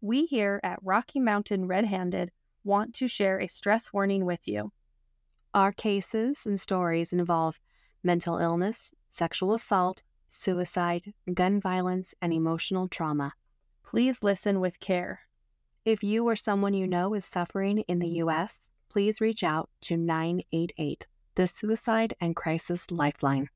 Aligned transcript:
we 0.00 0.26
here 0.26 0.60
at 0.62 0.78
Rocky 0.82 1.20
Mountain 1.20 1.66
Red 1.66 1.84
Handed 1.84 2.30
want 2.64 2.94
to 2.94 3.08
share 3.08 3.38
a 3.38 3.46
stress 3.46 3.92
warning 3.92 4.24
with 4.24 4.48
you. 4.48 4.72
Our 5.52 5.72
cases 5.72 6.46
and 6.46 6.60
stories 6.60 7.12
involve 7.12 7.60
mental 8.02 8.38
illness, 8.38 8.94
sexual 9.08 9.52
assault, 9.54 10.02
suicide, 10.28 11.12
gun 11.34 11.60
violence, 11.60 12.14
and 12.22 12.32
emotional 12.32 12.88
trauma. 12.88 13.32
Please 13.84 14.22
listen 14.22 14.60
with 14.60 14.80
care. 14.80 15.22
If 15.84 16.02
you 16.02 16.28
or 16.28 16.36
someone 16.36 16.74
you 16.74 16.86
know 16.86 17.14
is 17.14 17.24
suffering 17.24 17.80
in 17.88 17.98
the 17.98 18.08
U.S., 18.08 18.70
please 18.88 19.20
reach 19.20 19.42
out 19.42 19.68
to 19.82 19.96
988, 19.96 21.06
the 21.34 21.46
Suicide 21.46 22.14
and 22.20 22.36
Crisis 22.36 22.90
Lifeline. 22.90 23.48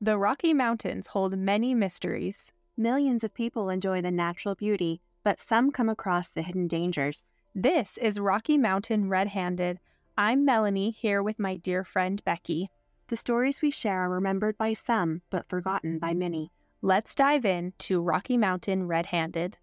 The 0.00 0.18
Rocky 0.18 0.52
Mountains 0.52 1.06
hold 1.06 1.38
many 1.38 1.74
mysteries. 1.74 2.52
Millions 2.76 3.24
of 3.24 3.32
people 3.32 3.70
enjoy 3.70 4.02
the 4.02 4.10
natural 4.10 4.54
beauty, 4.54 5.00
but 5.22 5.40
some 5.40 5.70
come 5.70 5.88
across 5.88 6.28
the 6.28 6.42
hidden 6.42 6.68
dangers. 6.68 7.32
This 7.54 7.96
is 7.96 8.20
Rocky 8.20 8.58
Mountain 8.58 9.08
Red 9.08 9.28
Handed. 9.28 9.80
I'm 10.18 10.44
Melanie 10.44 10.90
here 10.90 11.22
with 11.22 11.38
my 11.38 11.56
dear 11.56 11.82
friend 11.84 12.22
Becky. 12.24 12.68
The 13.08 13.16
stories 13.16 13.62
we 13.62 13.70
share 13.70 14.00
are 14.00 14.10
remembered 14.10 14.58
by 14.58 14.74
some, 14.74 15.22
but 15.30 15.48
forgotten 15.48 15.98
by 15.98 16.12
many. 16.12 16.52
Let's 16.82 17.14
dive 17.14 17.46
in 17.46 17.72
to 17.78 18.02
Rocky 18.02 18.36
Mountain 18.36 18.86
Red 18.86 19.06
Handed. 19.06 19.56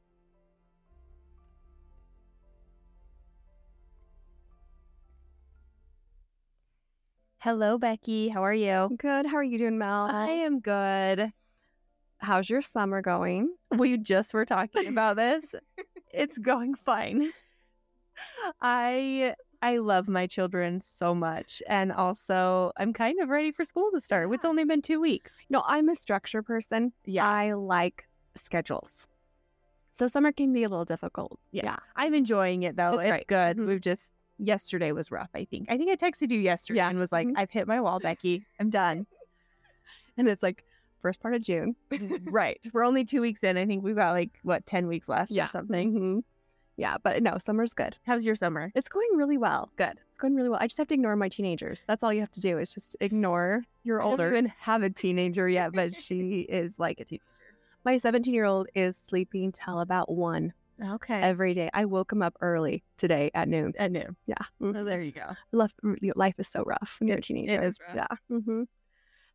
Hello, 7.42 7.80
Becky. 7.80 8.30
How 8.30 8.44
are 8.44 8.54
you? 8.54 8.96
Good. 9.00 9.26
How 9.26 9.38
are 9.38 9.44
you 9.44 9.58
doing, 9.58 9.80
Mel? 9.80 10.08
I 10.12 10.28
am 10.30 10.60
good. 10.60 11.34
How's 12.20 12.48
your 12.48 12.62
summer 12.62 13.02
going? 13.02 13.56
We 13.76 13.98
just 13.98 14.32
were 14.36 14.46
talking 14.46 14.86
about 14.86 15.16
this. 15.16 15.56
it's 16.14 16.38
going 16.38 16.76
fine. 16.76 17.32
I 18.62 19.34
I 19.64 19.78
love 19.78 20.08
my 20.08 20.28
children 20.28 20.82
so 20.82 21.16
much. 21.16 21.64
And 21.68 21.92
also, 21.92 22.74
I'm 22.78 22.94
kind 22.94 23.20
of 23.20 23.30
ready 23.30 23.52
for 23.52 23.66
school 23.66 23.90
to 23.92 24.00
start. 24.00 24.32
It's 24.32 24.46
only 24.46 24.64
been 24.66 24.84
two 24.84 25.02
weeks. 25.02 25.40
No, 25.50 25.64
I'm 25.66 25.90
a 25.90 25.96
structure 25.96 26.44
person. 26.44 26.94
Yeah. 27.06 27.28
I 27.28 27.54
like 27.54 28.08
schedules. 28.36 29.08
So 29.94 30.08
summer 30.08 30.32
can 30.32 30.54
be 30.54 30.64
a 30.64 30.70
little 30.70 30.86
difficult. 30.86 31.40
Yeah. 31.52 31.78
I'm 31.96 32.14
enjoying 32.14 32.62
it 32.64 32.76
though. 32.76 32.94
It's 33.00 33.04
It's, 33.04 33.10
great. 33.10 33.28
good. 33.28 33.58
Mhm. 33.58 33.66
We've 33.68 33.82
just, 33.82 34.12
yesterday 34.42 34.92
was 34.92 35.12
rough, 35.12 35.30
I 35.36 35.46
think. 35.46 35.68
I 35.70 35.78
think 35.78 35.92
I 35.92 35.96
texted 35.96 36.32
you 36.32 36.40
yesterday 36.40 36.78
Yeah. 36.80 36.90
and 36.90 37.00
was 37.00 37.12
like, 37.12 37.28
Mhm. 37.28 37.34
I've 37.38 37.50
hit 37.52 37.68
my 37.68 37.80
wall, 37.80 38.00
Becky. 38.00 38.46
I'm 38.60 38.70
done. 38.70 39.06
And 40.18 40.28
it's 40.28 40.44
like 40.44 40.66
first 41.02 41.22
part 41.22 41.34
of 41.34 41.42
June. 41.42 41.76
right. 42.26 42.60
We're 42.74 42.84
only 42.84 43.06
two 43.06 43.22
weeks 43.22 43.44
in. 43.44 43.58
I 43.58 43.66
think 43.66 43.84
we've 43.84 43.96
got 43.96 44.12
like, 44.12 44.32
what, 44.44 44.66
10 44.66 44.88
weeks 44.88 45.08
left 45.10 45.32
or 45.32 45.48
something. 45.48 45.94
Mhm. 45.94 46.24
Yeah, 46.78 46.98
but 47.02 47.22
no, 47.24 47.38
summer's 47.38 47.74
good. 47.74 47.96
How's 48.06 48.26
your 48.26 48.36
summer? 48.36 48.72
It's 48.76 48.90
going 48.90 49.08
really 49.16 49.38
well. 49.38 49.72
Good. 49.78 50.02
It's 50.10 50.18
going 50.18 50.36
really 50.36 50.50
well. 50.50 50.60
I 50.62 50.68
just 50.68 50.78
have 50.80 50.88
to 50.90 50.94
ignore 50.94 51.16
my 51.16 51.30
teenagers. 51.30 51.86
That's 51.88 52.04
all 52.04 52.12
you 52.14 52.20
have 52.22 52.32
to 52.32 52.40
do 52.42 52.58
is 52.58 52.74
just 52.74 52.96
ignore 53.02 53.64
your 53.84 54.02
older. 54.02 54.28
I 54.28 54.30
don't 54.32 54.38
even 54.40 54.54
have 54.60 54.84
a 54.84 54.90
teenager 54.90 55.48
yet, 55.48 55.72
but 55.74 55.94
she 55.96 56.42
is 56.42 56.80
like 56.80 57.00
a 57.00 57.06
teenager. 57.06 57.24
My 57.84 57.98
17 57.98 58.34
year 58.34 58.46
old 58.46 58.68
is 58.76 58.98
sleeping 58.98 59.52
till 59.52 59.80
about 59.80 60.10
one 60.12 60.54
Okay. 60.84 61.22
every 61.22 61.54
day. 61.54 61.70
I 61.74 61.86
woke 61.86 62.12
him 62.12 62.22
up 62.22 62.36
early 62.42 62.84
today 62.98 63.32
at 63.34 63.48
noon. 63.48 63.74
At 63.78 63.92
noon. 63.92 64.16
Yeah. 64.26 64.36
So 64.60 64.66
Mhm. 64.74 64.86
there 64.86 65.02
you 65.02 65.12
go. 65.12 65.32
Life, 65.52 65.74
life 66.16 66.36
is 66.40 66.48
so 66.48 66.64
rough 66.64 66.98
when 67.00 67.08
you're 67.10 67.18
a 67.18 67.22
teenager. 67.22 67.62
is 67.62 67.80
rough. 67.80 67.96
Yeah. 68.30 68.38
hmm 68.40 68.64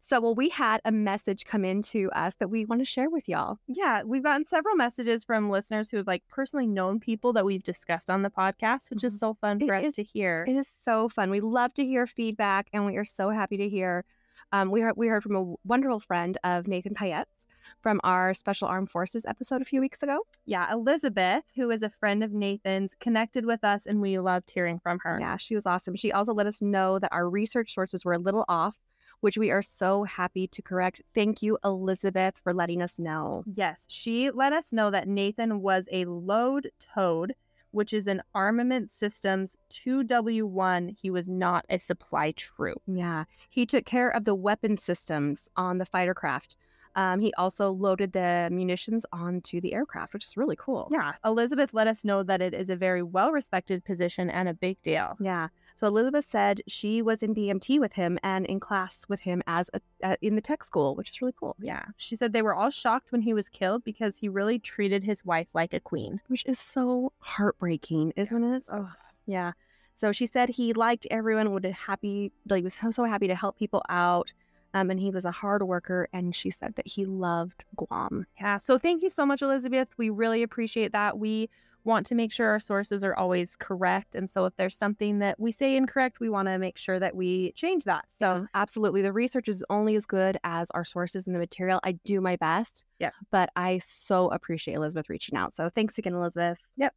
So, 0.01 0.21
well, 0.21 0.35
we 0.37 0.51
had 0.51 0.81
a 0.85 0.93
message 0.93 1.45
come 1.47 1.65
in 1.65 1.83
to 1.83 2.11
us 2.13 2.37
that 2.37 2.49
we 2.49 2.65
want 2.65 2.81
to 2.81 2.85
share 2.85 3.11
with 3.11 3.29
y'all. 3.29 3.59
Yeah, 3.67 4.03
we've 4.05 4.23
gotten 4.23 4.45
several 4.45 4.77
messages 4.77 5.25
from 5.25 5.51
listeners 5.51 5.91
who 5.91 5.97
have 5.97 6.07
like 6.07 6.23
personally 6.29 6.67
known 6.69 7.01
people 7.01 7.33
that 7.33 7.45
we've 7.45 7.65
discussed 7.65 8.09
on 8.09 8.23
the 8.23 8.31
podcast, 8.31 8.91
which 8.91 9.03
is 9.03 9.19
so 9.19 9.35
fun 9.35 9.61
It 9.61 9.67
for 9.67 9.75
us 9.75 9.85
is- 9.87 9.95
to 9.97 10.03
hear. 10.05 10.45
It 10.47 10.55
is 10.57 10.69
so 10.69 11.09
fun. 11.09 11.31
We 11.31 11.41
love 11.41 11.75
to 11.75 11.85
hear 11.85 12.07
feedback, 12.07 12.69
and 12.73 12.87
we 12.87 12.97
are 12.99 13.05
so 13.05 13.31
happy 13.31 13.57
to 13.57 13.69
hear. 13.69 14.05
Um, 14.53 14.71
we 14.71 14.81
heard 14.81 14.97
we 14.97 15.09
heard 15.09 15.25
from 15.25 15.35
a 15.35 15.55
wonderful 15.65 15.99
friend 15.99 16.39
of 16.45 16.69
Nathan 16.69 16.95
Payette's 16.95 17.46
from 17.81 18.01
our 18.05 18.35
Special 18.35 18.69
Armed 18.69 18.91
Forces 18.91 19.25
episode 19.27 19.63
a 19.63 19.65
few 19.65 19.81
weeks 19.81 20.03
ago. 20.03 20.21
yeah, 20.45 20.73
Elizabeth, 20.73 21.45
who 21.55 21.71
is 21.71 21.83
a 21.83 21.91
friend 21.91 22.23
of 22.23 22.33
Nathan's, 22.33 22.95
connected 22.95 23.45
with 23.47 23.65
us 23.65 23.87
and 23.87 24.01
we 24.01 24.19
loved 24.19 24.51
hearing 24.51 24.79
from 24.79 24.99
her. 25.03 25.19
Yeah, 25.21 25.37
she 25.37 25.55
was 25.55 25.67
awesome. 25.67 25.97
She 25.97 26.13
also 26.13 26.33
let 26.33 26.47
us 26.47 26.63
know 26.63 26.99
that 26.99 27.13
our 27.13 27.29
research 27.29 27.75
sources 27.75 28.05
were 28.05 28.15
a 28.15 28.19
little 28.19 28.45
off, 28.49 28.77
which 29.21 29.39
we 29.39 29.51
are 29.51 29.63
so 29.63 30.05
happy 30.05 30.47
to 30.49 30.63
correct. 30.63 31.03
Thank 31.15 31.43
you, 31.43 31.59
Elizabeth, 31.65 32.41
for 32.43 32.53
letting 32.53 32.83
us 32.83 32.99
know. 32.99 33.45
Yes, 33.53 33.87
she 33.89 34.31
let 34.31 34.53
us 34.53 34.73
know 34.73 34.91
that 34.91 35.09
Nathan 35.09 35.63
was 35.63 35.89
a 35.91 36.05
load 36.05 36.71
toad, 36.81 37.35
which 37.73 37.93
is 37.93 38.07
an 38.07 38.23
armament 38.35 38.91
systems 38.91 39.57
2W1. 39.71 40.97
He 40.99 41.11
was 41.11 41.29
not 41.29 41.65
a 41.69 41.79
supply 41.79 42.33
troop. 42.33 42.81
Yeah, 42.87 43.25
he 43.51 43.67
took 43.67 43.85
care 43.85 44.09
of 44.09 44.25
the 44.25 44.35
weapon 44.35 44.77
systems 44.77 45.49
on 45.57 45.79
the 45.79 45.87
fighter 45.87 46.15
craft. 46.15 46.57
Um, 46.97 47.21
he 47.21 47.33
also 47.35 47.71
loaded 47.71 48.13
the 48.13 48.49
munitions 48.51 49.05
onto 49.13 49.61
the 49.61 49.75
aircraft, 49.75 50.15
which 50.15 50.25
is 50.25 50.37
really 50.37 50.57
cool. 50.57 50.89
Yeah, 50.91 51.13
Elizabeth 51.25 51.75
let 51.75 51.87
us 51.87 52.05
know 52.05 52.23
that 52.23 52.41
it 52.41 52.55
is 52.55 52.71
a 52.71 52.77
very 52.77 53.03
well 53.03 53.33
respected 53.33 53.85
position 53.85 54.31
and 54.31 54.49
a 54.49 54.55
big 54.55 54.81
deal. 54.83 55.17
Yeah. 55.21 55.49
So 55.75 55.87
Elizabeth 55.87 56.25
said 56.25 56.63
she 56.67 57.03
was 57.03 57.23
in 57.23 57.35
BMT 57.35 57.79
with 57.79 57.93
him 57.93 58.19
and 58.23 58.47
in 58.47 58.61
class 58.61 59.05
with 59.11 59.21
him 59.21 59.43
as 59.47 59.69
a, 59.75 59.81
uh, 60.03 60.17
in 60.23 60.35
the 60.35 60.41
tech 60.41 60.65
school, 60.65 60.97
which 60.97 61.11
is 61.11 61.21
really 61.21 61.35
cool. 61.39 61.55
Yeah. 61.61 61.85
She 61.99 62.17
said 62.17 62.33
they 62.33 62.41
were 62.41 62.55
all 62.55 62.71
shocked 62.71 63.13
when 63.13 63.21
he 63.21 63.35
was 63.35 63.51
killed 63.51 63.85
because 63.85 64.17
he 64.17 64.31
really 64.31 64.59
treated 64.59 65.05
his 65.05 65.23
wife 65.23 65.55
like 65.55 65.75
a 65.75 65.81
queen. 65.81 66.19
Which 66.29 66.47
is 66.47 66.59
so 66.59 67.13
heartbreaking, 67.19 68.15
isn't 68.17 68.43
it? 68.43 68.65
Oh, 68.73 68.91
Yeah. 69.27 69.53
So 69.97 70.13
she 70.13 70.27
said 70.27 70.51
he 70.51 70.73
liked 70.75 71.07
everyone, 71.11 71.53
would 71.53 71.65
happy, 71.65 72.31
like 72.49 72.65
was 72.65 72.75
so 72.75 72.91
so 72.91 73.05
happy 73.05 73.29
to 73.29 73.35
help 73.35 73.59
people 73.59 73.83
out, 73.89 74.33
um, 74.77 74.91
and 74.91 75.01
he 75.01 75.11
was 75.11 75.25
a 75.25 75.31
hard 75.31 75.63
worker. 75.63 76.07
And 76.13 76.37
she 76.37 76.51
said 76.51 76.75
that 76.77 76.87
he 76.87 77.07
loved 77.07 77.65
Guam. 77.77 78.27
yeah. 78.39 78.59
So 78.59 78.77
thank 78.77 79.03
you 79.03 79.09
so 79.09 79.25
much, 79.25 79.41
Elizabeth. 79.41 79.89
We 79.97 80.11
really 80.11 80.43
appreciate 80.43 80.93
that. 80.93 81.19
We 81.19 81.49
want 81.85 82.05
to 82.05 82.15
make 82.15 82.33
sure 82.33 82.49
our 82.49 82.61
sources 82.61 83.03
are 83.03 83.15
always 83.15 83.57
correct. 83.57 84.15
And 84.15 84.29
so 84.29 84.45
if 84.45 84.55
there's 84.57 84.77
something 84.77 85.21
that 85.21 85.41
we 85.41 85.51
say 85.53 85.77
incorrect, 85.77 86.21
we 86.21 86.29
want 86.29 86.49
to 86.49 86.59
make 86.59 86.77
sure 86.77 86.99
that 86.99 87.15
we 87.15 87.53
change 87.53 87.85
that. 87.85 88.05
So 88.09 88.41
So 88.41 88.47
absolutely, 88.55 89.03
the 89.03 89.13
research 89.13 89.49
is 89.49 89.65
only 89.71 89.95
as 89.95 90.05
good 90.05 90.37
as 90.45 90.71
our 90.73 90.85
sources 90.85 91.27
and 91.27 91.35
the 91.35 91.39
material. 91.39 91.81
I 91.85 91.93
do 92.05 92.21
my 92.21 92.37
best. 92.37 92.85
Yeah. 92.99 93.13
But 93.31 93.51
I 93.57 93.79
so 93.79 94.29
appreciate 94.29 94.75
Elizabeth 94.75 95.09
reaching 95.09 95.39
out. 95.39 95.55
So 95.55 95.71
thanks 95.71 95.97
again, 95.97 96.15
Elizabeth. 96.15 96.59
Yep. 96.77 96.93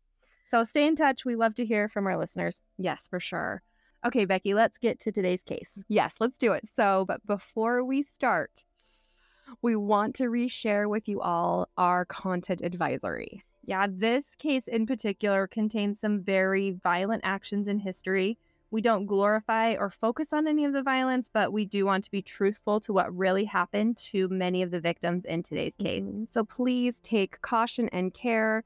So 0.47 0.63
stay 0.63 0.87
in 0.87 0.95
touch. 0.95 1.23
We 1.23 1.35
love 1.35 1.53
to 1.55 1.65
hear 1.65 1.87
from 1.87 2.07
our 2.07 2.17
listeners. 2.17 2.59
Yes, 2.77 3.07
for 3.07 3.19
sure. 3.19 3.61
Okay, 4.05 4.25
Becky, 4.25 4.53
let's 4.53 4.77
get 4.77 4.99
to 5.01 5.11
today's 5.11 5.43
case. 5.43 5.83
Yes, 5.89 6.15
let's 6.19 6.37
do 6.37 6.53
it. 6.53 6.67
So, 6.67 7.05
but 7.05 7.25
before 7.27 7.83
we 7.83 8.01
start, 8.01 8.63
we 9.61 9.75
want 9.75 10.15
to 10.15 10.25
reshare 10.25 10.89
with 10.89 11.07
you 11.09 11.19
all 11.21 11.67
our 11.77 12.05
content 12.05 12.61
advisory. 12.61 13.43
Yeah, 13.65 13.87
this 13.89 14.35
case 14.35 14.67
in 14.67 14.85
particular 14.85 15.47
contains 15.47 15.99
some 15.99 16.21
very 16.21 16.71
violent 16.71 17.21
actions 17.25 17.67
in 17.67 17.79
history. 17.79 18.37
We 18.71 18.81
don't 18.81 19.05
glorify 19.05 19.75
or 19.75 19.89
focus 19.89 20.31
on 20.31 20.47
any 20.47 20.63
of 20.63 20.73
the 20.73 20.83
violence, 20.83 21.29
but 21.31 21.51
we 21.51 21.65
do 21.65 21.85
want 21.85 22.03
to 22.05 22.11
be 22.11 22.21
truthful 22.21 22.79
to 22.81 22.93
what 22.93 23.15
really 23.15 23.43
happened 23.45 23.97
to 23.97 24.29
many 24.29 24.61
of 24.61 24.71
the 24.71 24.79
victims 24.79 25.25
in 25.25 25.43
today's 25.43 25.75
case. 25.75 26.05
Mhm. 26.05 26.29
So 26.29 26.43
please 26.45 26.99
take 26.99 27.41
caution 27.41 27.89
and 27.89 28.13
care. 28.13 28.63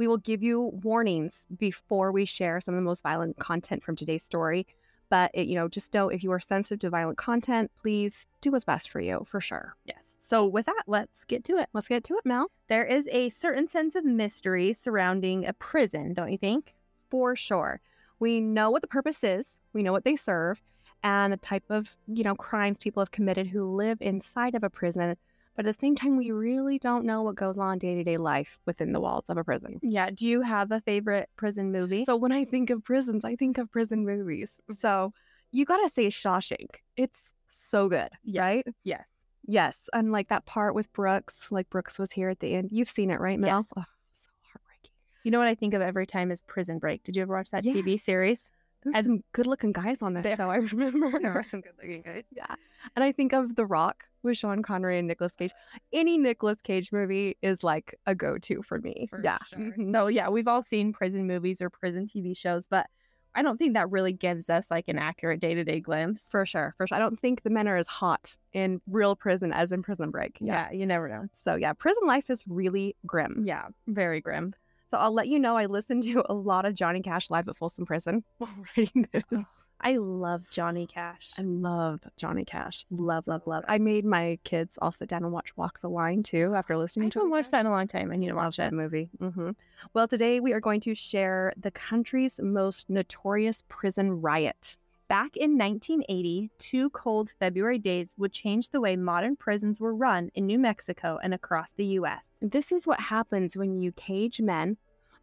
We 0.00 0.08
will 0.08 0.16
give 0.16 0.42
you 0.42 0.72
warnings 0.82 1.46
before 1.58 2.10
we 2.10 2.24
share 2.24 2.58
some 2.62 2.72
of 2.72 2.78
the 2.78 2.86
most 2.86 3.02
violent 3.02 3.38
content 3.38 3.84
from 3.84 3.96
today's 3.96 4.22
story. 4.22 4.66
But 5.10 5.30
it, 5.34 5.46
you 5.46 5.54
know, 5.54 5.68
just 5.68 5.92
know 5.92 6.08
if 6.08 6.24
you 6.24 6.32
are 6.32 6.40
sensitive 6.40 6.78
to 6.78 6.88
violent 6.88 7.18
content, 7.18 7.70
please 7.82 8.26
do 8.40 8.50
what's 8.50 8.64
best 8.64 8.88
for 8.88 9.00
you, 9.02 9.26
for 9.26 9.42
sure. 9.42 9.76
Yes. 9.84 10.16
So, 10.18 10.46
with 10.46 10.64
that, 10.64 10.84
let's 10.86 11.24
get 11.24 11.44
to 11.44 11.58
it. 11.58 11.68
Let's 11.74 11.88
get 11.88 12.02
to 12.04 12.14
it, 12.14 12.24
Mel. 12.24 12.50
There 12.68 12.86
is 12.86 13.10
a 13.12 13.28
certain 13.28 13.68
sense 13.68 13.94
of 13.94 14.06
mystery 14.06 14.72
surrounding 14.72 15.44
a 15.44 15.52
prison, 15.52 16.14
don't 16.14 16.32
you 16.32 16.38
think? 16.38 16.72
For 17.10 17.36
sure. 17.36 17.82
We 18.20 18.40
know 18.40 18.70
what 18.70 18.80
the 18.80 18.88
purpose 18.88 19.22
is, 19.22 19.58
we 19.74 19.82
know 19.82 19.92
what 19.92 20.04
they 20.04 20.16
serve, 20.16 20.62
and 21.02 21.30
the 21.30 21.36
type 21.36 21.64
of, 21.68 21.94
you 22.06 22.24
know, 22.24 22.34
crimes 22.34 22.78
people 22.78 23.02
have 23.02 23.10
committed 23.10 23.48
who 23.48 23.76
live 23.76 23.98
inside 24.00 24.54
of 24.54 24.64
a 24.64 24.70
prison. 24.70 25.18
But 25.60 25.66
at 25.68 25.76
the 25.76 25.78
same 25.86 25.94
time, 25.94 26.16
we 26.16 26.30
really 26.30 26.78
don't 26.78 27.04
know 27.04 27.20
what 27.20 27.34
goes 27.34 27.58
on 27.58 27.76
day 27.76 27.94
to 27.96 28.02
day 28.02 28.16
life 28.16 28.58
within 28.64 28.92
the 28.92 29.00
walls 29.00 29.28
of 29.28 29.36
a 29.36 29.44
prison. 29.44 29.78
Yeah. 29.82 30.08
Do 30.08 30.26
you 30.26 30.40
have 30.40 30.72
a 30.72 30.80
favorite 30.80 31.28
prison 31.36 31.70
movie? 31.70 32.02
So 32.06 32.16
when 32.16 32.32
I 32.32 32.46
think 32.46 32.70
of 32.70 32.82
prisons, 32.82 33.26
I 33.26 33.36
think 33.36 33.58
of 33.58 33.70
prison 33.70 34.06
movies. 34.06 34.58
So 34.74 35.12
you 35.52 35.66
gotta 35.66 35.90
say 35.90 36.06
Shawshank. 36.06 36.76
It's 36.96 37.34
so 37.48 37.90
good, 37.90 38.08
Yes. 38.24 38.40
right? 38.40 38.66
yes. 38.84 39.04
Yes, 39.46 39.90
and 39.92 40.12
like 40.12 40.28
that 40.28 40.46
part 40.46 40.74
with 40.74 40.90
Brooks, 40.94 41.48
like 41.50 41.68
Brooks 41.68 41.98
was 41.98 42.12
here 42.12 42.30
at 42.30 42.40
the 42.40 42.54
end. 42.54 42.70
You've 42.72 42.88
seen 42.88 43.10
it, 43.10 43.20
right, 43.20 43.38
Mel? 43.38 43.58
Yes. 43.58 43.70
Oh, 43.76 43.84
so 44.14 44.30
heartbreaking. 44.50 44.92
You 45.24 45.30
know 45.30 45.38
what 45.40 45.48
I 45.48 45.54
think 45.54 45.74
of 45.74 45.82
every 45.82 46.06
time 46.06 46.30
is 46.30 46.40
Prison 46.40 46.78
Break. 46.78 47.02
Did 47.02 47.16
you 47.16 47.22
ever 47.22 47.34
watch 47.34 47.50
that 47.50 47.64
TV 47.64 48.00
series? 48.00 48.50
There's 48.82 48.94
And- 48.96 49.04
some 49.04 49.24
good 49.32 49.46
looking 49.46 49.72
guys 49.72 50.02
on 50.02 50.14
that 50.14 50.22
There- 50.22 50.36
show. 50.36 50.50
I 50.50 50.56
remember. 50.72 51.18
There 51.20 51.32
are 51.32 51.42
some 51.42 51.60
good 51.60 51.72
looking 51.80 52.02
guys. 52.02 52.24
Yeah. 52.34 52.54
And 52.96 53.04
I 53.04 53.12
think 53.12 53.32
of 53.32 53.56
The 53.56 53.66
Rock 53.66 54.04
with 54.22 54.36
Sean 54.38 54.62
Connery 54.62 54.98
and 54.98 55.08
Nicolas 55.08 55.36
Cage. 55.36 55.52
Any 55.92 56.18
Nicolas 56.18 56.60
Cage 56.60 56.92
movie 56.92 57.36
is 57.42 57.62
like 57.62 57.94
a 58.06 58.14
go 58.14 58.38
to 58.38 58.62
for 58.62 58.78
me. 58.80 59.06
For 59.10 59.20
yeah. 59.22 59.38
sure. 59.46 59.58
Mhm. 59.58 59.92
So 59.92 60.06
yeah, 60.08 60.28
we've 60.28 60.48
all 60.48 60.62
seen 60.62 60.92
prison 60.92 61.26
movies 61.26 61.60
or 61.62 61.70
prison 61.70 62.06
TV 62.06 62.36
shows, 62.36 62.66
but 62.66 62.86
I 63.34 63.42
don't 63.42 63.58
think 63.58 63.74
that 63.74 63.88
really 63.90 64.12
gives 64.12 64.50
us 64.50 64.70
like 64.72 64.88
an 64.88 64.98
accurate 64.98 65.38
day 65.40 65.54
to 65.54 65.62
day 65.62 65.78
glimpse. 65.78 66.28
For 66.30 66.44
sure. 66.44 66.74
For 66.76 66.86
sure. 66.88 66.96
I 66.96 66.98
don't 66.98 67.18
think 67.20 67.42
the 67.42 67.50
men 67.50 67.68
are 67.68 67.76
as 67.76 67.86
hot 67.86 68.36
in 68.52 68.80
real 68.88 69.14
prison 69.14 69.52
as 69.52 69.70
in 69.72 69.82
Prison 69.82 70.10
Break. 70.10 70.36
yeah, 70.40 70.70
you 70.72 70.84
never 70.84 71.08
know. 71.08 71.28
So 71.32 71.54
yeah, 71.54 71.72
prison 71.72 72.02
life 72.08 72.28
is 72.28 72.42
really 72.48 72.96
grim. 73.06 73.42
Yeah, 73.44 73.68
very 73.86 74.20
grim. 74.20 74.52
So 74.90 74.98
I'll 74.98 75.12
let 75.12 75.28
you 75.28 75.38
know 75.38 75.56
I 75.56 75.66
listened 75.66 76.02
to 76.04 76.24
a 76.28 76.34
lot 76.34 76.64
of 76.64 76.74
Johnny 76.74 77.00
Cash 77.00 77.30
live 77.30 77.48
at 77.48 77.56
Folsom 77.56 77.86
Prison 77.86 78.24
while 78.38 78.50
writing 78.76 79.06
this. 79.12 79.22
Oh, 79.32 79.44
I 79.80 79.96
love 79.96 80.50
Johnny 80.50 80.86
Cash. 80.86 81.30
I 81.38 81.42
love 81.42 82.00
Johnny 82.16 82.44
Cash. 82.44 82.84
Love, 82.90 83.28
love, 83.28 83.46
love. 83.46 83.64
I 83.68 83.78
made 83.78 84.04
my 84.04 84.38
kids 84.44 84.78
all 84.82 84.90
sit 84.92 85.08
down 85.08 85.22
and 85.22 85.32
watch 85.32 85.56
Walk 85.56 85.80
the 85.80 85.88
Line 85.88 86.22
too 86.22 86.54
after 86.56 86.74
I 86.74 86.76
listening 86.78 87.08
to 87.10 87.20
haven't 87.20 87.30
it. 87.30 87.36
watched 87.36 87.50
that 87.52 87.60
in 87.60 87.66
a 87.66 87.70
long 87.70 87.86
time. 87.86 88.10
I 88.12 88.16
need 88.16 88.28
to 88.28 88.34
watch 88.34 88.56
that 88.56 88.72
movie. 88.74 89.10
hmm 89.18 89.50
Well, 89.94 90.08
today 90.08 90.40
we 90.40 90.52
are 90.52 90.60
going 90.60 90.80
to 90.80 90.94
share 90.94 91.52
the 91.56 91.70
country's 91.70 92.40
most 92.42 92.90
notorious 92.90 93.62
prison 93.68 94.20
riot. 94.20 94.76
Back 95.10 95.36
in 95.36 95.58
1980, 95.58 96.52
two 96.58 96.88
cold 96.90 97.32
February 97.40 97.78
days 97.78 98.14
would 98.16 98.32
change 98.32 98.68
the 98.68 98.80
way 98.80 98.94
modern 98.94 99.34
prisons 99.34 99.80
were 99.80 99.92
run 99.92 100.30
in 100.36 100.46
New 100.46 100.56
Mexico 100.56 101.18
and 101.20 101.34
across 101.34 101.72
the 101.72 101.84
U.S. 101.98 102.30
This 102.40 102.70
is 102.70 102.86
what 102.86 103.00
happens 103.00 103.56
when 103.56 103.80
you 103.80 103.90
cage 103.90 104.40
men, 104.40 104.76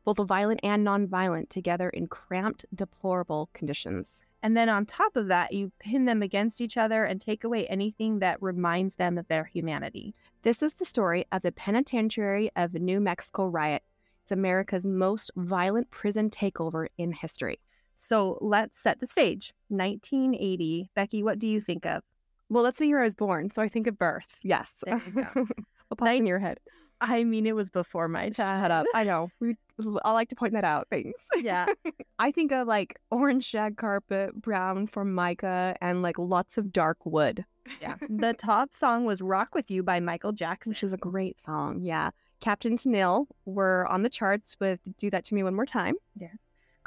both 0.03 0.17
violent 0.17 0.59
and 0.61 0.85
nonviolent, 0.85 1.47
together 1.47 1.87
in 1.87 2.07
cramped, 2.07 2.65
deplorable 2.75 3.49
conditions. 3.53 4.21
And 4.43 4.57
then 4.57 4.67
on 4.67 4.85
top 4.85 5.15
of 5.15 5.29
that, 5.29 5.53
you 5.53 5.71
pin 5.79 6.03
them 6.03 6.21
against 6.21 6.59
each 6.59 6.75
other 6.75 7.05
and 7.05 7.21
take 7.21 7.45
away 7.45 7.65
anything 7.67 8.19
that 8.19 8.41
reminds 8.41 8.97
them 8.97 9.17
of 9.17 9.29
their 9.29 9.45
humanity. 9.45 10.13
This 10.41 10.61
is 10.61 10.73
the 10.73 10.83
story 10.83 11.25
of 11.31 11.43
the 11.43 11.53
Penitentiary 11.53 12.51
of 12.57 12.73
the 12.73 12.79
New 12.79 12.99
Mexico 12.99 13.47
riot. 13.47 13.83
It's 14.23 14.33
America's 14.33 14.85
most 14.85 15.31
violent 15.37 15.89
prison 15.91 16.29
takeover 16.29 16.87
in 16.97 17.13
history. 17.13 17.61
So 17.97 18.37
let's 18.41 18.77
set 18.79 18.99
the 18.99 19.07
stage. 19.07 19.53
1980. 19.69 20.89
Becky, 20.95 21.23
what 21.23 21.39
do 21.39 21.47
you 21.47 21.59
think 21.59 21.85
of? 21.85 22.03
Well, 22.49 22.63
that's 22.63 22.79
the 22.79 22.85
year 22.87 23.01
I 23.01 23.03
was 23.03 23.15
born, 23.15 23.51
so 23.51 23.61
I 23.61 23.67
think 23.67 23.87
of 23.87 23.97
birth. 23.97 24.37
Yes. 24.41 24.83
There 24.85 25.01
you 25.13 25.47
what 25.97 26.15
in 26.15 26.25
your 26.25 26.39
head? 26.39 26.59
I 27.01 27.23
mean, 27.23 27.45
it 27.45 27.55
was 27.55 27.69
before 27.69 28.07
my 28.07 28.29
time. 28.29 28.63
Shut 28.63 28.71
up. 28.71 28.85
I 28.93 29.03
know. 29.03 29.29
We, 29.39 29.55
I 30.03 30.11
like 30.13 30.29
to 30.29 30.35
point 30.35 30.53
that 30.53 30.63
out. 30.63 30.87
Thanks. 30.89 31.27
Yeah. 31.35 31.67
I 32.19 32.31
think 32.31 32.51
of 32.51 32.67
like 32.67 32.97
orange 33.11 33.45
shag 33.45 33.77
carpet, 33.77 34.33
brown 34.41 34.87
formica, 34.87 35.75
and 35.81 36.01
like 36.01 36.17
lots 36.17 36.57
of 36.57 36.73
dark 36.73 36.97
wood, 37.05 37.45
Yeah. 37.79 37.93
The 38.09 38.33
top 38.33 38.73
song 38.73 39.05
was 39.05 39.21
Rock 39.21 39.53
With 39.53 39.69
You 39.69 39.83
by 39.83 39.99
Michael 39.99 40.31
Jackson. 40.31 40.71
which 40.71 40.81
is 40.81 40.93
a 40.93 40.97
great 40.97 41.39
song. 41.39 41.81
Yeah. 41.83 42.09
Captain 42.39 42.75
Tennille 42.75 43.27
were 43.45 43.85
on 43.87 44.01
the 44.01 44.09
charts 44.09 44.55
with 44.59 44.79
Do 44.97 45.11
That 45.11 45.23
To 45.25 45.35
Me 45.35 45.43
One 45.43 45.53
More 45.53 45.67
Time. 45.67 45.93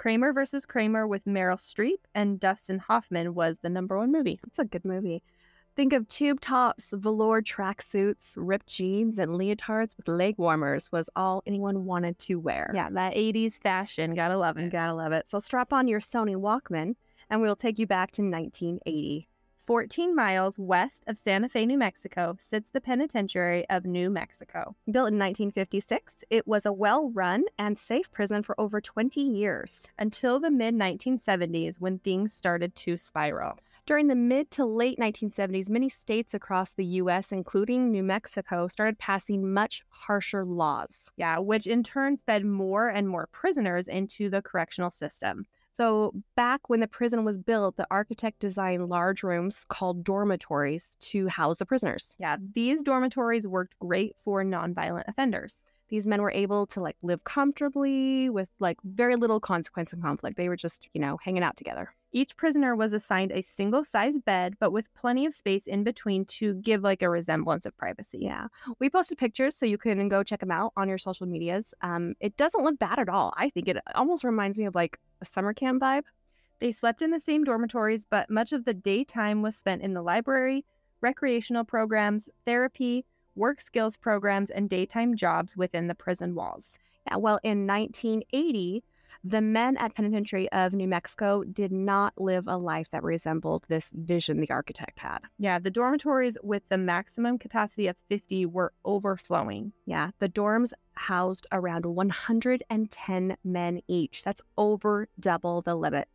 Kramer 0.01 0.33
versus 0.33 0.65
Kramer 0.65 1.07
with 1.07 1.27
Meryl 1.27 1.59
Streep 1.59 1.99
and 2.15 2.41
Dustin 2.41 2.79
Hoffman 2.79 3.35
was 3.35 3.59
the 3.59 3.69
number 3.69 3.99
one 3.99 4.11
movie. 4.11 4.41
It's 4.47 4.59
a 4.59 4.65
good 4.65 4.87
movie. 4.87 5.23
Think 5.77 5.93
of 5.93 6.09
tube 6.09 6.41
tops, 6.41 6.95
velour 6.97 7.43
tracksuits, 7.43 8.33
ripped 8.39 8.67
jeans, 8.67 9.19
and 9.19 9.33
leotards 9.33 9.99
with 9.99 10.09
leg 10.09 10.37
warmers 10.39 10.91
was 10.91 11.11
all 11.17 11.43
anyone 11.47 11.85
wanted 11.85 12.19
to 12.21 12.37
wear. 12.37 12.73
Yeah, 12.75 12.89
that 12.93 13.15
80s 13.15 13.61
fashion. 13.61 14.15
Gotta 14.15 14.39
love 14.39 14.57
it. 14.57 14.73
gotta 14.73 14.95
love 14.95 15.13
it. 15.13 15.29
So 15.29 15.39
strap 15.39 15.71
on 15.71 15.87
your 15.87 16.01
Sony 16.01 16.35
Walkman 16.35 16.95
and 17.29 17.43
we'll 17.43 17.55
take 17.55 17.79
you 17.79 17.87
back 17.87 18.11
to 18.13 18.23
1980. 18.23 19.29
14 19.71 20.17
miles 20.17 20.59
west 20.59 21.05
of 21.07 21.17
Santa 21.17 21.49
Fe, 21.49 21.65
New 21.65 21.79
Mexico, 21.79 22.35
sits 22.41 22.71
the 22.71 22.81
Penitentiary 22.81 23.65
of 23.71 23.85
New 23.85 24.11
Mexico. 24.11 24.75
Built 24.87 25.13
in 25.13 25.19
1956, 25.21 26.25
it 26.29 26.45
was 26.45 26.67
a 26.67 26.73
well 26.73 27.09
run 27.11 27.45
and 27.57 27.79
safe 27.79 28.11
prison 28.11 28.43
for 28.43 28.61
over 28.61 28.81
20 28.81 29.21
years. 29.21 29.87
Until 29.97 30.41
the 30.41 30.51
mid 30.51 30.75
1970s 30.75 31.81
when 31.81 32.01
things 32.01 32.33
started 32.33 32.75
to 32.75 32.97
spiral. 32.97 33.61
During 33.87 34.09
the 34.09 34.17
mid 34.17 34.51
to 34.51 34.65
late 34.65 34.99
1970s, 34.99 35.71
many 35.71 35.89
states 35.89 36.35
across 36.35 36.73
the 36.73 36.85
U.S., 36.85 37.31
including 37.31 37.93
New 37.93 38.03
Mexico, 38.03 38.67
started 38.67 38.99
passing 38.99 39.53
much 39.53 39.85
harsher 39.89 40.45
laws. 40.45 41.13
Yeah, 41.17 41.39
which 41.39 41.69
in 41.69 41.85
turn 41.85 42.19
fed 42.27 42.45
more 42.45 42.89
and 42.89 43.09
more 43.09 43.29
prisoners 43.31 43.87
into 43.87 44.31
the 44.31 44.43
correctional 44.43 44.91
system. 44.91 45.47
So, 45.73 46.13
back 46.37 46.69
when 46.69 46.81
the 46.81 46.89
prison 46.89 47.25
was 47.25 47.39
built, 47.39 47.77
the 47.77 47.87
architect 47.91 48.39
designed 48.41 48.89
large 48.89 49.23
rooms 49.23 49.65
called 49.69 50.05
dormitories 50.05 50.97
to 51.01 51.29
house 51.29 51.59
the 51.59 51.67
prisoners. 51.67 52.17
Yeah, 52.19 52.37
these 52.41 52.83
dormitories 52.83 53.47
worked 53.47 53.79
great 53.79 54.19
for 54.19 54.45
nonviolent 54.45 55.05
offenders. 55.09 55.63
These 55.91 56.07
men 56.07 56.23
were 56.23 56.31
able 56.31 56.67
to 56.69 56.81
like 56.81 56.97
live 57.03 57.25
comfortably 57.25 58.31
with 58.31 58.49
like 58.61 58.79
very 58.85 59.17
little 59.17 59.41
consequence 59.41 59.93
and 59.93 60.03
conflict. 60.03 60.37
They 60.37 60.49
were 60.49 60.57
just, 60.57 60.89
you 60.95 61.01
know, 61.01 61.19
hanging 61.23 61.43
out 61.43 61.57
together. 61.57 61.93
Each 62.13 62.37
prisoner 62.37 62.75
was 62.75 62.93
assigned 62.93 63.31
a 63.31 63.43
single 63.43 63.85
size 63.85 64.19
bed, 64.19 64.55
but 64.59 64.73
with 64.73 64.93
plenty 64.95 65.27
of 65.27 65.35
space 65.35 65.67
in 65.67 65.85
between 65.85 66.25
to 66.27 66.55
give 66.55 66.83
like 66.83 67.03
a 67.03 67.11
resemblance 67.11 67.67
of 67.67 67.77
privacy. 67.77 68.19
Yeah. 68.23 68.47
We 68.79 68.91
posted 68.91 69.19
pictures 69.19 69.57
so 69.57 69.67
you 69.67 69.79
can 69.79 70.09
go 70.09 70.23
check 70.23 70.41
them 70.41 70.51
out 70.51 70.73
on 70.77 70.89
your 70.89 70.99
social 70.99 71.27
medias. 71.27 71.75
Um, 71.83 72.15
it 72.21 72.37
doesn't 72.37 72.65
look 72.65 72.79
bad 72.79 72.99
at 72.99 73.09
all. 73.09 73.33
I 73.37 73.51
think 73.51 73.69
it 73.69 73.77
almost 73.95 74.25
reminds 74.25 74.59
me 74.59 74.65
of 74.65 74.75
like 74.75 74.99
a 75.21 75.25
summer 75.25 75.53
camp 75.53 75.83
vibe. 75.83 76.05
They 76.61 76.73
slept 76.73 77.01
in 77.03 77.11
the 77.11 77.21
same 77.21 77.45
dormitories, 77.45 78.07
but 78.09 78.29
much 78.29 78.53
of 78.53 78.65
the 78.65 78.75
daytime 78.75 79.41
was 79.41 79.57
spent 79.57 79.83
in 79.83 79.95
the 79.95 80.03
library, 80.03 80.65
recreational 81.01 81.65
programs, 81.65 82.29
therapy, 82.45 83.07
work 83.35 83.61
skills 83.61 83.97
programs, 83.97 84.51
and 84.51 84.69
daytime 84.69 85.17
jobs 85.17 85.57
within 85.57 85.87
the 85.87 85.95
prison 85.95 86.35
walls. 86.35 86.79
Yeah, 87.07 87.17
well, 87.17 87.41
in 87.43 87.67
1980, 87.67 88.85
the 89.25 89.41
men 89.41 89.77
at 89.77 89.95
Penitentiary 89.95 90.51
of 90.53 90.73
New 90.73 90.89
Mexico 90.89 91.45
did 91.45 91.73
not 91.73 92.15
live 92.17 92.47
a 92.47 92.57
life 92.57 92.91
that 92.91 93.03
resembled 93.03 93.65
this 93.69 93.93
vision 93.95 94.41
the 94.41 94.51
architect 94.51 94.99
had. 94.99 95.19
Yeah, 95.39 95.59
the 95.59 95.71
dormitories 95.71 96.39
with 96.43 96.69
the 96.69 96.79
maximum 96.79 97.39
capacity 97.39 97.87
of 97.87 97.97
50 98.09 98.47
were 98.47 98.73
overflowing. 98.85 99.73
Yeah, 99.87 100.11
the 100.19 100.29
dorms 100.29 100.73
housed 100.95 101.47
around 101.53 101.87
110 101.87 103.37
men 103.45 103.81
each. 103.89 104.25
That's 104.25 104.43
over 104.57 105.09
double 105.19 105.63
the 105.63 105.75
limit. 105.75 106.09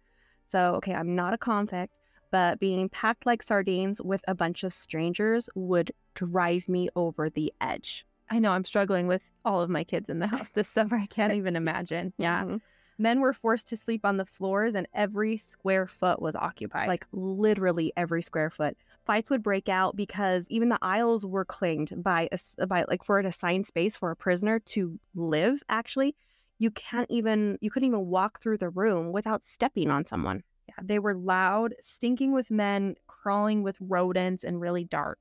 So, 0.46 0.76
okay, 0.76 0.94
I'm 0.94 1.16
not 1.16 1.34
a 1.34 1.38
convict, 1.38 1.98
but 2.36 2.60
being 2.60 2.90
packed 2.90 3.26
like 3.26 3.42
sardines 3.42 4.02
with 4.02 4.22
a 4.28 4.36
bunch 4.36 4.66
of 4.66 4.74
strangers 4.74 5.50
would 5.56 5.94
drive 6.16 6.68
me 6.68 6.90
over 6.94 7.30
the 7.30 7.54
edge. 7.62 8.06
I 8.30 8.40
know 8.40 8.52
I'm 8.52 8.66
struggling 8.66 9.08
with 9.08 9.24
all 9.46 9.62
of 9.62 9.70
my 9.70 9.86
kids 9.86 10.10
in 10.10 10.20
the 10.20 10.28
house 10.28 10.50
this 10.50 10.68
summer. 10.68 10.98
I 10.98 11.06
can't 11.06 11.32
even 11.32 11.56
imagine. 11.56 12.12
Yeah. 12.18 12.44
Mhm. 12.44 12.60
Men 12.98 13.22
were 13.22 13.32
forced 13.32 13.70
to 13.70 13.78
sleep 13.78 14.04
on 14.04 14.18
the 14.18 14.26
floors 14.26 14.76
and 14.76 14.86
every 14.94 15.38
square 15.38 15.88
foot 15.88 16.22
was 16.22 16.36
occupied. 16.36 16.90
like 16.90 17.06
literally 17.14 17.94
every 17.96 18.22
square 18.22 18.50
foot. 18.50 18.76
Fights 19.06 19.30
would 19.30 19.42
break 19.42 19.70
out 19.70 19.96
because 19.96 20.46
even 20.50 20.68
the 20.68 20.80
aisles 20.82 21.26
were 21.26 21.46
claimed 21.46 21.94
by 22.04 22.28
a, 22.34 22.68
by 22.68 22.84
like 22.90 23.06
for 23.06 23.18
an 23.18 23.26
assigned 23.26 23.66
space 23.66 23.96
for 23.96 24.12
a 24.12 24.16
prisoner 24.18 24.60
to 24.60 25.00
live. 25.14 25.64
Actually, 25.70 26.18
you 26.58 26.70
can't 26.72 27.10
even 27.10 27.58
you 27.62 27.70
couldn't 27.72 27.88
even 27.88 28.08
walk 28.08 28.42
through 28.42 28.58
the 28.58 28.70
room 28.70 29.14
without 29.14 29.42
stepping 29.42 29.90
on 29.90 30.06
someone. 30.06 30.44
Yeah, 30.68 30.76
they 30.82 31.00
were 31.00 31.16
loud, 31.16 31.76
stinking 31.80 32.34
with 32.34 32.52
men, 32.52 32.96
crawling 33.08 33.64
with 33.64 33.78
rodents, 33.80 34.44
and 34.44 34.60
really 34.60 34.84
dark. 34.84 35.20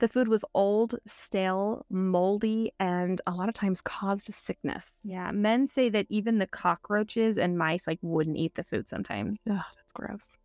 The 0.00 0.08
food 0.08 0.28
was 0.28 0.44
old, 0.54 0.96
stale, 1.06 1.84
moldy, 1.90 2.72
and 2.78 3.20
a 3.26 3.32
lot 3.32 3.48
of 3.48 3.54
times 3.54 3.82
caused 3.82 4.32
sickness. 4.32 4.92
Yeah, 5.02 5.32
men 5.32 5.66
say 5.66 5.88
that 5.88 6.06
even 6.08 6.38
the 6.38 6.46
cockroaches 6.46 7.36
and 7.36 7.58
mice 7.58 7.86
like 7.86 7.98
wouldn't 8.02 8.36
eat 8.36 8.54
the 8.54 8.62
food 8.62 8.88
sometimes. 8.88 9.40
Ugh, 9.50 9.56
that's 9.56 9.92
gross. 9.92 10.36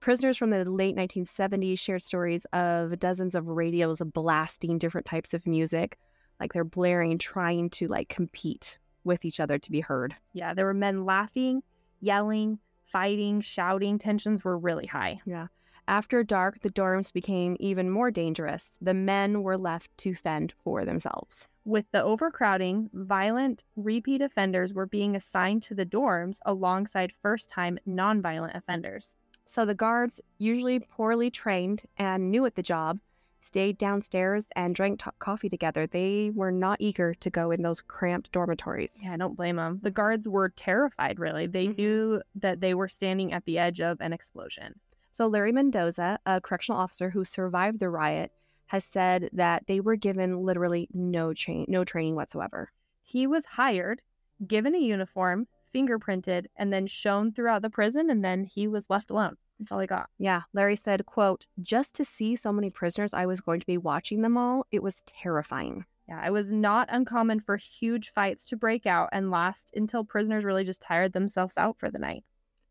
Prisoners 0.00 0.36
from 0.36 0.50
the 0.50 0.64
late 0.64 0.96
1970s 0.96 1.78
shared 1.78 2.02
stories 2.02 2.46
of 2.52 2.98
dozens 2.98 3.34
of 3.34 3.48
radios 3.48 4.00
blasting 4.00 4.78
different 4.78 5.06
types 5.06 5.34
of 5.34 5.46
music, 5.46 5.98
like 6.40 6.52
they're 6.52 6.64
blaring, 6.64 7.18
trying 7.18 7.68
to 7.70 7.88
like 7.88 8.08
compete 8.08 8.78
with 9.04 9.24
each 9.24 9.40
other 9.40 9.58
to 9.58 9.70
be 9.70 9.80
heard. 9.80 10.14
Yeah, 10.32 10.54
there 10.54 10.66
were 10.66 10.74
men 10.74 11.04
laughing, 11.04 11.62
yelling, 12.00 12.58
fighting, 12.86 13.40
shouting. 13.40 13.98
Tensions 13.98 14.44
were 14.44 14.58
really 14.58 14.86
high. 14.86 15.20
Yeah. 15.26 15.48
After 15.88 16.24
dark, 16.24 16.60
the 16.62 16.70
dorms 16.70 17.12
became 17.12 17.56
even 17.60 17.90
more 17.90 18.10
dangerous. 18.10 18.76
The 18.80 18.94
men 18.94 19.42
were 19.42 19.56
left 19.56 19.96
to 19.98 20.14
fend 20.14 20.52
for 20.64 20.84
themselves. 20.84 21.46
With 21.64 21.90
the 21.92 22.02
overcrowding, 22.02 22.90
violent 22.92 23.62
repeat 23.76 24.20
offenders 24.20 24.74
were 24.74 24.86
being 24.86 25.14
assigned 25.14 25.62
to 25.64 25.74
the 25.74 25.86
dorms 25.86 26.40
alongside 26.44 27.12
first 27.12 27.48
time 27.48 27.78
nonviolent 27.88 28.56
offenders. 28.56 29.16
So 29.44 29.64
the 29.64 29.74
guards, 29.74 30.20
usually 30.38 30.80
poorly 30.80 31.30
trained 31.30 31.84
and 31.98 32.32
new 32.32 32.46
at 32.46 32.56
the 32.56 32.62
job, 32.62 32.98
stayed 33.46 33.78
downstairs 33.78 34.48
and 34.56 34.74
drank 34.74 35.00
to- 35.00 35.12
coffee 35.18 35.48
together. 35.48 35.86
They 35.86 36.30
were 36.34 36.50
not 36.50 36.80
eager 36.80 37.14
to 37.14 37.30
go 37.30 37.50
in 37.50 37.62
those 37.62 37.80
cramped 37.80 38.32
dormitories. 38.32 39.00
Yeah, 39.02 39.14
I 39.14 39.16
don't 39.16 39.36
blame 39.36 39.56
them. 39.56 39.78
The 39.82 39.90
guards 39.90 40.28
were 40.28 40.48
terrified, 40.48 41.18
really. 41.18 41.46
They 41.46 41.68
Mhm. 41.68 41.78
knew 41.78 42.22
that 42.34 42.60
they 42.60 42.74
were 42.74 42.88
standing 42.88 43.32
at 43.32 43.44
the 43.44 43.58
edge 43.58 43.80
of 43.80 44.00
an 44.00 44.12
explosion. 44.12 44.80
So, 45.12 45.26
Larry 45.28 45.52
Mendoza, 45.52 46.18
a 46.26 46.40
correctional 46.40 46.80
officer 46.80 47.10
who 47.10 47.24
survived 47.24 47.78
the 47.78 47.88
riot, 47.88 48.32
has 48.66 48.84
said 48.84 49.30
that 49.32 49.66
they 49.68 49.80
were 49.80 49.96
given 49.96 50.42
literally 50.42 50.88
no 50.92 51.32
train, 51.32 51.66
no 51.68 51.84
training 51.84 52.16
whatsoever. 52.16 52.72
He 53.00 53.26
was 53.26 53.46
hired, 53.46 54.02
given 54.44 54.74
a 54.74 54.78
uniform, 54.78 55.46
fingerprinted, 55.72 56.46
and 56.56 56.72
then 56.72 56.86
shown 56.86 57.32
throughout 57.32 57.62
the 57.62 57.70
prison, 57.70 58.10
and 58.10 58.24
then 58.24 58.44
he 58.44 58.66
was 58.66 58.90
left 58.90 59.10
alone. 59.10 59.36
That's 59.58 59.72
all 59.72 59.78
he 59.78 59.86
got. 59.86 60.10
Yeah, 60.18 60.42
Larry 60.52 60.76
said, 60.76 61.06
"quote 61.06 61.46
Just 61.62 61.94
to 61.96 62.04
see 62.04 62.36
so 62.36 62.52
many 62.52 62.70
prisoners, 62.70 63.14
I 63.14 63.26
was 63.26 63.40
going 63.40 63.60
to 63.60 63.66
be 63.66 63.78
watching 63.78 64.22
them 64.22 64.36
all. 64.36 64.66
It 64.70 64.82
was 64.82 65.02
terrifying." 65.06 65.84
Yeah, 66.08 66.24
it 66.24 66.30
was 66.30 66.52
not 66.52 66.88
uncommon 66.90 67.40
for 67.40 67.56
huge 67.56 68.10
fights 68.10 68.44
to 68.46 68.56
break 68.56 68.86
out 68.86 69.08
and 69.12 69.30
last 69.30 69.72
until 69.74 70.04
prisoners 70.04 70.44
really 70.44 70.62
just 70.64 70.80
tired 70.80 71.12
themselves 71.12 71.58
out 71.58 71.78
for 71.78 71.90
the 71.90 71.98
night. 71.98 72.24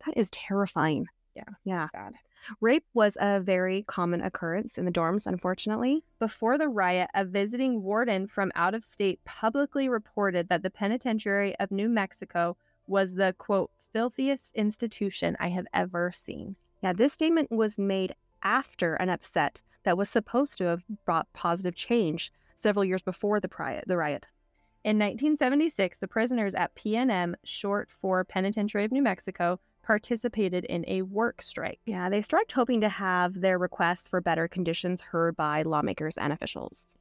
That 0.06 0.16
is 0.18 0.30
terrifying. 0.32 1.08
Yeah. 1.36 1.44
Yeah. 1.64 1.88
Sad. 1.94 2.14
Rape 2.62 2.86
was 2.94 3.18
a 3.20 3.40
very 3.40 3.84
common 3.88 4.22
occurrence 4.22 4.78
in 4.78 4.86
the 4.86 4.92
dorms, 4.92 5.26
unfortunately. 5.26 6.04
Before 6.20 6.58
the 6.58 6.70
riot, 6.70 7.10
a 7.14 7.26
visiting 7.26 7.82
warden 7.82 8.28
from 8.28 8.52
out 8.56 8.74
of 8.74 8.86
state 8.86 9.20
publicly 9.26 9.90
reported 9.90 10.48
that 10.50 10.62
the 10.62 10.70
penitentiary 10.70 11.58
of 11.60 11.72
New 11.72 11.90
Mexico 11.90 12.56
was 12.88 13.16
the 13.16 13.34
quote 13.38 13.72
filthiest 13.92 14.56
institution 14.56 15.36
I 15.40 15.50
have 15.50 15.66
ever 15.74 16.12
seen. 16.12 16.56
Yeah, 16.86 16.94
this 16.94 17.14
statement 17.14 17.52
was 17.52 17.80
made 17.80 18.14
after 18.44 18.94
an 18.94 19.10
upset 19.10 19.64
that 19.86 19.98
was 19.98 20.08
supposed 20.08 20.60
to 20.60 20.66
have 20.66 20.84
brought 21.04 21.26
positive 21.34 21.74
change 21.74 22.32
several 22.56 22.86
years 22.86 23.02
before 23.02 23.40
the 23.40 23.50
riot. 23.58 24.28
In 24.84 25.00
1976, 25.00 25.98
the 25.98 26.08
prisoners 26.08 26.54
at 26.54 26.76
PNM, 26.76 27.34
short 27.44 27.90
for 27.90 28.24
Penitentiary 28.24 28.86
of 28.86 28.92
New 28.92 29.02
Mexico, 29.02 29.60
participated 29.82 30.64
in 30.66 30.86
a 30.88 31.02
work 31.02 31.42
strike. 31.42 31.80
Yeah, 31.88 32.08
they 32.08 32.22
started 32.22 32.52
hoping 32.52 32.82
to 32.82 32.90
have 32.90 33.42
their 33.42 33.58
requests 33.58 34.08
for 34.08 34.22
better 34.22 34.48
conditions 34.48 35.02
heard 35.02 35.36
by 35.36 35.64
lawmakers 35.64 36.20
and 36.20 36.32
officials. 36.32 36.96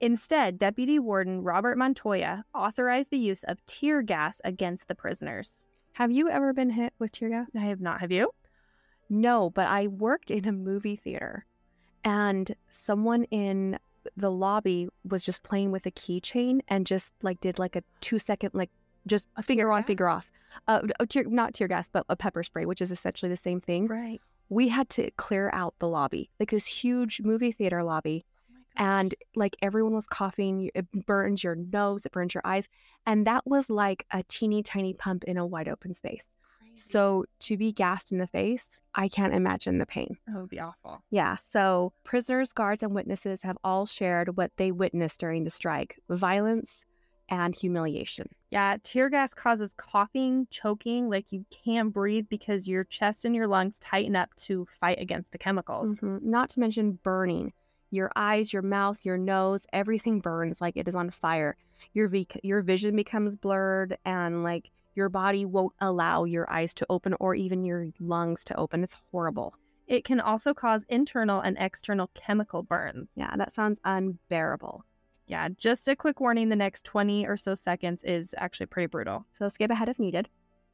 Instead, 0.00 0.56
Deputy 0.56 0.98
Warden 0.98 1.42
Robert 1.42 1.76
Montoya 1.76 2.42
authorized 2.54 3.10
the 3.10 3.18
use 3.18 3.42
of 3.42 3.58
tear 3.66 4.00
gas 4.00 4.40
against 4.44 4.88
the 4.88 4.94
prisoners. 4.94 5.60
Have 5.92 6.10
you 6.10 6.30
ever 6.30 6.54
been 6.54 6.70
hit 6.70 6.94
with 6.98 7.12
tear 7.12 7.28
gas? 7.28 7.50
I 7.54 7.64
have 7.64 7.82
not. 7.82 8.00
Have 8.00 8.10
you? 8.10 8.30
No, 9.08 9.50
but 9.50 9.66
I 9.66 9.86
worked 9.86 10.30
in 10.30 10.46
a 10.46 10.52
movie 10.52 10.96
theater 10.96 11.46
and 12.04 12.54
someone 12.68 13.24
in 13.24 13.78
the 14.16 14.30
lobby 14.30 14.88
was 15.08 15.24
just 15.24 15.42
playing 15.42 15.72
with 15.72 15.86
a 15.86 15.90
keychain 15.90 16.60
and 16.68 16.86
just 16.86 17.12
like 17.22 17.40
did 17.40 17.58
like 17.58 17.76
a 17.76 17.82
two 18.00 18.18
second, 18.18 18.50
like 18.54 18.70
just 19.06 19.26
a 19.36 19.42
figure 19.42 19.70
on, 19.72 19.80
gas? 19.80 19.86
figure 19.86 20.08
off. 20.08 20.30
Uh, 20.68 20.82
oh, 21.00 21.04
tear, 21.04 21.24
not 21.24 21.54
tear 21.54 21.68
gas, 21.68 21.88
but 21.90 22.06
a 22.08 22.16
pepper 22.16 22.42
spray, 22.42 22.64
which 22.64 22.80
is 22.80 22.90
essentially 22.90 23.28
the 23.28 23.36
same 23.36 23.60
thing. 23.60 23.86
Right. 23.86 24.20
We 24.48 24.68
had 24.68 24.88
to 24.90 25.10
clear 25.12 25.50
out 25.52 25.74
the 25.80 25.88
lobby, 25.88 26.30
like 26.38 26.50
this 26.50 26.66
huge 26.66 27.20
movie 27.20 27.52
theater 27.52 27.82
lobby. 27.82 28.24
And 28.76 29.14
like 29.34 29.56
everyone 29.62 29.94
was 29.94 30.06
coughing, 30.06 30.70
it 30.74 30.86
burns 31.06 31.42
your 31.42 31.54
nose, 31.54 32.04
it 32.04 32.12
burns 32.12 32.34
your 32.34 32.42
eyes. 32.44 32.68
And 33.06 33.26
that 33.26 33.46
was 33.46 33.70
like 33.70 34.04
a 34.10 34.22
teeny 34.28 34.62
tiny 34.62 34.92
pump 34.92 35.24
in 35.24 35.38
a 35.38 35.46
wide 35.46 35.68
open 35.68 35.94
space. 35.94 36.30
So 36.76 37.24
to 37.40 37.56
be 37.56 37.72
gassed 37.72 38.12
in 38.12 38.18
the 38.18 38.26
face, 38.26 38.80
I 38.94 39.08
can't 39.08 39.34
imagine 39.34 39.78
the 39.78 39.86
pain. 39.86 40.16
that 40.26 40.40
would 40.40 40.50
be 40.50 40.60
awful. 40.60 41.02
Yeah. 41.10 41.36
So 41.36 41.92
prisoners, 42.04 42.52
guards, 42.52 42.82
and 42.82 42.94
witnesses 42.94 43.42
have 43.42 43.56
all 43.64 43.86
shared 43.86 44.36
what 44.36 44.52
they 44.56 44.72
witnessed 44.72 45.20
during 45.20 45.44
the 45.44 45.50
strike 45.50 45.98
violence 46.08 46.84
and 47.28 47.54
humiliation. 47.54 48.28
Yeah, 48.50 48.76
tear 48.82 49.10
gas 49.10 49.34
causes 49.34 49.74
coughing, 49.76 50.46
choking, 50.50 51.08
like 51.10 51.32
you 51.32 51.44
can't 51.50 51.92
breathe 51.92 52.26
because 52.28 52.68
your 52.68 52.84
chest 52.84 53.24
and 53.24 53.34
your 53.34 53.48
lungs 53.48 53.78
tighten 53.80 54.14
up 54.14 54.34
to 54.36 54.66
fight 54.70 55.00
against 55.00 55.32
the 55.32 55.38
chemicals. 55.38 55.98
Mhm. 55.98 56.22
Not 56.22 56.50
to 56.50 56.60
mention 56.60 57.00
burning. 57.02 57.52
Your 57.90 58.10
eyes, 58.16 58.52
your 58.52 58.62
mouth, 58.62 59.04
your 59.04 59.16
nose, 59.18 59.66
everything 59.72 60.20
burns 60.20 60.60
like 60.60 60.76
it 60.76 60.86
is 60.88 60.94
on 60.94 61.10
fire. 61.10 61.56
Your 61.92 62.10
your 62.42 62.62
vision 62.62 62.94
becomes 62.96 63.36
blurred 63.36 63.96
and 64.04 64.42
like 64.42 64.70
your 64.96 65.08
body 65.08 65.44
won't 65.44 65.74
allow 65.80 66.24
your 66.24 66.50
eyes 66.50 66.74
to 66.74 66.86
open 66.88 67.14
or 67.20 67.34
even 67.34 67.64
your 67.64 67.88
lungs 68.00 68.42
to 68.44 68.56
open. 68.56 68.82
It's 68.82 68.96
horrible. 69.12 69.54
It 69.86 70.04
can 70.04 70.20
also 70.20 70.52
cause 70.52 70.84
internal 70.88 71.40
and 71.40 71.56
external 71.60 72.10
chemical 72.14 72.62
burns. 72.62 73.10
Yeah, 73.14 73.36
that 73.36 73.52
sounds 73.52 73.78
unbearable. 73.84 74.84
Yeah, 75.28 75.48
just 75.56 75.86
a 75.88 75.94
quick 75.94 76.20
warning 76.20 76.48
the 76.48 76.56
next 76.56 76.84
20 76.84 77.26
or 77.26 77.36
so 77.36 77.54
seconds 77.54 78.02
is 78.04 78.34
actually 78.38 78.66
pretty 78.66 78.86
brutal. 78.86 79.26
So 79.32 79.48
skip 79.48 79.70
ahead 79.70 79.88
if 79.88 79.98
needed. 79.98 80.28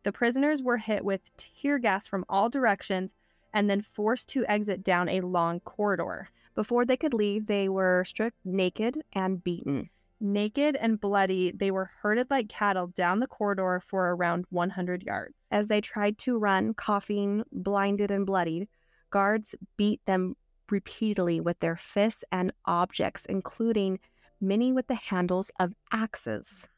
The 0.04 0.12
prisoners 0.12 0.62
were 0.62 0.78
hit 0.78 1.04
with 1.04 1.34
tear 1.36 1.78
gas 1.78 2.06
from 2.06 2.24
all 2.28 2.48
directions 2.48 3.14
and 3.54 3.68
then 3.68 3.80
forced 3.80 4.28
to 4.30 4.46
exit 4.46 4.82
down 4.82 5.08
a 5.08 5.20
long 5.20 5.60
corridor. 5.60 6.28
Before 6.54 6.84
they 6.84 6.96
could 6.96 7.14
leave, 7.14 7.46
they 7.46 7.68
were 7.68 8.04
stripped 8.04 8.38
naked 8.44 9.02
and 9.12 9.42
beaten. 9.42 9.90
Naked 10.24 10.76
and 10.76 11.00
bloody, 11.00 11.50
they 11.50 11.72
were 11.72 11.90
herded 12.00 12.30
like 12.30 12.48
cattle 12.48 12.86
down 12.86 13.18
the 13.18 13.26
corridor 13.26 13.80
for 13.84 14.14
around 14.14 14.44
100 14.50 15.02
yards. 15.02 15.34
As 15.50 15.66
they 15.66 15.80
tried 15.80 16.16
to 16.18 16.38
run, 16.38 16.74
coughing, 16.74 17.42
blinded, 17.50 18.12
and 18.12 18.24
bloodied, 18.24 18.68
guards 19.10 19.56
beat 19.76 20.00
them 20.06 20.36
repeatedly 20.70 21.40
with 21.40 21.58
their 21.58 21.74
fists 21.74 22.22
and 22.30 22.52
objects, 22.66 23.26
including 23.26 23.98
many 24.40 24.72
with 24.72 24.86
the 24.86 24.94
handles 24.94 25.50
of 25.58 25.74
axes. 25.90 26.68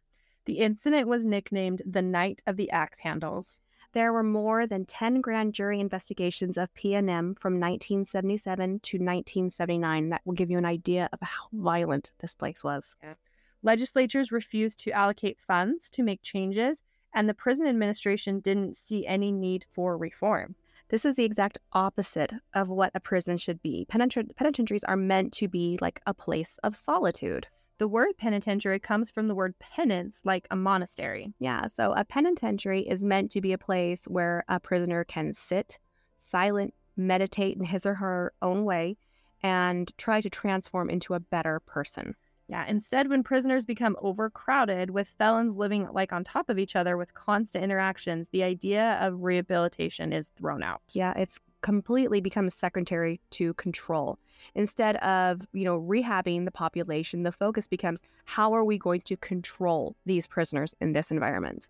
The 0.46 0.60
incident 0.60 1.06
was 1.06 1.26
nicknamed 1.26 1.82
the 1.84 2.00
Night 2.00 2.42
of 2.46 2.56
the 2.56 2.70
Axe 2.70 3.00
Handles. 3.00 3.60
There 3.92 4.12
were 4.14 4.22
more 4.22 4.66
than 4.66 4.86
10 4.86 5.20
grand 5.20 5.52
jury 5.52 5.80
investigations 5.80 6.56
of 6.56 6.72
PNM 6.72 7.38
from 7.38 7.60
1977 7.60 8.80
to 8.80 8.96
1979. 8.96 10.08
That 10.08 10.22
will 10.24 10.32
give 10.32 10.50
you 10.50 10.56
an 10.56 10.64
idea 10.64 11.10
of 11.12 11.20
how 11.20 11.48
violent 11.52 12.12
this 12.20 12.34
place 12.34 12.64
was. 12.64 12.96
Legislatures 13.64 14.30
refused 14.30 14.78
to 14.80 14.92
allocate 14.92 15.40
funds 15.40 15.88
to 15.88 16.02
make 16.02 16.20
changes, 16.22 16.82
and 17.14 17.26
the 17.26 17.32
prison 17.32 17.66
administration 17.66 18.40
didn't 18.40 18.76
see 18.76 19.06
any 19.06 19.32
need 19.32 19.64
for 19.70 19.96
reform. 19.96 20.54
This 20.90 21.06
is 21.06 21.14
the 21.14 21.24
exact 21.24 21.56
opposite 21.72 22.34
of 22.52 22.68
what 22.68 22.90
a 22.94 23.00
prison 23.00 23.38
should 23.38 23.62
be. 23.62 23.86
Penitentiar- 23.90 24.36
penitentiaries 24.36 24.84
are 24.84 24.98
meant 24.98 25.32
to 25.32 25.48
be 25.48 25.78
like 25.80 26.02
a 26.06 26.12
place 26.12 26.58
of 26.62 26.76
solitude. 26.76 27.46
The 27.78 27.88
word 27.88 28.18
penitentiary 28.18 28.80
comes 28.80 29.10
from 29.10 29.28
the 29.28 29.34
word 29.34 29.58
penance, 29.58 30.20
like 30.26 30.46
a 30.50 30.56
monastery. 30.56 31.32
Yeah, 31.38 31.66
so 31.66 31.94
a 31.96 32.04
penitentiary 32.04 32.82
is 32.82 33.02
meant 33.02 33.30
to 33.30 33.40
be 33.40 33.54
a 33.54 33.58
place 33.58 34.04
where 34.04 34.44
a 34.46 34.60
prisoner 34.60 35.04
can 35.04 35.32
sit, 35.32 35.78
silent, 36.18 36.74
meditate 36.98 37.56
in 37.56 37.64
his 37.64 37.86
or 37.86 37.94
her 37.94 38.34
own 38.42 38.66
way, 38.66 38.98
and 39.42 39.90
try 39.96 40.20
to 40.20 40.28
transform 40.28 40.90
into 40.90 41.14
a 41.14 41.20
better 41.20 41.60
person. 41.60 42.14
Yeah, 42.48 42.66
instead, 42.66 43.08
when 43.08 43.22
prisoners 43.22 43.64
become 43.64 43.96
overcrowded 44.02 44.90
with 44.90 45.08
felons 45.08 45.56
living 45.56 45.88
like 45.92 46.12
on 46.12 46.24
top 46.24 46.50
of 46.50 46.58
each 46.58 46.76
other 46.76 46.96
with 46.96 47.14
constant 47.14 47.64
interactions, 47.64 48.28
the 48.28 48.42
idea 48.42 48.98
of 49.00 49.22
rehabilitation 49.22 50.12
is 50.12 50.30
thrown 50.36 50.62
out. 50.62 50.82
Yeah, 50.92 51.14
it's 51.16 51.40
completely 51.62 52.20
becomes 52.20 52.54
secondary 52.54 53.18
to 53.30 53.54
control. 53.54 54.18
Instead 54.54 54.96
of, 54.96 55.46
you 55.54 55.64
know, 55.64 55.80
rehabbing 55.80 56.44
the 56.44 56.50
population, 56.50 57.22
the 57.22 57.32
focus 57.32 57.66
becomes 57.66 58.02
how 58.26 58.52
are 58.52 58.64
we 58.64 58.76
going 58.76 59.00
to 59.00 59.16
control 59.16 59.96
these 60.04 60.26
prisoners 60.26 60.74
in 60.82 60.92
this 60.92 61.10
environment? 61.10 61.68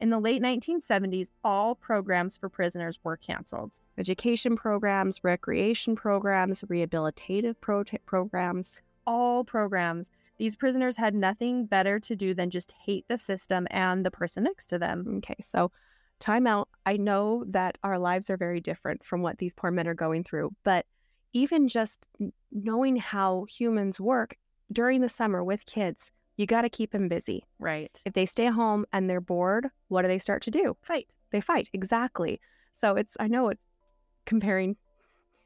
In 0.00 0.10
the 0.10 0.20
late 0.20 0.42
1970s, 0.42 1.30
all 1.42 1.74
programs 1.74 2.36
for 2.36 2.48
prisoners 2.48 3.00
were 3.02 3.16
canceled. 3.16 3.80
Education 3.98 4.56
programs, 4.56 5.24
recreation 5.24 5.96
programs, 5.96 6.62
rehabilitative 6.62 7.56
pro- 7.60 7.84
programs. 8.06 8.80
All 9.06 9.44
programs. 9.44 10.10
These 10.38 10.56
prisoners 10.56 10.96
had 10.96 11.14
nothing 11.14 11.66
better 11.66 12.00
to 12.00 12.16
do 12.16 12.34
than 12.34 12.50
just 12.50 12.72
hate 12.72 13.06
the 13.06 13.18
system 13.18 13.66
and 13.70 14.04
the 14.04 14.10
person 14.10 14.44
next 14.44 14.66
to 14.66 14.78
them. 14.78 15.04
Mm, 15.04 15.18
okay, 15.18 15.36
so 15.40 15.70
time 16.18 16.46
out. 16.46 16.68
I 16.86 16.96
know 16.96 17.44
that 17.48 17.78
our 17.82 17.98
lives 17.98 18.30
are 18.30 18.36
very 18.36 18.60
different 18.60 19.04
from 19.04 19.22
what 19.22 19.38
these 19.38 19.54
poor 19.54 19.70
men 19.70 19.86
are 19.86 19.94
going 19.94 20.24
through, 20.24 20.50
but 20.64 20.86
even 21.32 21.68
just 21.68 22.06
knowing 22.52 22.96
how 22.96 23.44
humans 23.44 24.00
work 24.00 24.36
during 24.72 25.00
the 25.00 25.08
summer 25.08 25.44
with 25.44 25.66
kids, 25.66 26.10
you 26.36 26.46
got 26.46 26.62
to 26.62 26.68
keep 26.68 26.92
them 26.92 27.08
busy. 27.08 27.44
Right. 27.58 28.00
If 28.04 28.14
they 28.14 28.26
stay 28.26 28.46
home 28.46 28.86
and 28.92 29.08
they're 29.08 29.20
bored, 29.20 29.68
what 29.88 30.02
do 30.02 30.08
they 30.08 30.18
start 30.18 30.42
to 30.42 30.50
do? 30.50 30.76
Fight. 30.82 31.08
They 31.30 31.40
fight. 31.40 31.68
Exactly. 31.72 32.40
So 32.74 32.94
it's, 32.96 33.16
I 33.20 33.28
know 33.28 33.48
it's 33.48 33.62
comparing, 34.24 34.76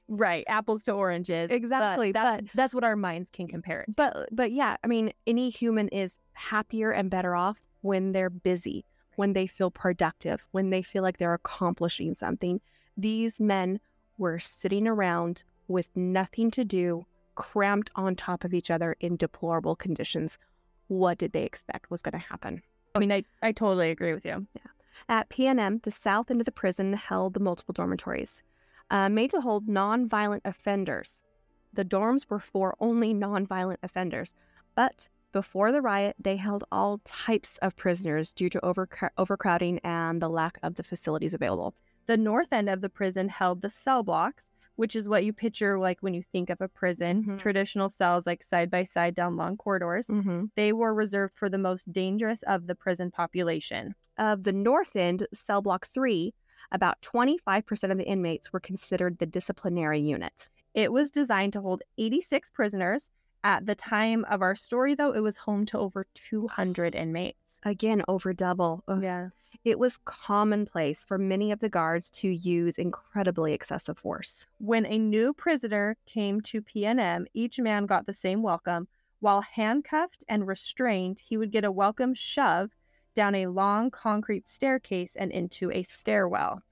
Right. 0.09 0.45
Apples 0.49 0.85
to 0.85 0.93
oranges. 0.93 1.49
but 1.49 1.55
Exactly, 1.55 2.13
That's, 2.13 2.43
but- 2.43 2.51
that's 2.55 2.75
what 2.75 2.85
our 2.85 2.97
minds 2.97 3.31
can 3.31 3.47
compare 3.47 3.83
it 3.83 3.87
to. 3.87 3.93
but, 3.97 4.29
but 4.33 4.53
yeah, 4.53 4.77
I 4.83 4.87
mean, 4.87 5.13
any 5.27 5.51
human 5.51 5.89
is 5.89 6.19
happier 6.33 6.91
and 6.91 7.11
better 7.11 7.35
off 7.37 7.59
when 7.83 8.13
they're 8.13 8.31
busy, 8.31 8.85
when 9.17 9.33
they 9.35 9.47
feel 9.47 9.71
productive, 9.71 10.47
when 10.53 10.71
they 10.71 10.83
feel 10.83 11.03
like 11.03 11.19
they're 11.19 11.35
accomplishing 11.35 12.15
something. 12.15 12.61
These 12.97 13.41
men 13.41 13.81
were 14.17 14.39
sitting 14.39 14.89
around 14.89 15.45
with 15.69 15.89
nothing 15.95 16.51
to 16.53 16.65
do, 16.65 17.07
cramped 17.35 17.91
on 17.95 18.17
top 18.17 18.45
of 18.45 18.55
each 18.55 18.71
other 18.71 18.97
in 19.01 19.17
deplorable 19.17 19.77
conditions. 19.77 20.39
What 20.89 21.19
did 21.19 21.33
they 21.33 21.45
expect 21.45 21.91
was 21.91 22.03
going 22.03 22.13
to 22.13 22.19
happen? 22.19 22.63
I 22.95 22.99
mean, 22.99 23.13
I, 23.13 23.25
I 23.43 23.53
totally 23.53 23.91
agree 23.91 24.15
with 24.15 24.25
you. 24.25 24.47
Yeah 24.55 24.63
at 25.09 25.29
PNM, 25.29 25.83
the 25.83 25.91
south 25.91 26.31
end 26.31 26.41
of 26.41 26.45
the 26.45 26.53
prison 26.53 26.93
held 26.95 27.35
the 27.35 27.41
multiple 27.41 27.73
dormitories, 27.73 28.43
uh, 28.91 29.09
made 29.09 29.31
to 29.31 29.41
hold 29.41 29.67
nonviolent 29.67 30.41
offenders. 30.45 31.23
The 31.73 31.85
dorms 31.85 32.29
were 32.29 32.41
for 32.41 32.75
only 32.81 33.15
nonviolent 33.15 33.79
offenders, 33.83 34.35
but 34.75 35.09
before 35.33 35.73
the 35.73 35.83
riot, 35.83 36.17
they 36.19 36.37
held 36.37 36.65
all 36.73 37.01
types 37.05 37.59
of 37.59 37.77
prisoners 37.77 38.33
due 38.33 38.49
to 38.49 38.61
overcr- 38.61 39.11
overcrowding 39.19 39.79
and 39.85 40.23
the 40.23 40.29
lack 40.31 40.59
of 40.63 40.77
the 40.77 40.83
facilities 40.83 41.35
available. 41.35 41.75
The 42.07 42.17
north 42.17 42.53
end 42.53 42.71
of 42.71 42.81
the 42.81 42.89
prison 42.89 43.29
held 43.29 43.61
the 43.61 43.69
cell 43.69 44.03
blocks, 44.03 44.47
which 44.77 44.97
is 44.97 45.09
what 45.09 45.25
you 45.25 45.33
picture 45.35 45.79
like 45.79 45.99
when 46.01 46.15
you 46.15 46.23
think 46.23 46.49
of 46.49 46.61
a 46.63 46.69
prison 46.69 47.25
Mhm. 47.25 47.39
traditional 47.39 47.91
cells, 47.91 48.27
like 48.27 48.43
side 48.43 48.71
by 48.71 48.85
side 48.85 49.15
down 49.15 49.37
long 49.37 49.57
corridors. 49.59 50.07
Mm-hmm. 50.07 50.47
They 50.57 50.73
were 50.73 50.95
reserved 50.95 51.35
for 51.35 51.51
the 51.51 51.59
most 51.59 51.93
dangerous 51.93 52.43
of 52.45 52.67
the 52.67 52.75
prison 52.75 53.11
population. 53.11 53.95
Of 54.17 54.45
the 54.45 54.53
north 54.53 54.97
end, 54.97 55.27
cell 55.35 55.61
block 55.61 55.87
three, 55.87 56.33
about 56.73 57.01
25% 57.03 57.91
of 57.91 57.99
the 57.99 58.05
inmates 58.05 58.53
were 58.53 58.61
considered 58.61 59.19
the 59.19 59.27
disciplinary 59.27 60.01
unit. 60.01 60.49
It 60.75 60.93
was 60.93 61.11
designed 61.11 61.53
to 61.55 61.61
hold 61.61 61.83
86 61.99 62.51
prisoners. 62.51 63.11
At 63.45 63.67
the 63.67 63.75
time 63.75 64.25
of 64.29 64.43
our 64.43 64.55
story, 64.55 64.95
though, 64.95 65.13
it 65.13 65.21
was 65.21 65.37
home 65.37 65.65
to 65.67 65.79
over 65.79 66.07
200 66.15 66.95
inmates. 66.95 67.61
Again, 67.65 68.03
over 68.09 68.33
double. 68.33 68.83
Ugh. 68.89 69.03
Yeah. 69.03 69.29
It 69.65 69.79
was 69.79 69.99
commonplace 70.05 71.05
for 71.05 71.19
many 71.19 71.53
of 71.53 71.61
the 71.61 71.69
guards 71.69 72.11
to 72.11 72.29
use 72.29 72.79
incredibly 72.79 73.53
excessive 73.55 73.99
force. 73.99 74.45
When 74.59 74.87
a 74.87 74.99
new 74.99 75.33
prisoner 75.33 75.97
came 76.07 76.41
to 76.43 76.63
PNM, 76.63 77.27
each 77.35 77.59
man 77.59 77.87
got 77.87 78.07
the 78.07 78.15
same 78.15 78.43
welcome. 78.43 78.89
While 79.21 79.41
handcuffed 79.41 80.23
and 80.29 80.47
restrained, 80.47 81.19
he 81.19 81.37
would 81.37 81.51
get 81.51 81.65
a 81.65 81.73
welcome 81.73 82.15
shove 82.15 82.71
down 83.19 83.35
a 83.35 83.49
long 83.49 83.91
concrete 83.91 84.47
staircase 84.47 85.17
and 85.17 85.33
into 85.33 85.73
a 85.73 85.83
stairwell. 85.83 86.63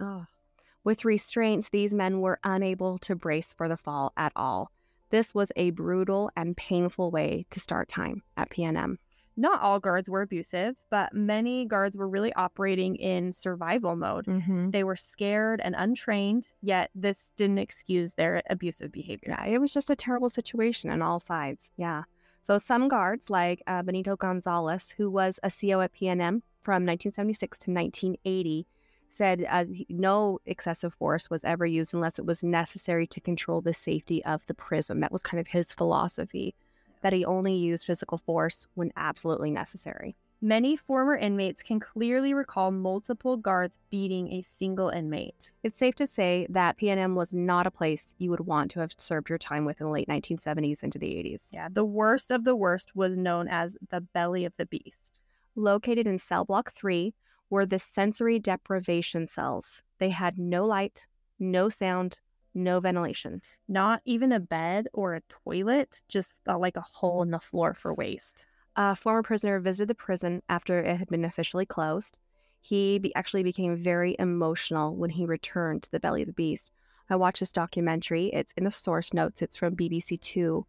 With 0.85 1.05
restraints, 1.05 1.71
these 1.71 1.93
men 1.93 2.21
were 2.21 2.39
unable 2.45 2.99
to 2.99 3.17
brace 3.17 3.53
for 3.53 3.69
the 3.69 3.77
fall 3.77 4.13
at 4.17 4.31
all. 4.37 4.71
This 5.11 5.35
was 5.35 5.51
a 5.57 5.71
brutal 5.71 6.31
and 6.37 6.57
painful 6.57 7.11
way 7.11 7.47
to 7.51 7.59
start 7.59 7.89
time 7.89 8.23
at 8.37 8.51
PNM. 8.51 8.99
Not 9.37 9.61
all 9.61 9.81
guards 9.81 10.09
were 10.09 10.23
abusive, 10.23 10.77
but 10.89 11.13
many 11.13 11.67
guards 11.67 11.97
were 11.97 12.09
really 12.09 12.33
operating 12.35 12.95
in 12.95 13.33
survival 13.33 13.97
mode. 13.97 14.27
Mm-hmm. 14.27 14.71
They 14.71 14.85
were 14.85 14.95
scared 14.95 15.61
and 15.65 15.75
untrained, 15.77 16.49
yet 16.63 16.91
this 16.95 17.33
didn't 17.37 17.59
excuse 17.59 18.15
their 18.15 18.41
abusive 18.49 18.93
behavior. 18.93 19.37
Yeah, 19.37 19.47
it 19.47 19.59
was 19.61 19.73
just 19.73 19.91
a 19.91 19.97
terrible 19.97 20.29
situation 20.29 20.91
on 20.91 21.03
all 21.03 21.19
sides. 21.19 21.71
Yeah. 21.77 22.05
So 22.47 22.59
some 22.59 22.87
guards, 22.87 23.29
like 23.29 23.61
uh, 23.67 23.83
Benito 23.83 24.15
Gonzalez, 24.15 24.95
who 24.97 25.11
was 25.11 25.41
a 25.43 25.51
CO 25.51 25.81
at 25.81 25.93
PNM 25.93 26.43
from 26.63 26.87
1976 26.87 27.59
to 27.59 27.73
1980, 27.73 28.69
said 29.11 29.45
uh, 29.51 29.65
no 29.89 30.39
excessive 30.47 30.95
force 30.95 31.29
was 31.29 31.43
ever 31.43 31.67
used 31.67 31.93
unless 31.93 32.21
it 32.21 32.25
was 32.25 32.45
necessary 32.45 33.05
to 33.09 33.21
control 33.21 33.61
the 33.61 33.75
safety 33.75 34.25
of 34.25 34.47
the 34.47 34.55
prison. 34.55 35.01
That 35.01 35.11
was 35.11 35.23
kind 35.23 35.41
of 35.41 35.49
his 35.49 35.73
philosophy, 35.73 36.55
that 37.03 37.13
he 37.13 37.25
only 37.25 37.57
used 37.57 37.85
physical 37.85 38.19
force 38.19 38.69
when 38.75 38.93
absolutely 38.97 39.51
necessary. 39.51 40.15
Many 40.43 40.77
former 40.77 41.17
inmates 41.17 41.63
can 41.63 41.81
clearly 41.81 42.35
recall 42.35 42.71
multiple 42.71 43.39
guards 43.39 43.79
beating 43.89 44.33
a 44.35 44.43
single 44.43 44.91
inmate. 44.91 45.51
It's 45.63 45.79
safe 45.79 45.95
to 45.95 46.07
say 46.07 46.47
that 46.51 46.77
PNM 46.77 47.15
was 47.15 47.33
not 47.33 47.67
a 47.67 47.71
place 47.71 48.15
you 48.19 48.29
would 48.31 48.41
want 48.41 48.71
to 48.73 48.81
have 48.81 48.93
served 48.99 49.31
your 49.31 49.39
time 49.39 49.65
with 49.65 49.81
in 49.81 49.87
the 49.87 49.93
late 49.93 50.09
1970s 50.09 50.83
into 50.83 50.99
the 50.99 51.07
80s. 51.07 51.49
Yeah, 51.53 51.69
the 51.73 51.87
worst 51.87 52.31
of 52.31 52.45
the 52.45 52.55
worst 52.55 52.95
was 52.95 53.17
known 53.17 53.49
as 53.49 53.79
the 53.89 54.03
belly 54.03 54.45
of 54.45 54.57
the 54.59 54.67
beast. 54.67 55.21
located 55.55 56.07
in 56.07 56.19
cell 56.19 56.45
block 56.45 56.71
3 56.73 57.15
were 57.49 57.65
the 57.65 57.79
sensory 57.79 58.39
deprivation 58.39 59.27
cells. 59.27 59.83
They 59.99 60.11
had 60.11 60.39
no 60.39 60.67
light, 60.67 61.07
no 61.39 61.71
sound, 61.71 62.21
no 62.55 62.79
ventilation. 62.79 63.41
Not 63.69 64.03
even 64.05 64.33
a 64.33 64.41
bed 64.41 64.89
or 64.93 65.15
a 65.15 65.23
toilet, 65.45 66.03
just 66.09 66.41
uh, 66.47 66.59
like 66.59 66.77
a 66.77 66.83
hole 66.83 67.23
in 67.23 67.31
the 67.31 67.41
floor 67.41 67.73
for 67.73 67.95
waste. 67.95 68.47
A 68.77 68.95
former 68.95 69.23
prisoner 69.23 69.59
visited 69.59 69.89
the 69.89 69.95
prison 69.95 70.43
after 70.49 70.79
it 70.79 70.99
had 70.99 71.09
been 71.09 71.25
officially 71.25 71.65
closed. 71.65 72.19
He 72.61 72.99
be- 72.99 73.15
actually 73.15 73.43
became 73.43 73.75
very 73.75 74.17
emotional 74.19 74.95
when 74.95 75.11
he 75.11 75.25
returned 75.25 75.85
to 75.85 75.91
the 75.91 76.01
belly 76.01 76.23
of 76.23 76.27
the 76.27 76.35
beast. 76.35 76.73
I 77.09 77.17
watched 77.17 77.41
this 77.41 77.53
documentary. 77.53 78.27
It's 78.35 78.53
in 78.53 78.65
the 78.65 78.71
source 78.71 79.15
notes. 79.15 79.41
It's 79.41 79.57
from 79.57 79.77
BBC 79.77 80.21
Two, 80.21 80.67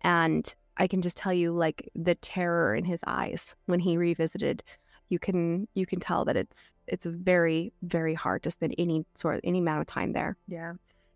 and 0.00 0.52
I 0.76 0.86
can 0.88 1.00
just 1.00 1.16
tell 1.16 1.32
you, 1.32 1.52
like 1.52 1.88
the 1.94 2.16
terror 2.16 2.74
in 2.74 2.84
his 2.84 3.04
eyes 3.06 3.54
when 3.66 3.80
he 3.80 3.96
revisited. 3.96 4.64
You 5.10 5.18
can 5.18 5.68
you 5.74 5.86
can 5.86 6.00
tell 6.00 6.24
that 6.24 6.36
it's 6.36 6.74
it's 6.86 7.04
very 7.04 7.72
very 7.82 8.14
hard 8.14 8.42
to 8.44 8.50
spend 8.50 8.74
any 8.78 9.04
sort 9.14 9.36
of 9.36 9.42
any 9.44 9.58
amount 9.58 9.82
of 9.82 9.86
time 9.86 10.12
there. 10.12 10.36
Yeah. 10.48 10.72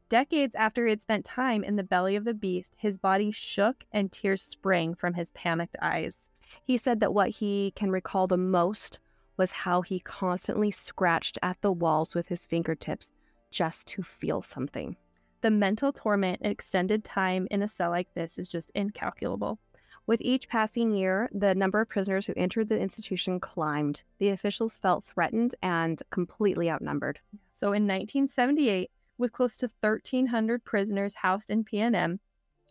Decades 0.08 0.54
after 0.54 0.84
he 0.84 0.90
had 0.90 1.02
spent 1.02 1.26
time 1.26 1.62
in 1.62 1.76
the 1.76 1.82
belly 1.82 2.16
of 2.16 2.24
the 2.24 2.32
beast, 2.32 2.74
his 2.78 2.96
body 2.96 3.30
shook 3.30 3.84
and 3.92 4.10
tears 4.10 4.40
sprang 4.40 4.94
from 4.94 5.12
his 5.12 5.30
panicked 5.32 5.76
eyes. 5.82 6.30
He 6.64 6.78
said 6.78 7.00
that 7.00 7.12
what 7.12 7.28
he 7.28 7.72
can 7.76 7.90
recall 7.90 8.26
the 8.26 8.38
most 8.38 9.00
was 9.36 9.52
how 9.52 9.82
he 9.82 10.00
constantly 10.00 10.70
scratched 10.70 11.38
at 11.42 11.60
the 11.60 11.72
walls 11.72 12.14
with 12.14 12.28
his 12.28 12.46
fingertips 12.46 13.12
just 13.50 13.86
to 13.88 14.02
feel 14.02 14.40
something. 14.40 14.96
The 15.42 15.50
mental 15.50 15.92
torment 15.92 16.40
extended 16.42 17.04
time 17.04 17.46
in 17.50 17.62
a 17.62 17.68
cell 17.68 17.90
like 17.90 18.12
this 18.14 18.38
is 18.38 18.48
just 18.48 18.70
incalculable. 18.74 19.58
With 20.06 20.22
each 20.22 20.48
passing 20.48 20.90
year, 20.92 21.28
the 21.32 21.54
number 21.54 21.82
of 21.82 21.88
prisoners 21.90 22.26
who 22.26 22.32
entered 22.34 22.70
the 22.70 22.80
institution 22.80 23.38
climbed. 23.40 24.04
The 24.18 24.30
officials 24.30 24.78
felt 24.78 25.04
threatened 25.04 25.54
and 25.62 26.02
completely 26.08 26.70
outnumbered. 26.70 27.20
So 27.50 27.68
in 27.68 27.86
1978, 27.86 28.90
with 29.18 29.32
close 29.32 29.56
to 29.58 29.68
1,300 29.80 30.64
prisoners 30.64 31.14
housed 31.14 31.50
in 31.50 31.64
PNM, 31.64 32.18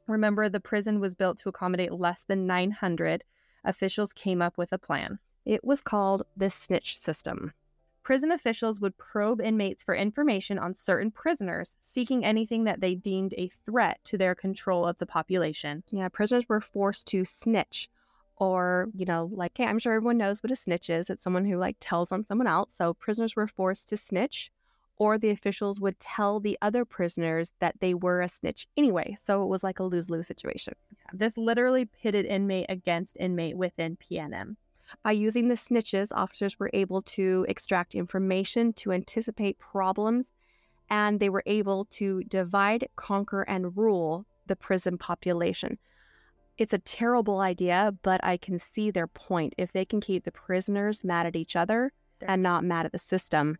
remember 0.07 0.49
the 0.49 0.59
prison 0.59 0.99
was 0.99 1.13
built 1.13 1.37
to 1.39 1.49
accommodate 1.49 1.91
less 1.91 2.23
than 2.23 2.47
900, 2.47 3.23
officials 3.65 4.13
came 4.13 4.41
up 4.41 4.57
with 4.57 4.73
a 4.73 4.77
plan. 4.77 5.19
It 5.45 5.63
was 5.63 5.81
called 5.81 6.23
the 6.35 6.49
snitch 6.49 6.97
system. 6.97 7.53
Prison 8.03 8.31
officials 8.31 8.79
would 8.79 8.97
probe 8.97 9.41
inmates 9.41 9.83
for 9.83 9.93
information 9.93 10.57
on 10.57 10.73
certain 10.73 11.11
prisoners, 11.11 11.75
seeking 11.81 12.23
anything 12.23 12.63
that 12.63 12.79
they 12.79 12.95
deemed 12.95 13.33
a 13.37 13.49
threat 13.49 13.99
to 14.05 14.17
their 14.17 14.33
control 14.33 14.85
of 14.85 14.97
the 14.97 15.05
population. 15.05 15.83
Yeah, 15.91 16.07
prisoners 16.07 16.47
were 16.47 16.61
forced 16.61 17.07
to 17.07 17.25
snitch. 17.25 17.89
Or, 18.37 18.87
you 18.95 19.05
know, 19.05 19.29
like, 19.33 19.53
hey, 19.57 19.65
I'm 19.65 19.79
sure 19.79 19.93
everyone 19.93 20.17
knows 20.17 20.41
what 20.41 20.51
a 20.51 20.55
snitch 20.55 20.89
is. 20.89 21.09
It's 21.09 21.23
someone 21.23 21.43
who, 21.43 21.57
like, 21.57 21.75
tells 21.81 22.11
on 22.11 22.25
someone 22.25 22.47
else. 22.47 22.73
So 22.73 22.93
prisoners 22.93 23.35
were 23.35 23.47
forced 23.47 23.89
to 23.89 23.97
snitch, 23.97 24.51
or 24.97 25.17
the 25.17 25.29
officials 25.29 25.79
would 25.79 25.99
tell 25.99 26.39
the 26.39 26.57
other 26.61 26.85
prisoners 26.85 27.53
that 27.59 27.75
they 27.79 27.93
were 27.93 28.21
a 28.21 28.29
snitch 28.29 28.67
anyway. 28.77 29.15
So 29.19 29.43
it 29.43 29.47
was 29.47 29.63
like 29.63 29.79
a 29.79 29.83
lose 29.83 30.09
lose 30.09 30.27
situation. 30.27 30.73
This 31.13 31.37
literally 31.37 31.85
pitted 31.85 32.25
inmate 32.25 32.65
against 32.69 33.17
inmate 33.19 33.57
within 33.57 33.97
PNM. 33.97 34.55
By 35.03 35.11
using 35.11 35.47
the 35.47 35.55
snitches, 35.55 36.11
officers 36.15 36.59
were 36.59 36.71
able 36.73 37.01
to 37.03 37.45
extract 37.49 37.95
information 37.95 38.73
to 38.73 38.93
anticipate 38.93 39.59
problems, 39.59 40.31
and 40.89 41.19
they 41.19 41.29
were 41.29 41.43
able 41.45 41.85
to 41.85 42.23
divide, 42.23 42.87
conquer, 42.95 43.41
and 43.43 43.75
rule 43.75 44.25
the 44.47 44.55
prison 44.55 44.97
population. 44.97 45.77
It's 46.57 46.73
a 46.73 46.79
terrible 46.79 47.39
idea, 47.39 47.93
but 48.01 48.23
I 48.23 48.37
can 48.37 48.57
see 48.57 48.89
their 48.89 49.07
point. 49.07 49.53
If 49.57 49.73
they 49.73 49.85
can 49.85 50.01
keep 50.01 50.23
the 50.23 50.31
prisoners 50.31 51.03
mad 51.03 51.25
at 51.25 51.35
each 51.35 51.55
other 51.55 51.91
and 52.21 52.41
not 52.41 52.63
mad 52.63 52.85
at 52.85 52.93
the 52.93 52.97
system, 52.97 53.57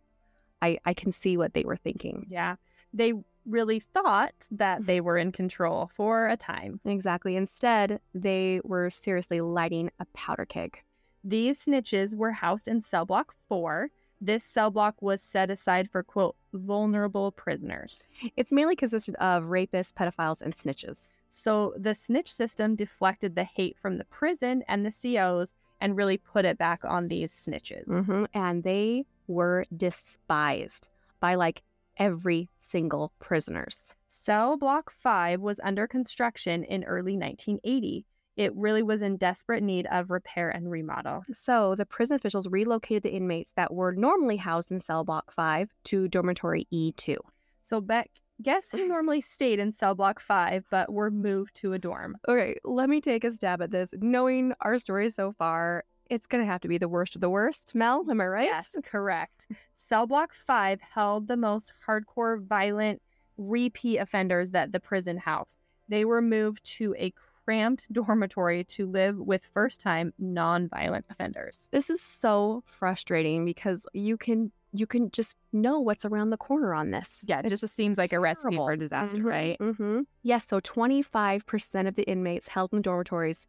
I, 0.61 0.79
I 0.85 0.93
can 0.93 1.11
see 1.11 1.37
what 1.37 1.53
they 1.53 1.63
were 1.63 1.77
thinking. 1.77 2.25
Yeah. 2.29 2.55
They 2.93 3.13
really 3.45 3.79
thought 3.79 4.47
that 4.51 4.85
they 4.85 5.01
were 5.01 5.17
in 5.17 5.31
control 5.31 5.87
for 5.87 6.27
a 6.27 6.37
time. 6.37 6.79
Exactly. 6.85 7.35
Instead, 7.35 7.99
they 8.13 8.59
were 8.63 8.89
seriously 8.89 9.41
lighting 9.41 9.89
a 9.99 10.05
powder 10.13 10.45
keg. 10.45 10.83
These 11.23 11.65
snitches 11.65 12.15
were 12.15 12.31
housed 12.31 12.67
in 12.67 12.81
cell 12.81 13.05
block 13.05 13.33
four. 13.47 13.89
This 14.19 14.43
cell 14.43 14.71
block 14.71 15.01
was 15.01 15.21
set 15.21 15.49
aside 15.51 15.89
for, 15.91 16.01
quote, 16.03 16.35
vulnerable 16.53 17.31
prisoners. 17.31 18.07
It's 18.35 18.51
mainly 18.51 18.75
consisted 18.75 19.15
of 19.15 19.43
rapists, 19.43 19.93
pedophiles, 19.93 20.41
and 20.41 20.55
snitches. 20.55 21.07
So 21.29 21.73
the 21.77 21.93
snitch 21.93 22.33
system 22.33 22.75
deflected 22.75 23.35
the 23.35 23.43
hate 23.43 23.77
from 23.77 23.97
the 23.97 24.05
prison 24.05 24.63
and 24.67 24.85
the 24.85 24.91
COs 24.91 25.53
and 25.79 25.95
really 25.95 26.17
put 26.17 26.45
it 26.45 26.57
back 26.57 26.81
on 26.83 27.07
these 27.07 27.31
snitches. 27.31 27.85
hmm 27.85 28.25
And 28.33 28.63
they 28.63 29.05
were 29.27 29.65
despised 29.75 30.89
by 31.19 31.35
like 31.35 31.63
every 31.97 32.49
single 32.59 33.11
prisoners. 33.19 33.93
Cell 34.07 34.57
Block 34.57 34.91
5 34.91 35.41
was 35.41 35.59
under 35.63 35.87
construction 35.87 36.63
in 36.63 36.83
early 36.83 37.17
1980. 37.17 38.05
It 38.35 38.55
really 38.55 38.83
was 38.83 39.01
in 39.01 39.17
desperate 39.17 39.63
need 39.63 39.87
of 39.91 40.11
repair 40.11 40.49
and 40.49 40.69
remodel. 40.69 41.23
So 41.33 41.73
the 41.73 41.87
prison 41.87 42.15
officials 42.15 42.47
relocated 42.47 43.03
the 43.03 43.15
inmates 43.15 43.51
that 43.55 43.73
were 43.73 43.93
normally 43.93 44.37
housed 44.37 44.71
in 44.71 44.79
cell 44.79 45.03
block 45.03 45.31
5 45.31 45.69
to 45.85 46.07
dormitory 46.07 46.67
E2. 46.71 47.17
So 47.63 47.81
Beck 47.81 48.11
Guess 48.41 48.71
who 48.71 48.87
normally 48.87 49.21
stayed 49.21 49.59
in 49.59 49.71
cell 49.71 49.95
block 49.95 50.19
five 50.19 50.65
but 50.69 50.91
were 50.91 51.11
moved 51.11 51.55
to 51.55 51.73
a 51.73 51.79
dorm? 51.79 52.17
Okay, 52.27 52.57
let 52.63 52.89
me 52.89 53.01
take 53.01 53.23
a 53.23 53.31
stab 53.31 53.61
at 53.61 53.71
this. 53.71 53.93
Knowing 53.99 54.53
our 54.61 54.77
story 54.77 55.09
so 55.09 55.33
far, 55.33 55.83
it's 56.09 56.25
going 56.27 56.43
to 56.43 56.49
have 56.51 56.61
to 56.61 56.67
be 56.67 56.77
the 56.77 56.87
worst 56.89 57.15
of 57.15 57.21
the 57.21 57.29
worst. 57.29 57.73
Mel, 57.75 58.05
am 58.09 58.21
I 58.21 58.27
right? 58.27 58.45
Yes, 58.45 58.75
correct. 58.83 59.47
Cell 59.73 60.07
block 60.07 60.33
five 60.33 60.79
held 60.81 61.27
the 61.27 61.37
most 61.37 61.73
hardcore, 61.87 62.41
violent, 62.43 63.01
repeat 63.37 63.97
offenders 63.97 64.51
that 64.51 64.71
the 64.71 64.79
prison 64.79 65.17
housed. 65.17 65.57
They 65.89 66.05
were 66.05 66.21
moved 66.21 66.63
to 66.77 66.95
a 66.97 67.13
cramped 67.45 67.91
dormitory 67.93 68.63
to 68.65 68.87
live 68.89 69.17
with 69.17 69.45
first 69.45 69.79
time 69.79 70.13
non-violent 70.19 71.05
offenders. 71.09 71.69
This 71.71 71.89
is 71.89 72.01
so 72.01 72.63
frustrating 72.67 73.45
because 73.45 73.85
you 73.93 74.17
can 74.17 74.51
you 74.73 74.85
can 74.85 75.09
just 75.11 75.37
know 75.53 75.79
what's 75.79 76.03
around 76.03 76.29
the 76.29 76.37
corner 76.37 76.73
on 76.73 76.91
this. 76.91 77.23
Yeah, 77.27 77.41
it 77.43 77.49
just 77.49 77.67
seems 77.69 77.97
like 77.97 78.11
a 78.11 78.19
recipe 78.19 78.49
terrible. 78.57 78.67
for 78.67 78.75
disaster, 78.75 79.17
Mhm, 79.19 79.23
right? 79.23 79.57
mhm. 79.59 80.05
Yes, 80.23 80.45
so 80.45 80.59
25% 80.59 81.87
of 81.87 81.95
the 81.95 82.03
inmates 82.03 82.49
held 82.49 82.73
in 82.73 82.81
dormitories 82.81 83.47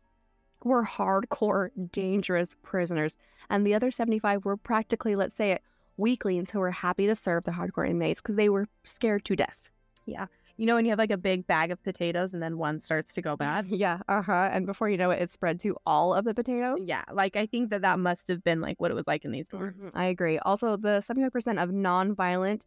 were 0.64 0.84
hardcore, 0.84 1.70
dangerous 1.92 2.56
prisoners. 2.62 3.16
And 3.50 3.66
the 3.66 3.74
other 3.74 3.90
75 3.90 4.44
were 4.44 4.56
practically, 4.56 5.14
let's 5.14 5.34
say 5.34 5.52
it, 5.52 5.62
weaklings 5.96 6.50
who 6.50 6.60
were 6.60 6.70
happy 6.70 7.06
to 7.06 7.16
serve 7.16 7.44
the 7.44 7.52
hardcore 7.52 7.88
inmates 7.88 8.20
because 8.20 8.36
they 8.36 8.48
were 8.48 8.68
scared 8.84 9.24
to 9.26 9.36
death. 9.36 9.70
Yeah. 10.06 10.26
You 10.56 10.66
know, 10.66 10.74
when 10.74 10.84
you 10.84 10.90
have 10.90 10.98
like 10.98 11.12
a 11.12 11.16
big 11.16 11.46
bag 11.46 11.70
of 11.70 11.82
potatoes 11.84 12.34
and 12.34 12.42
then 12.42 12.58
one 12.58 12.80
starts 12.80 13.14
to 13.14 13.22
go 13.22 13.36
bad? 13.36 13.66
Yeah, 13.70 14.00
uh 14.08 14.22
huh. 14.22 14.50
And 14.52 14.66
before 14.66 14.88
you 14.88 14.96
know 14.96 15.10
it, 15.10 15.22
it 15.22 15.30
spread 15.30 15.60
to 15.60 15.76
all 15.86 16.14
of 16.14 16.24
the 16.24 16.34
potatoes. 16.34 16.80
Yeah, 16.82 17.04
like 17.12 17.36
I 17.36 17.46
think 17.46 17.70
that 17.70 17.82
that 17.82 18.00
must 18.00 18.26
have 18.26 18.42
been 18.42 18.60
like 18.60 18.80
what 18.80 18.90
it 18.90 18.94
was 18.94 19.06
like 19.06 19.24
in 19.24 19.30
these 19.30 19.48
dorms. 19.48 19.84
Mhm, 19.84 19.90
I 19.94 20.06
agree. 20.06 20.38
Also, 20.40 20.76
the 20.76 21.00
75% 21.00 21.62
of 21.62 21.70
non-violent 21.70 22.64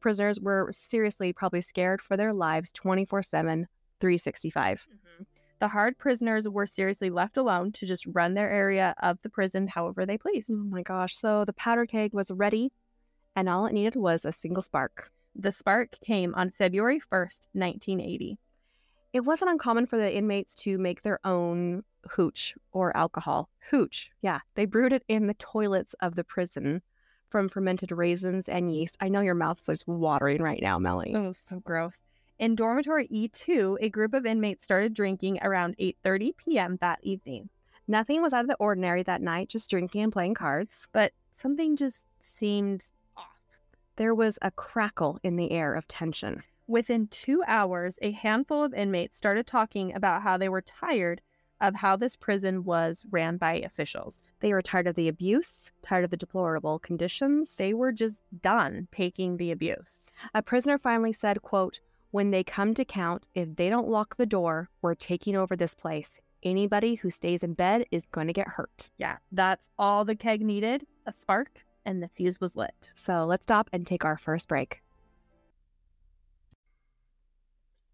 prisoners 0.00 0.40
were 0.40 0.68
seriously 0.72 1.32
probably 1.32 1.60
scared 1.60 2.02
for 2.02 2.16
their 2.16 2.32
lives 2.32 2.72
24 2.72 3.22
7, 3.22 3.68
365. 4.00 4.88
Mhm. 4.90 5.26
The 5.62 5.68
hard 5.68 5.96
prisoners 5.96 6.48
were 6.48 6.66
seriously 6.66 7.08
left 7.08 7.36
alone 7.36 7.70
to 7.74 7.86
just 7.86 8.04
run 8.06 8.34
their 8.34 8.50
area 8.50 8.96
of 9.00 9.22
the 9.22 9.28
prison 9.28 9.68
however 9.68 10.04
they 10.04 10.18
pleased. 10.18 10.50
Oh 10.50 10.56
my 10.56 10.82
gosh. 10.82 11.16
So 11.16 11.44
the 11.44 11.52
powder 11.52 11.86
keg 11.86 12.12
was 12.12 12.32
ready, 12.32 12.72
and 13.36 13.48
all 13.48 13.66
it 13.66 13.72
needed 13.72 13.94
was 13.94 14.24
a 14.24 14.32
single 14.32 14.64
spark. 14.64 15.12
The 15.36 15.52
spark 15.52 15.90
came 16.04 16.34
on 16.34 16.50
February 16.50 16.98
1st, 16.98 17.46
1980. 17.52 18.38
It 19.12 19.20
wasn't 19.20 19.52
uncommon 19.52 19.86
for 19.86 19.98
the 19.98 20.12
inmates 20.12 20.56
to 20.56 20.78
make 20.78 21.02
their 21.02 21.20
own 21.24 21.84
hooch 22.10 22.56
or 22.72 22.96
alcohol. 22.96 23.48
Hooch, 23.70 24.10
yeah. 24.20 24.40
They 24.56 24.64
brewed 24.64 24.92
it 24.92 25.04
in 25.06 25.28
the 25.28 25.34
toilets 25.34 25.94
of 26.00 26.16
the 26.16 26.24
prison 26.24 26.82
from 27.30 27.48
fermented 27.48 27.92
raisins 27.92 28.48
and 28.48 28.74
yeast. 28.74 28.96
I 29.00 29.08
know 29.08 29.20
your 29.20 29.36
mouth's 29.36 29.66
just 29.66 29.86
watering 29.86 30.42
right 30.42 30.60
now, 30.60 30.80
Melly. 30.80 31.12
Oh, 31.14 31.30
so 31.30 31.60
gross. 31.60 32.00
In 32.38 32.54
dormitory 32.56 33.08
E2, 33.08 33.78
a 33.80 33.88
group 33.88 34.14
of 34.14 34.26
inmates 34.26 34.64
started 34.64 34.94
drinking 34.94 35.38
around 35.42 35.76
8:30 35.78 36.36
p.m. 36.36 36.76
that 36.80 36.98
evening, 37.02 37.50
Nothing 37.88 38.22
was 38.22 38.32
out 38.32 38.42
of 38.42 38.48
the 38.48 38.56
ordinary 38.56 39.02
that 39.02 39.20
night, 39.20 39.48
just 39.48 39.68
drinking 39.68 40.02
and 40.02 40.12
playing 40.12 40.34
cards. 40.34 40.86
but 40.92 41.12
something 41.34 41.76
just 41.76 42.06
seemed 42.20 42.90
off. 43.16 43.26
There 43.96 44.14
was 44.14 44.38
a 44.40 44.50
crackle 44.50 45.18
in 45.22 45.36
the 45.36 45.50
air 45.50 45.74
of 45.74 45.88
tension. 45.88 46.42
Within 46.66 47.08
2 47.08 47.42
hours, 47.46 47.98
a 48.02 48.12
handful 48.12 48.62
of 48.62 48.72
inmates 48.72 49.16
started 49.16 49.46
talking 49.46 49.94
about 49.94 50.22
how 50.22 50.36
they 50.38 50.48
were 50.48 50.62
tired 50.62 51.20
of 51.60 51.74
how 51.76 51.96
this 51.96 52.16
prison 52.16 52.64
was 52.64 53.06
ran 53.10 53.36
by 53.36 53.54
officials. 53.54 54.30
They 54.40 54.52
were 54.52 54.62
tired 54.62 54.86
of 54.86 54.94
the 54.94 55.08
abuse, 55.08 55.70
tired 55.82 56.04
of 56.04 56.10
the 56.10 56.16
deplorable 56.16 56.78
conditions. 56.78 57.56
They 57.56 57.74
were 57.74 57.92
just 57.92 58.22
done 58.40 58.88
taking 58.90 59.36
the 59.36 59.52
abuse. 59.52 60.10
A 60.34 60.42
prisoner 60.42 60.78
finally 60.78 61.12
said, 61.12 61.42
quote, 61.42 61.80
when 62.12 62.30
they 62.30 62.44
come 62.44 62.74
to 62.74 62.84
count, 62.84 63.26
if 63.34 63.56
they 63.56 63.68
don't 63.68 63.88
lock 63.88 64.16
the 64.16 64.26
door, 64.26 64.68
we're 64.82 64.94
taking 64.94 65.34
over 65.34 65.56
this 65.56 65.74
place. 65.74 66.20
Anybody 66.42 66.94
who 66.94 67.08
stays 67.08 67.42
in 67.42 67.54
bed 67.54 67.86
is 67.90 68.04
going 68.12 68.26
to 68.26 68.32
get 68.32 68.46
hurt. 68.46 68.90
Yeah, 68.98 69.16
that's 69.32 69.70
all 69.78 70.04
the 70.04 70.14
keg 70.14 70.42
needed 70.42 70.86
a 71.06 71.12
spark, 71.12 71.64
and 71.84 72.02
the 72.02 72.08
fuse 72.08 72.40
was 72.40 72.54
lit. 72.54 72.92
So 72.94 73.24
let's 73.24 73.44
stop 73.44 73.68
and 73.72 73.86
take 73.86 74.04
our 74.04 74.16
first 74.16 74.46
break. 74.48 74.82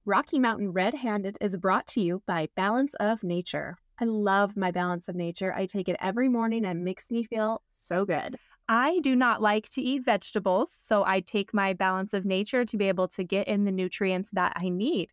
Rocky 0.04 0.38
Mountain 0.38 0.72
Red 0.72 0.94
Handed 0.94 1.38
is 1.40 1.56
brought 1.56 1.86
to 1.88 2.00
you 2.00 2.22
by 2.26 2.48
Balance 2.56 2.94
of 2.94 3.22
Nature. 3.22 3.76
I 4.00 4.04
love 4.04 4.56
my 4.56 4.70
Balance 4.70 5.08
of 5.08 5.16
Nature. 5.16 5.54
I 5.54 5.66
take 5.66 5.88
it 5.88 5.96
every 6.00 6.28
morning 6.28 6.64
and 6.64 6.80
it 6.80 6.82
makes 6.82 7.10
me 7.10 7.24
feel 7.24 7.62
so 7.80 8.04
good. 8.04 8.36
I 8.68 8.98
do 9.00 9.16
not 9.16 9.40
like 9.40 9.70
to 9.70 9.82
eat 9.82 10.04
vegetables, 10.04 10.76
so 10.78 11.02
I 11.04 11.20
take 11.20 11.54
my 11.54 11.72
balance 11.72 12.12
of 12.12 12.26
nature 12.26 12.66
to 12.66 12.76
be 12.76 12.88
able 12.88 13.08
to 13.08 13.24
get 13.24 13.48
in 13.48 13.64
the 13.64 13.72
nutrients 13.72 14.28
that 14.34 14.52
I 14.56 14.68
need. 14.68 15.10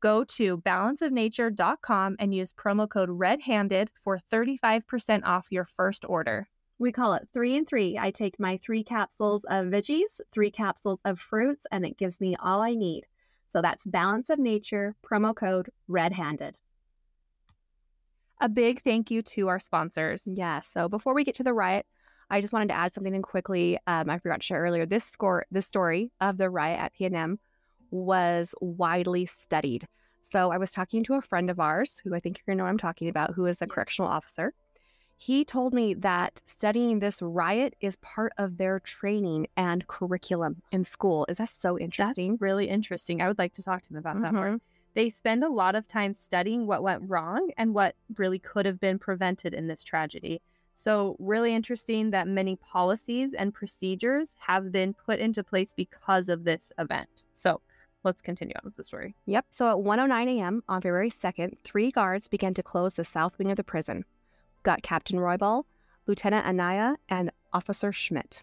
Go 0.00 0.24
to 0.24 0.58
balanceofnature.com 0.58 2.16
and 2.18 2.34
use 2.34 2.52
promo 2.52 2.88
code 2.88 3.08
REDHANDED 3.08 3.88
for 3.94 4.18
35% 4.18 5.24
off 5.24 5.46
your 5.50 5.64
first 5.64 6.04
order. 6.08 6.48
We 6.78 6.92
call 6.92 7.14
it 7.14 7.28
three 7.32 7.56
and 7.56 7.66
three. 7.66 7.96
I 7.96 8.10
take 8.10 8.38
my 8.38 8.56
three 8.56 8.82
capsules 8.82 9.44
of 9.44 9.66
veggies, 9.66 10.20
three 10.32 10.50
capsules 10.50 11.00
of 11.04 11.18
fruits, 11.18 11.64
and 11.70 11.86
it 11.86 11.96
gives 11.96 12.20
me 12.20 12.36
all 12.36 12.60
I 12.60 12.74
need. 12.74 13.06
So 13.48 13.62
that's 13.62 13.86
Balance 13.86 14.28
of 14.30 14.38
Nature, 14.38 14.96
promo 15.08 15.34
code 15.34 15.70
Red 15.88 16.12
Handed. 16.12 16.58
A 18.40 18.48
big 18.48 18.82
thank 18.82 19.10
you 19.10 19.22
to 19.22 19.48
our 19.48 19.60
sponsors. 19.60 20.24
Yeah. 20.26 20.60
So 20.60 20.88
before 20.88 21.14
we 21.14 21.24
get 21.24 21.36
to 21.36 21.44
the 21.44 21.54
riot, 21.54 21.86
I 22.30 22.40
just 22.40 22.52
wanted 22.52 22.68
to 22.68 22.74
add 22.76 22.92
something 22.92 23.14
in 23.14 23.22
quickly. 23.22 23.78
Um, 23.86 24.10
I 24.10 24.18
forgot 24.18 24.40
to 24.40 24.46
share 24.46 24.60
earlier. 24.60 24.86
This 24.86 25.04
score, 25.04 25.46
this 25.50 25.66
story 25.66 26.10
of 26.20 26.38
the 26.38 26.50
riot 26.50 26.80
at 26.80 26.94
PNM 26.94 27.38
was 27.90 28.54
widely 28.60 29.26
studied. 29.26 29.86
So 30.22 30.50
I 30.50 30.58
was 30.58 30.72
talking 30.72 31.04
to 31.04 31.14
a 31.14 31.22
friend 31.22 31.50
of 31.50 31.60
ours, 31.60 32.00
who 32.02 32.14
I 32.14 32.20
think 32.20 32.38
you're 32.38 32.52
gonna 32.52 32.58
know 32.58 32.64
what 32.64 32.70
I'm 32.70 32.78
talking 32.78 33.08
about, 33.08 33.34
who 33.34 33.46
is 33.46 33.62
a 33.62 33.66
Yes. 33.66 33.74
correctional 33.74 34.10
officer. 34.10 34.52
He 35.18 35.44
told 35.44 35.72
me 35.72 35.94
that 35.94 36.42
studying 36.44 36.98
this 36.98 37.22
riot 37.22 37.74
is 37.80 37.96
part 37.96 38.32
of 38.36 38.58
their 38.58 38.80
training 38.80 39.46
and 39.56 39.86
curriculum 39.86 40.62
in 40.72 40.84
school. 40.84 41.26
Is 41.28 41.38
that 41.38 41.48
so 41.48 41.74
That's 41.74 41.84
interesting? 41.84 42.36
really 42.40 42.68
interesting. 42.68 43.22
I 43.22 43.28
would 43.28 43.38
like 43.38 43.52
to 43.54 43.62
talk 43.62 43.82
to 43.82 43.88
them 43.88 43.98
about 43.98 44.20
that 44.20 44.34
more. 44.34 44.50
Mhm. 44.56 44.60
They 44.94 45.08
spend 45.08 45.44
a 45.44 45.48
lot 45.48 45.74
of 45.74 45.86
time 45.86 46.12
studying 46.12 46.66
what 46.66 46.82
went 46.82 47.08
wrong 47.08 47.50
and 47.56 47.72
what 47.72 47.94
really 48.16 48.38
could 48.38 48.66
have 48.66 48.80
been 48.80 48.98
prevented 48.98 49.54
in 49.54 49.68
this 49.68 49.82
tragedy. 49.84 50.40
So, 50.78 51.16
really 51.18 51.54
interesting 51.54 52.10
that 52.10 52.28
many 52.28 52.54
policies 52.56 53.32
and 53.32 53.52
procedures 53.52 54.36
have 54.38 54.70
been 54.70 54.92
put 54.92 55.18
into 55.18 55.42
place 55.42 55.72
because 55.72 56.28
of 56.28 56.44
this 56.44 56.70
event. 56.78 57.24
So, 57.32 57.62
let's 58.04 58.20
continue 58.20 58.54
on 58.56 58.62
with 58.64 58.76
the 58.76 58.84
story. 58.84 59.14
Yep. 59.24 59.46
So 59.50 59.68
at 59.70 59.84
1:09 59.84 60.38
a.m. 60.38 60.62
on 60.68 60.80
February 60.80 61.10
2nd, 61.10 61.58
three 61.64 61.90
guards 61.90 62.28
began 62.28 62.54
to 62.54 62.62
close 62.62 62.94
the 62.94 63.04
south 63.04 63.38
wing 63.38 63.50
of 63.50 63.56
the 63.56 63.64
prison. 63.64 64.04
Got 64.62 64.82
Captain 64.82 65.18
Roybal, 65.18 65.64
Lieutenant 66.06 66.46
Anaya, 66.46 66.96
and 67.08 67.30
Officer 67.52 67.92
Schmidt. 67.92 68.42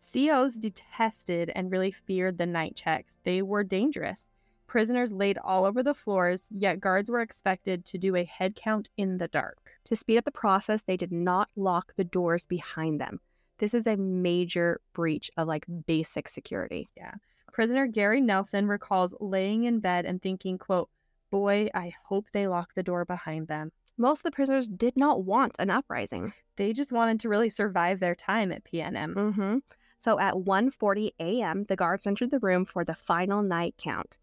COs 0.00 0.56
detested 0.56 1.50
and 1.54 1.70
really 1.70 1.90
feared 1.90 2.38
the 2.38 2.46
night 2.46 2.76
checks. 2.76 3.18
They 3.24 3.40
were 3.40 3.64
dangerous. 3.64 4.26
Prisoners 4.68 5.12
laid 5.12 5.38
all 5.38 5.64
over 5.64 5.82
the 5.82 5.94
floors, 5.94 6.46
yet 6.50 6.78
guards 6.78 7.10
were 7.10 7.22
expected 7.22 7.86
to 7.86 7.96
do 7.96 8.14
a 8.14 8.24
head 8.24 8.54
count 8.54 8.90
in 8.98 9.16
the 9.16 9.26
dark. 9.26 9.56
To 9.84 9.96
speed 9.96 10.18
up 10.18 10.26
the 10.26 10.30
process, 10.30 10.82
they 10.82 10.98
did 10.98 11.10
not 11.10 11.48
lock 11.56 11.94
the 11.96 12.04
doors 12.04 12.44
behind 12.44 13.00
them. 13.00 13.18
This 13.58 13.72
is 13.72 13.86
a 13.86 13.96
major 13.96 14.82
breach 14.92 15.30
of 15.38 15.48
like 15.48 15.64
basic 15.86 16.28
security. 16.28 16.86
Yeah. 16.98 17.14
Prisoner 17.50 17.86
Gary 17.86 18.20
Nelson 18.20 18.68
recalls 18.68 19.14
laying 19.20 19.64
in 19.64 19.80
bed 19.80 20.04
and 20.04 20.20
thinking, 20.20 20.58
quote, 20.58 20.90
Boy, 21.30 21.70
I 21.74 21.94
hope 22.04 22.26
they 22.30 22.46
lock 22.46 22.74
the 22.74 22.82
door 22.82 23.06
behind 23.06 23.48
them. 23.48 23.72
Most 23.96 24.20
of 24.20 24.24
the 24.24 24.30
prisoners 24.32 24.68
did 24.68 24.98
not 24.98 25.24
want 25.24 25.56
an 25.58 25.70
uprising. 25.70 26.34
They 26.56 26.74
just 26.74 26.92
wanted 26.92 27.20
to 27.20 27.30
really 27.30 27.48
survive 27.48 28.00
their 28.00 28.14
time 28.14 28.52
at 28.52 28.64
PNM. 28.64 29.14
Mm-hmm. 29.14 29.58
So 29.98 30.20
at 30.20 30.34
1:40 30.34 31.12
a.m., 31.18 31.64
the 31.64 31.74
guards 31.74 32.06
entered 32.06 32.30
the 32.30 32.38
room 32.38 32.66
for 32.66 32.84
the 32.84 32.94
final 32.94 33.42
night 33.42 33.74
count. 33.78 34.18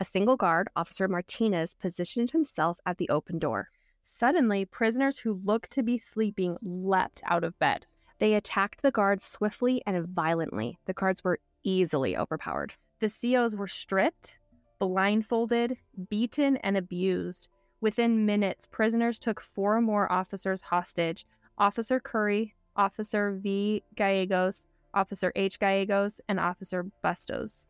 A 0.00 0.04
single 0.04 0.38
guard, 0.38 0.68
Officer 0.76 1.06
Martinez, 1.08 1.74
positioned 1.74 2.30
himself 2.30 2.78
at 2.86 2.96
the 2.96 3.10
open 3.10 3.38
door. 3.38 3.68
Suddenly, 4.00 4.64
prisoners 4.64 5.18
who 5.18 5.34
looked 5.44 5.70
to 5.72 5.82
be 5.82 5.98
sleeping 5.98 6.56
leapt 6.62 7.20
out 7.26 7.44
of 7.44 7.58
bed. 7.58 7.84
They 8.18 8.32
attacked 8.32 8.80
the 8.80 8.90
guards 8.90 9.26
swiftly 9.26 9.82
and 9.86 10.06
violently. 10.08 10.78
The 10.86 10.94
guards 10.94 11.22
were 11.22 11.38
easily 11.64 12.16
overpowered. 12.16 12.72
The 13.00 13.10
COs 13.10 13.54
were 13.54 13.68
stripped, 13.68 14.38
blindfolded, 14.78 15.76
beaten, 16.08 16.56
and 16.58 16.78
abused. 16.78 17.48
Within 17.82 18.24
minutes, 18.24 18.66
prisoners 18.66 19.18
took 19.18 19.38
four 19.38 19.82
more 19.82 20.10
officers 20.10 20.62
hostage 20.62 21.26
Officer 21.58 22.00
Curry, 22.00 22.54
Officer 22.74 23.38
V. 23.42 23.82
Gallegos, 23.96 24.66
Officer 24.94 25.30
H. 25.36 25.58
Gallegos, 25.58 26.22
and 26.26 26.40
Officer 26.40 26.84
Bustos. 27.02 27.66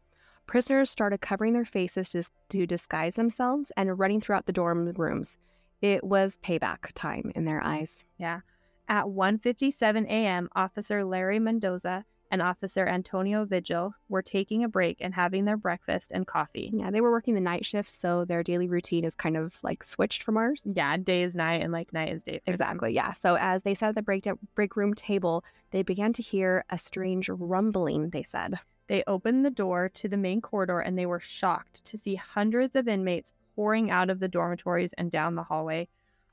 Prisoners 0.51 0.91
started 0.91 1.21
covering 1.21 1.53
their 1.53 1.65
faces 1.65 2.11
to, 2.11 2.25
to 2.49 2.67
disguise 2.67 3.15
themselves 3.15 3.71
and 3.77 3.97
running 3.97 4.21
throughout 4.21 4.47
the 4.47 4.53
dorm 4.53 4.93
rooms. 4.97 5.39
It 5.81 6.03
was 6.03 6.41
payback 6.43 6.91
time 6.95 7.31
in 7.37 7.45
their 7.45 7.63
eyes. 7.63 8.05
Yeah. 8.19 8.41
At 8.89 9.05
1:57 9.05 10.07
a.m., 10.07 10.49
Officer 10.57 11.05
Larry 11.05 11.39
Mendoza, 11.39 12.05
and 12.33 12.43
Officer 12.43 12.85
Antonio 12.85 13.45
Vigil 13.45 13.95
were 14.09 14.23
taking 14.23 14.65
a 14.65 14.69
break 14.69 14.97
and 15.01 15.15
having 15.15 15.45
their 15.45 15.57
breakfast 15.57 16.11
and 16.11 16.27
coffee. 16.27 16.71
Yeah, 16.73 16.91
they 16.91 17.01
were 17.01 17.13
working 17.13 17.35
the 17.35 17.41
night 17.41 17.65
shift, 17.65 17.89
so 17.93 18.25
their 18.25 18.43
daily 18.43 18.67
routine 18.67 19.05
is 19.05 19.15
kind 19.15 19.37
of 19.37 19.63
like 19.63 19.85
switched 19.85 20.25
from 20.25 20.37
ours. 20.37 20.63
Yeah, 20.65 20.97
day 20.97 21.23
is 21.23 21.37
night 21.37 21.63
and 21.63 21.73
like 21.73 21.93
night 21.93 22.13
is 22.13 22.25
day. 22.25 22.41
for 22.41 22.47
them. 22.47 22.55
Exactly. 22.55 22.93
Yeah. 22.93 23.13
So 23.13 23.37
as 23.37 23.63
they 23.63 23.75
sat 23.75 23.91
at 23.91 23.95
the 23.95 24.03
break 24.03 24.27
break 24.57 24.75
room 24.75 24.95
table, 24.95 25.45
they 25.71 25.85
began 25.85 26.13
to 26.15 26.23
hear 26.23 26.65
a 26.71 26.77
strange 26.77 27.29
rumbling. 27.29 28.11
They 28.11 28.25
said. 28.25 28.59
They 28.91 29.05
opened 29.07 29.45
the 29.45 29.53
door 29.53 29.89
to 29.89 30.09
the 30.09 30.17
main 30.17 30.41
corridor 30.41 30.81
and 30.81 30.99
they 30.99 31.07
were 31.07 31.21
shocked 31.21 31.85
to 31.85 31.97
see 31.97 32.17
hundreds 32.17 32.75
of 32.75 32.89
inmates 32.89 33.33
pouring 33.55 33.89
out 33.89 34.11
of 34.11 34.19
the 34.19 34.27
dormitories 34.27 34.93
and 34.95 35.13
down 35.13 35.37
the 35.37 35.45
hallway. 35.45 35.87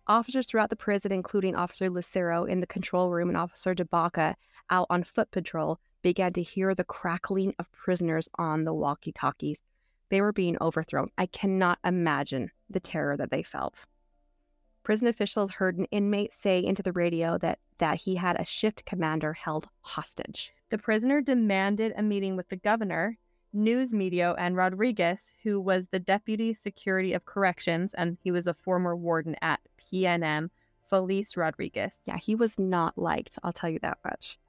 Officers 0.07 0.47
throughout 0.47 0.71
the 0.71 0.75
prison, 0.75 1.11
including 1.11 1.55
Officer 1.55 1.87
Lucero 1.87 2.45
in 2.45 2.59
the 2.59 2.65
control 2.65 3.11
room 3.11 3.29
and 3.29 3.37
Officer 3.37 3.75
DeBaca 3.75 4.33
out 4.71 4.87
on 4.89 5.03
foot 5.03 5.29
patrol, 5.29 5.79
began 6.01 6.33
to 6.33 6.41
hear 6.41 6.73
the 6.73 6.83
crackling 6.83 7.53
of 7.59 7.71
prisoners 7.71 8.27
on 8.39 8.63
the 8.63 8.73
walkie 8.73 9.11
talkies. 9.11 9.61
They 10.09 10.19
were 10.19 10.33
being 10.33 10.57
overthrown. 10.59 11.11
I 11.15 11.27
cannot 11.27 11.77
imagine 11.85 12.49
the 12.71 12.79
terror 12.79 13.15
that 13.17 13.29
they 13.29 13.43
felt. 13.43 13.85
Prison 14.87 15.09
officials 15.09 15.51
heard 15.51 15.77
an 15.77 15.83
inmate 15.91 16.31
say 16.31 16.63
into 16.63 16.81
the 16.81 16.93
radio 16.93 17.37
that, 17.39 17.59
that 17.77 17.97
he 17.97 18.15
had 18.15 18.39
a 18.39 18.45
shift 18.45 18.85
commander 18.85 19.33
held 19.33 19.67
hostage. 19.81 20.53
The 20.69 20.77
prisoner 20.77 21.19
demanded 21.19 21.91
a 21.97 22.01
meeting 22.01 22.37
with 22.37 22.47
the 22.47 22.55
governor, 22.55 23.17
news 23.51 23.93
media, 23.93 24.33
and 24.37 24.55
Rodriguez, 24.55 25.33
who 25.43 25.59
was 25.59 25.89
the 25.89 25.99
deputy 25.99 26.53
security 26.53 27.11
of 27.11 27.25
corrections 27.25 27.95
and 27.95 28.17
he 28.23 28.31
was 28.31 28.47
a 28.47 28.53
former 28.53 28.95
warden 28.95 29.35
at 29.41 29.59
PNM, 29.77 30.49
Felix 30.89 31.35
Rodriguez. 31.35 31.99
Yeah, 32.05 32.15
he 32.15 32.35
was 32.35 32.57
not 32.57 32.97
liked, 32.97 33.37
I'll 33.43 33.51
tell 33.51 33.69
you 33.69 33.79
that 33.79 33.97
much. 34.05 34.39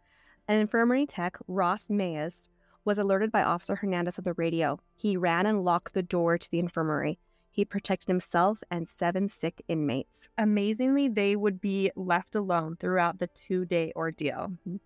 An 0.46 0.60
infirmary 0.60 1.06
tech, 1.06 1.36
Ross 1.48 1.90
Mayes, 1.90 2.48
was 2.84 3.00
alerted 3.00 3.32
by 3.32 3.42
Officer 3.42 3.74
Hernandez 3.74 4.20
on 4.20 4.24
the 4.24 4.34
radio. 4.34 4.78
He 4.94 5.16
ran 5.16 5.46
and 5.46 5.64
locked 5.64 5.94
the 5.94 6.02
door 6.04 6.38
to 6.38 6.48
the 6.48 6.60
infirmary. 6.60 7.18
He 7.58 7.64
protected 7.64 8.06
himself 8.06 8.62
and 8.70 8.88
seven 8.88 9.28
sick 9.28 9.64
inmates. 9.66 10.28
Amazingly, 10.38 11.08
they 11.08 11.34
would 11.34 11.60
be 11.60 11.90
left 11.96 12.36
alone 12.36 12.76
throughout 12.76 13.18
the 13.18 13.26
two 13.26 13.64
day 13.64 13.92
ordeal. 13.96 14.52
Mm-hmm. 14.52 14.76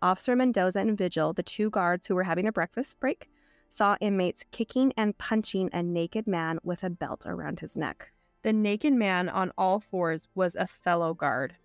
Officer 0.00 0.34
Mendoza 0.34 0.78
and 0.78 0.96
Vigil, 0.96 1.34
the 1.34 1.42
two 1.42 1.68
guards 1.68 2.06
who 2.06 2.14
were 2.14 2.22
having 2.22 2.48
a 2.48 2.52
breakfast 2.52 2.98
break, 3.00 3.28
saw 3.68 3.98
inmates 4.00 4.46
kicking 4.50 4.94
and 4.96 5.18
punching 5.18 5.68
a 5.74 5.82
naked 5.82 6.26
man 6.26 6.58
with 6.62 6.82
a 6.82 6.88
belt 6.88 7.26
around 7.26 7.60
his 7.60 7.76
neck. 7.76 8.10
The 8.40 8.54
naked 8.54 8.94
man 8.94 9.28
on 9.28 9.52
all 9.58 9.78
fours 9.78 10.26
was 10.34 10.56
a 10.56 10.66
fellow 10.66 11.12
guard. 11.12 11.56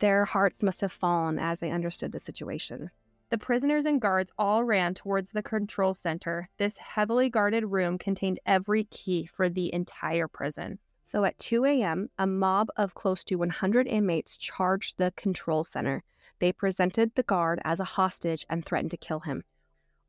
Their 0.00 0.26
hearts 0.26 0.62
must 0.62 0.82
have 0.82 0.92
fallen 0.92 1.38
as 1.38 1.60
they 1.60 1.70
understood 1.70 2.12
the 2.12 2.18
situation. 2.18 2.90
The 3.32 3.38
prisoners 3.38 3.86
and 3.86 3.98
guards 3.98 4.30
all 4.36 4.62
ran 4.62 4.92
towards 4.92 5.32
the 5.32 5.42
control 5.42 5.94
center. 5.94 6.50
This 6.58 6.76
heavily 6.76 7.30
guarded 7.30 7.64
room 7.64 7.96
contained 7.96 8.38
every 8.44 8.84
key 8.84 9.24
for 9.24 9.48
the 9.48 9.72
entire 9.72 10.28
prison. 10.28 10.78
So 11.06 11.24
at 11.24 11.38
2 11.38 11.64
a.m., 11.64 12.10
a 12.18 12.26
mob 12.26 12.68
of 12.76 12.92
close 12.92 13.24
to 13.24 13.36
100 13.36 13.86
inmates 13.86 14.36
charged 14.36 14.98
the 14.98 15.14
control 15.16 15.64
center. 15.64 16.04
They 16.40 16.52
presented 16.52 17.14
the 17.14 17.22
guard 17.22 17.58
as 17.64 17.80
a 17.80 17.84
hostage 17.96 18.44
and 18.50 18.62
threatened 18.66 18.90
to 18.90 18.98
kill 18.98 19.20
him. 19.20 19.44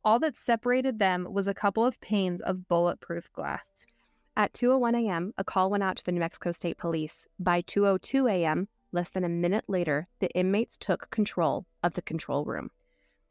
All 0.03 0.19
that 0.19 0.36
separated 0.36 0.99
them 0.99 1.31
was 1.31 1.47
a 1.47 1.53
couple 1.53 1.86
of 1.86 2.01
panes 2.01 2.41
of 2.41 2.67
bulletproof 2.67 3.31
glass. 3.31 3.88
At 4.36 4.51
2:01 4.51 5.01
a.m., 5.01 5.33
a 5.38 5.45
call 5.45 5.69
went 5.69 5.83
out 5.83 5.95
to 5.95 6.03
the 6.03 6.12
New 6.12 6.19
Mexico 6.19 6.51
State 6.51 6.77
Police. 6.77 7.25
By 7.39 7.62
2:02 7.62 8.29
a.m., 8.29 8.67
less 8.91 9.09
than 9.09 9.23
a 9.23 9.29
minute 9.29 9.63
later, 9.69 10.09
the 10.19 10.29
inmates 10.31 10.75
took 10.75 11.09
control 11.09 11.65
of 11.81 11.93
the 11.93 12.01
control 12.01 12.43
room. 12.43 12.69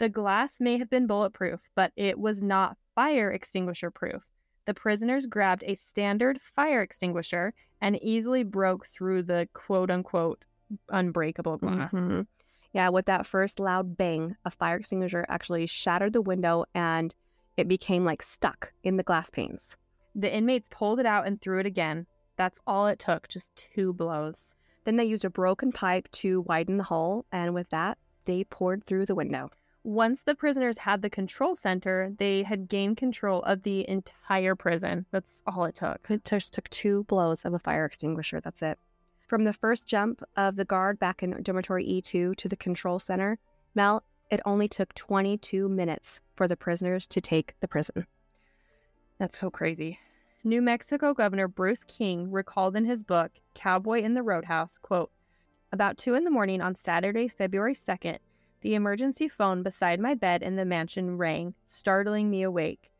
The 0.02 0.08
glass 0.08 0.60
may 0.60 0.78
have 0.78 0.90
been 0.90 1.06
bulletproof, 1.06 1.68
but 1.76 1.92
it 1.94 2.18
was 2.18 2.42
not 2.42 2.76
fire 2.96 3.30
extinguisher 3.30 3.88
proof. 3.88 4.24
The 4.64 4.74
prisoners 4.74 5.26
grabbed 5.26 5.62
a 5.62 5.76
standard 5.76 6.40
fire 6.40 6.82
extinguisher 6.82 7.54
and 7.80 8.02
easily 8.02 8.42
broke 8.42 8.84
through 8.84 9.22
the 9.22 9.48
quote 9.52 9.92
unquote 9.92 10.44
unbreakable 10.88 11.58
glass. 11.58 11.92
Mhm. 11.92 12.26
Yeah, 12.72 12.88
with 12.88 13.06
that 13.06 13.26
first 13.26 13.60
loud 13.60 13.96
bang, 13.96 14.34
a 14.44 14.50
fire 14.50 14.74
extinguisher 14.74 15.24
actually 15.28 15.66
shattered 15.66 16.14
the 16.14 16.20
window 16.20 16.64
and 16.74 17.14
it 17.56 17.68
became 17.68 18.04
like 18.04 18.22
stuck 18.22 18.72
in 18.82 18.96
the 18.96 19.04
glass 19.04 19.30
panes. 19.30 19.76
The 20.16 20.34
inmates 20.34 20.68
pulled 20.68 20.98
it 20.98 21.06
out 21.06 21.28
and 21.28 21.40
threw 21.40 21.60
it 21.60 21.66
again. 21.66 22.08
That's 22.34 22.58
all 22.66 22.88
it 22.88 22.98
took, 22.98 23.28
just 23.28 23.54
two 23.54 23.92
blows. 23.92 24.56
Then 24.82 24.96
they 24.96 25.04
used 25.04 25.24
a 25.24 25.30
broken 25.30 25.70
pipe 25.70 26.10
to 26.10 26.40
widen 26.40 26.78
the 26.78 26.82
hole, 26.90 27.24
and 27.30 27.54
with 27.54 27.70
that, 27.70 27.98
they 28.24 28.42
poured 28.42 28.82
through 28.82 29.06
the 29.06 29.14
window. 29.14 29.52
Once 29.84 30.22
the 30.22 30.34
prisoners 30.34 30.78
had 30.78 31.02
the 31.02 31.10
control 31.10 31.56
center, 31.56 32.12
they 32.18 32.44
had 32.44 32.68
gained 32.68 32.96
control 32.96 33.42
of 33.42 33.62
the 33.64 33.88
entire 33.88 34.54
prison. 34.54 35.04
That's 35.10 35.42
all 35.44 35.64
it 35.64 35.74
took. 35.74 36.08
It 36.08 36.24
just 36.24 36.54
took 36.54 36.68
two 36.68 37.02
blows 37.04 37.44
of 37.44 37.52
a 37.52 37.58
fire 37.58 37.84
extinguisher. 37.84 38.40
That's 38.40 38.62
it. 38.62 38.78
From 39.26 39.42
the 39.42 39.52
first 39.52 39.88
jump 39.88 40.22
of 40.36 40.54
the 40.54 40.64
guard 40.64 41.00
back 41.00 41.24
in 41.24 41.42
dormitory 41.42 41.84
E2 41.84 42.36
to 42.36 42.48
the 42.48 42.56
control 42.56 43.00
center, 43.00 43.38
Mel, 43.74 44.04
it 44.30 44.40
only 44.44 44.68
took 44.68 44.94
22 44.94 45.68
minutes 45.68 46.20
for 46.36 46.46
the 46.46 46.56
prisoners 46.56 47.06
to 47.08 47.20
take 47.20 47.54
the 47.60 47.68
prison. 47.68 48.06
That's 49.18 49.38
so 49.38 49.50
crazy. 49.50 49.98
New 50.44 50.62
Mexico 50.62 51.12
Governor 51.12 51.48
Bruce 51.48 51.82
King 51.84 52.30
recalled 52.30 52.76
in 52.76 52.84
his 52.84 53.02
book, 53.02 53.32
Cowboy 53.54 54.02
in 54.02 54.14
the 54.14 54.22
Roundhouse, 54.22 54.78
quote, 54.78 55.10
About 55.72 55.98
2 55.98 56.14
in 56.14 56.24
the 56.24 56.30
morning 56.30 56.60
on 56.60 56.76
Saturday, 56.76 57.26
February 57.26 57.74
2nd, 57.74 58.18
the 58.62 58.74
emergency 58.76 59.28
phone 59.28 59.62
beside 59.62 60.00
my 60.00 60.14
bed 60.14 60.42
in 60.42 60.56
the 60.56 60.64
mansion 60.64 61.18
rang, 61.18 61.54
startling 61.66 62.30
me 62.30 62.42
awake. 62.42 62.90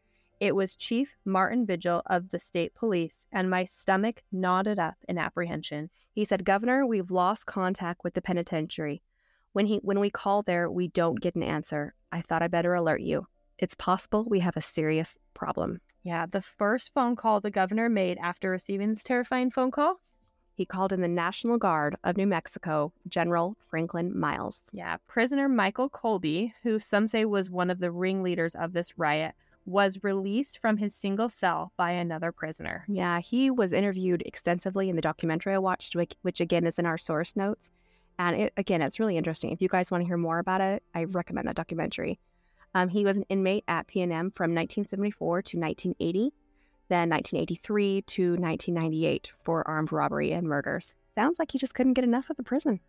It 0.40 0.56
was 0.56 0.74
Chief 0.74 1.14
Martin 1.24 1.64
Vigil 1.64 2.02
of 2.06 2.30
the 2.30 2.40
state 2.40 2.74
police, 2.74 3.26
and 3.30 3.48
my 3.48 3.64
stomach 3.64 4.24
knotted 4.32 4.80
up 4.80 4.96
in 5.08 5.18
apprehension. 5.18 5.88
He 6.12 6.24
said, 6.24 6.44
Governor, 6.44 6.84
we've 6.84 7.12
lost 7.12 7.46
contact 7.46 8.02
with 8.02 8.14
the 8.14 8.22
penitentiary. 8.22 9.02
When, 9.52 9.66
he, 9.66 9.76
when 9.78 10.00
we 10.00 10.10
call 10.10 10.42
there, 10.42 10.68
we 10.68 10.88
don't 10.88 11.20
get 11.20 11.36
an 11.36 11.44
answer. 11.44 11.94
I 12.10 12.22
thought 12.22 12.42
I 12.42 12.48
better 12.48 12.74
alert 12.74 13.02
you. 13.02 13.28
It's 13.58 13.76
possible 13.76 14.26
we 14.28 14.40
have 14.40 14.56
a 14.56 14.60
serious 14.60 15.16
problem. 15.32 15.80
Yeah, 16.02 16.26
the 16.26 16.40
first 16.40 16.92
phone 16.92 17.14
call 17.14 17.40
the 17.40 17.52
governor 17.52 17.88
made 17.88 18.18
after 18.18 18.50
receiving 18.50 18.94
this 18.94 19.04
terrifying 19.04 19.52
phone 19.52 19.70
call. 19.70 20.00
He 20.54 20.64
called 20.66 20.92
in 20.92 21.00
the 21.00 21.08
National 21.08 21.58
Guard 21.58 21.96
of 22.04 22.16
New 22.16 22.26
Mexico, 22.26 22.92
General 23.08 23.56
Franklin 23.60 24.18
Miles. 24.18 24.62
Yeah, 24.72 24.98
prisoner 25.08 25.48
Michael 25.48 25.88
Colby, 25.88 26.54
who 26.62 26.78
some 26.78 27.06
say 27.06 27.24
was 27.24 27.50
one 27.50 27.70
of 27.70 27.78
the 27.78 27.90
ringleaders 27.90 28.54
of 28.54 28.72
this 28.72 28.98
riot, 28.98 29.34
was 29.64 30.02
released 30.02 30.58
from 30.58 30.76
his 30.76 30.94
single 30.94 31.28
cell 31.28 31.72
by 31.76 31.92
another 31.92 32.32
prisoner. 32.32 32.84
Yeah, 32.88 33.20
he 33.20 33.50
was 33.50 33.72
interviewed 33.72 34.22
extensively 34.26 34.88
in 34.88 34.96
the 34.96 35.02
documentary 35.02 35.54
I 35.54 35.58
watched, 35.58 35.96
which, 35.96 36.14
which 36.22 36.40
again 36.40 36.66
is 36.66 36.78
in 36.78 36.86
our 36.86 36.98
source 36.98 37.36
notes. 37.36 37.70
And 38.18 38.36
it, 38.36 38.52
again, 38.56 38.82
it's 38.82 39.00
really 39.00 39.16
interesting. 39.16 39.50
If 39.50 39.62
you 39.62 39.68
guys 39.68 39.90
want 39.90 40.02
to 40.02 40.06
hear 40.06 40.16
more 40.16 40.38
about 40.38 40.60
it, 40.60 40.82
I 40.94 41.04
recommend 41.04 41.48
that 41.48 41.56
documentary. 41.56 42.18
Um, 42.74 42.88
he 42.88 43.04
was 43.04 43.16
an 43.16 43.24
inmate 43.28 43.64
at 43.68 43.86
PNM 43.88 44.34
from 44.34 44.54
1974 44.54 45.42
to 45.42 45.58
1980, 45.58 46.32
then 46.92 47.08
1983 47.08 48.02
to 48.02 48.22
1998 48.32 49.32
for 49.42 49.66
armed 49.66 49.92
robbery 49.92 50.32
and 50.32 50.46
murders. 50.46 50.94
Sounds 51.14 51.38
like 51.38 51.50
he 51.50 51.58
just 51.58 51.74
couldn't 51.74 51.94
get 51.94 52.04
enough 52.04 52.30
of 52.30 52.36
the 52.36 52.42
prison. 52.42 52.80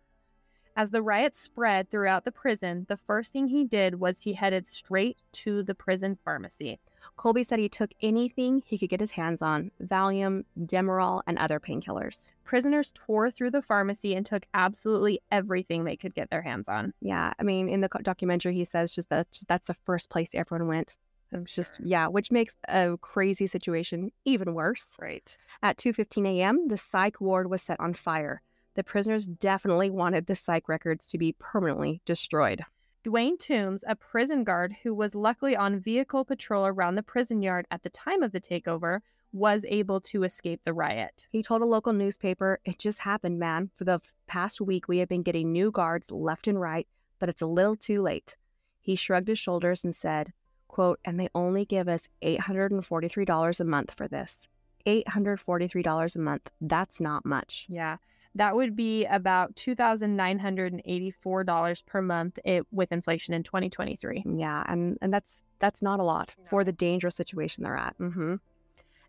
As 0.76 0.90
the 0.90 1.02
riots 1.02 1.38
spread 1.38 1.88
throughout 1.88 2.24
the 2.24 2.32
prison, 2.32 2.84
the 2.88 2.96
first 2.96 3.32
thing 3.32 3.46
he 3.46 3.64
did 3.64 4.00
was 4.00 4.20
he 4.20 4.32
headed 4.32 4.66
straight 4.66 5.18
to 5.32 5.62
the 5.62 5.74
prison 5.74 6.18
pharmacy. 6.24 6.80
Colby 7.16 7.44
said 7.44 7.60
he 7.60 7.68
took 7.68 7.92
anything 8.02 8.62
he 8.66 8.76
could 8.76 8.88
get 8.88 8.98
his 8.98 9.12
hands 9.12 9.40
on 9.40 9.70
Valium, 9.82 10.44
Demerol, 10.58 11.22
and 11.28 11.38
other 11.38 11.60
painkillers. 11.60 12.30
Prisoners 12.42 12.92
tore 12.94 13.30
through 13.30 13.52
the 13.52 13.62
pharmacy 13.62 14.16
and 14.16 14.26
took 14.26 14.46
absolutely 14.52 15.20
everything 15.30 15.84
they 15.84 15.96
could 15.96 16.14
get 16.14 16.30
their 16.30 16.42
hands 16.42 16.68
on. 16.68 16.92
Yeah, 17.00 17.32
I 17.38 17.42
mean, 17.44 17.68
in 17.68 17.80
the 17.80 17.88
documentary, 18.02 18.54
he 18.54 18.64
says 18.64 18.92
just 18.92 19.10
that 19.10 19.30
just, 19.30 19.46
that's 19.46 19.68
the 19.68 19.74
first 19.74 20.10
place 20.10 20.30
everyone 20.34 20.66
went. 20.66 20.90
It's 21.32 21.54
just 21.54 21.80
yeah, 21.80 22.06
which 22.06 22.30
makes 22.30 22.56
a 22.68 22.96
crazy 23.00 23.46
situation 23.46 24.10
even 24.24 24.54
worse. 24.54 24.96
Right. 25.00 25.36
At 25.62 25.78
2:15 25.78 26.26
a.m., 26.26 26.68
the 26.68 26.76
psych 26.76 27.20
ward 27.20 27.50
was 27.50 27.62
set 27.62 27.80
on 27.80 27.94
fire. 27.94 28.42
The 28.74 28.84
prisoners 28.84 29.26
definitely 29.26 29.90
wanted 29.90 30.26
the 30.26 30.34
psych 30.34 30.68
records 30.68 31.06
to 31.08 31.18
be 31.18 31.36
permanently 31.38 32.00
destroyed. 32.04 32.62
Dwayne 33.04 33.38
Toombs, 33.38 33.84
a 33.86 33.94
prison 33.94 34.44
guard 34.44 34.74
who 34.82 34.94
was 34.94 35.14
luckily 35.14 35.54
on 35.54 35.78
vehicle 35.78 36.24
patrol 36.24 36.66
around 36.66 36.94
the 36.94 37.02
prison 37.02 37.42
yard 37.42 37.66
at 37.70 37.82
the 37.82 37.90
time 37.90 38.22
of 38.22 38.32
the 38.32 38.40
takeover, 38.40 39.00
was 39.32 39.66
able 39.68 40.00
to 40.00 40.22
escape 40.22 40.60
the 40.64 40.72
riot. 40.72 41.28
He 41.30 41.42
told 41.42 41.60
a 41.60 41.66
local 41.66 41.92
newspaper, 41.92 42.60
It 42.64 42.78
just 42.78 43.00
happened, 43.00 43.38
man. 43.38 43.70
For 43.76 43.84
the 43.84 44.00
past 44.26 44.60
week, 44.60 44.88
we 44.88 44.98
have 44.98 45.08
been 45.08 45.22
getting 45.22 45.52
new 45.52 45.70
guards 45.70 46.10
left 46.10 46.46
and 46.46 46.58
right, 46.58 46.88
but 47.18 47.28
it's 47.28 47.42
a 47.42 47.46
little 47.46 47.76
too 47.76 48.00
late. 48.00 48.36
He 48.80 48.96
shrugged 48.96 49.28
his 49.28 49.38
shoulders 49.38 49.84
and 49.84 49.94
said, 49.94 50.32
quote, 50.74 50.98
and 51.04 51.18
they 51.20 51.28
only 51.34 51.64
give 51.64 51.88
us 51.88 52.08
$843 52.22 53.60
a 53.60 53.64
month 53.64 53.94
for 53.94 54.08
this. 54.08 54.48
$843 54.86 56.16
a 56.16 56.18
month. 56.18 56.50
That's 56.60 57.00
not 57.00 57.24
much. 57.24 57.66
Yeah. 57.68 57.96
That 58.34 58.56
would 58.56 58.74
be 58.74 59.04
about 59.06 59.54
$2,984 59.54 61.86
per 61.86 62.02
month 62.02 62.38
it, 62.44 62.66
with 62.72 62.90
inflation 62.92 63.32
in 63.34 63.44
2023. 63.44 64.24
Yeah, 64.36 64.64
and, 64.66 64.98
and 65.00 65.14
that's 65.14 65.42
that's 65.60 65.80
not 65.82 66.00
a 66.00 66.02
lot 66.02 66.34
No. 66.36 66.44
for 66.50 66.64
the 66.64 66.72
dangerous 66.72 67.14
situation 67.14 67.62
they're 67.64 67.76
at. 67.76 67.94
hmm 67.98 68.34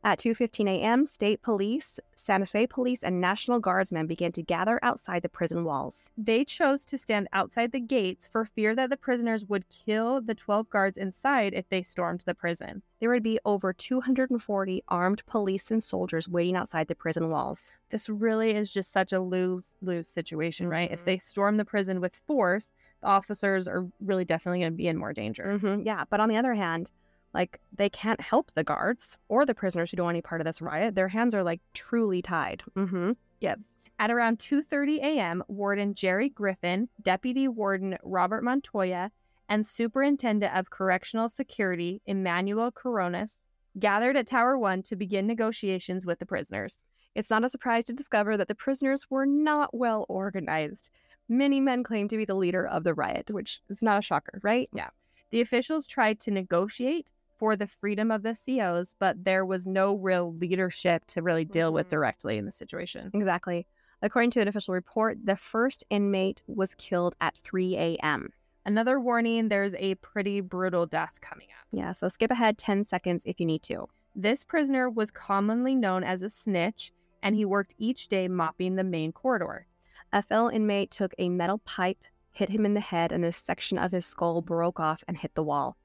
At 0.06 0.20
2:15 0.20 0.68
a.m., 0.68 1.08
state 1.08 1.41
police, 1.41 2.00
Santa 2.15 2.46
Fe 2.46 2.68
police, 2.68 3.04
and 3.04 3.20
National 3.20 3.60
Guardsmen 3.60 4.06
began 4.06 4.32
to 4.34 4.44
gather 4.44 4.78
outside 4.84 5.24
the 5.24 5.30
prison 5.30 5.63
walls. 5.63 6.12
They 6.15 6.46
chose 6.46 6.86
to 6.86 6.98
stand 7.00 7.28
outside 7.34 7.72
the 7.72 7.80
gates 7.80 8.28
for 8.28 8.46
fear 8.46 8.76
that 8.76 8.91
the 8.91 8.98
prisoners 8.98 9.48
would 9.48 9.68
kill 9.70 10.22
the 10.22 10.36
12 10.36 10.70
guards 10.70 11.00
inside 11.00 11.56
if 11.56 11.68
they 11.70 11.82
stormed 11.82 12.22
the 12.28 12.36
prison. 12.36 12.84
There 13.00 13.10
would 13.10 13.24
be 13.24 13.39
over 13.46 13.74
240 13.74 14.84
armed 14.88 15.26
police 15.26 15.72
and 15.72 15.82
soldiers 15.82 16.30
waiting 16.30 16.56
outside 16.56 16.88
the 16.88 16.94
prison 16.94 17.32
walls. 17.32 17.72
This 17.89 18.08
really 18.08 18.54
is 18.54 18.72
just 18.72 18.91
such 18.91 19.12
a 19.12 19.20
lose 19.20 19.74
lose 19.82 20.08
situation, 20.08 20.68
right? 20.68 20.91
If 20.91 21.02
Mhm. 21.02 21.06
they 21.06 21.18
storm 21.18 21.58
the 21.58 21.65
prison 21.65 22.00
with 22.00 22.15
force, 22.15 22.72
the 23.02 23.08
officers 23.08 23.68
are 23.68 23.88
really 24.00 24.24
definitely 24.24 24.60
going 24.60 24.74
to 24.74 24.78
be 24.78 24.88
in 24.88 24.98
more 24.98 25.13
danger. 25.13 25.58
hmm 25.58 25.82
Yeah, 25.82 26.04
but 26.12 26.20
on 26.20 26.30
the 26.30 26.38
other 26.38 26.54
hand, 26.54 26.91
like 27.36 27.60
they 27.76 27.89
can't 27.89 28.21
help 28.21 28.52
the 28.56 28.63
guards 28.63 29.17
or 29.28 29.45
the 29.45 29.54
prisoners 29.54 29.91
who 29.91 29.98
don't 29.98 30.06
want 30.06 30.15
any 30.15 30.21
part 30.21 30.41
of 30.41 30.45
this 30.45 30.62
riot. 30.62 30.95
Their 30.95 31.10
hands 31.10 31.36
are 31.36 31.43
like 31.43 31.62
truly 31.74 32.21
tied. 32.21 32.63
Mm-hmm. 32.76 33.12
Yep. 33.41 33.60
At 34.00 34.10
around 34.10 34.39
2:30 34.39 34.98
a.m., 35.00 35.43
Warden 35.50 35.93
Jerry 35.93 36.30
Griffin, 36.30 36.88
Deputy 37.02 37.48
Warden 37.48 37.98
Robert 38.02 38.43
Montoya, 38.43 39.12
and 39.50 39.67
Superintendent 39.67 40.56
of 40.56 40.69
Correctional 40.69 41.30
Security 41.30 42.02
Emmanuel 42.06 42.71
Coronas 42.71 43.43
gathered 43.78 44.15
at 44.15 44.28
Tower 44.28 44.58
1 44.58 44.84
to 44.84 44.95
begin 44.95 45.28
negotiations 45.28 46.06
with 46.06 46.19
the 46.19 46.26
prisoners. 46.26 46.86
It's 47.13 47.30
not 47.30 47.43
a 47.43 47.50
surprise 47.50 47.84
to 47.86 47.93
discover 47.93 48.38
that 48.38 48.48
the 48.48 48.56
prisoners 48.56 49.06
were 49.10 49.26
not 49.26 49.78
well 49.78 50.06
organized. 50.08 50.89
Many 51.28 51.60
men 51.60 51.84
claim 51.84 52.08
to 52.08 52.17
be 52.17 52.26
the 52.26 52.36
leader 52.36 52.65
of 52.65 52.86
the 52.86 52.93
riot, 52.93 53.32
which 53.32 53.62
is 53.69 53.82
not 53.82 54.00
a 54.00 54.02
shocker, 54.02 54.39
right? 54.43 54.69
Yeah. 54.74 54.89
The 55.32 55.41
officials 55.41 55.88
tried 55.88 56.19
to 56.21 56.32
negotiate 56.32 57.12
for 57.38 57.56
the 57.56 57.67
freedom 57.67 58.12
of 58.12 58.24
the 58.24 58.36
COs, 58.36 58.95
but 59.00 59.24
there 59.24 59.45
was 59.45 59.67
no 59.67 59.95
real 59.95 60.34
leadership 60.34 61.06
to 61.08 61.21
really 61.21 61.45
deal 61.45 61.74
with 61.74 61.88
Mhm. 61.88 61.91
directly 61.91 62.38
in 62.38 62.45
the 62.45 62.52
situation. 62.52 63.12
Exactly. 63.13 63.67
According 64.02 64.32
to 64.32 64.41
an 64.41 64.48
official 64.48 64.74
report, 64.74 65.17
the 65.26 65.36
first 65.36 65.84
inmate 65.89 66.41
was 66.48 66.76
killed 66.76 67.15
at 67.21 67.38
3 67.43 67.76
a.m. 67.78 68.30
Another 68.65 69.00
warning 69.00 69.50
there's 69.50 69.76
a 69.76 69.95
pretty 69.95 70.41
brutal 70.41 70.86
death 70.86 71.21
coming 71.21 71.48
up. 71.60 71.67
Yeah, 71.71 71.91
so 71.91 72.08
skip 72.08 72.32
ahead 72.32 72.58
10 72.58 72.84
seconds 72.84 73.24
if 73.26 73.39
you 73.39 73.45
need 73.45 73.62
to. 73.63 73.88
This 74.15 74.43
prisoner 74.43 74.89
was 74.89 75.12
commonly 75.12 75.76
known 75.76 76.04
as 76.04 76.24
a 76.24 76.30
snitch, 76.30 76.93
and 77.21 77.36
he 77.36 77.45
worked 77.45 77.74
each 77.78 78.08
day 78.08 78.28
mopping 78.28 78.76
the 78.76 78.84
main 78.84 79.12
corridor. 79.12 79.67
A 80.13 80.21
fellow 80.21 80.50
inmate 80.50 80.91
took 80.91 81.13
a 81.17 81.30
metal 81.30 81.58
pipe, 81.60 82.04
hit 82.32 82.50
him 82.50 82.65
in 82.65 82.74
the 82.74 82.80
head, 82.80 83.12
and 83.12 83.26
a 83.26 83.32
section 83.32 83.78
of 83.78 83.91
his 83.91 84.06
skull 84.06 84.41
broke 84.41 84.80
off 84.80 85.04
and 85.08 85.17
hit 85.17 85.34
the 85.36 85.43
wall. 85.43 85.78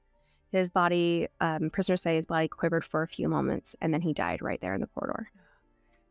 His 0.51 0.69
body, 0.69 1.27
um, 1.39 1.69
prisoners 1.69 2.01
say 2.01 2.15
his 2.15 2.25
body 2.25 2.47
quivered 2.47 2.83
for 2.83 3.01
a 3.01 3.07
few 3.07 3.29
moments, 3.29 3.75
and 3.79 3.93
then 3.93 4.01
he 4.01 4.13
died 4.13 4.41
right 4.41 4.59
there 4.59 4.73
in 4.73 4.81
the 4.81 4.87
corridor. 4.87 5.31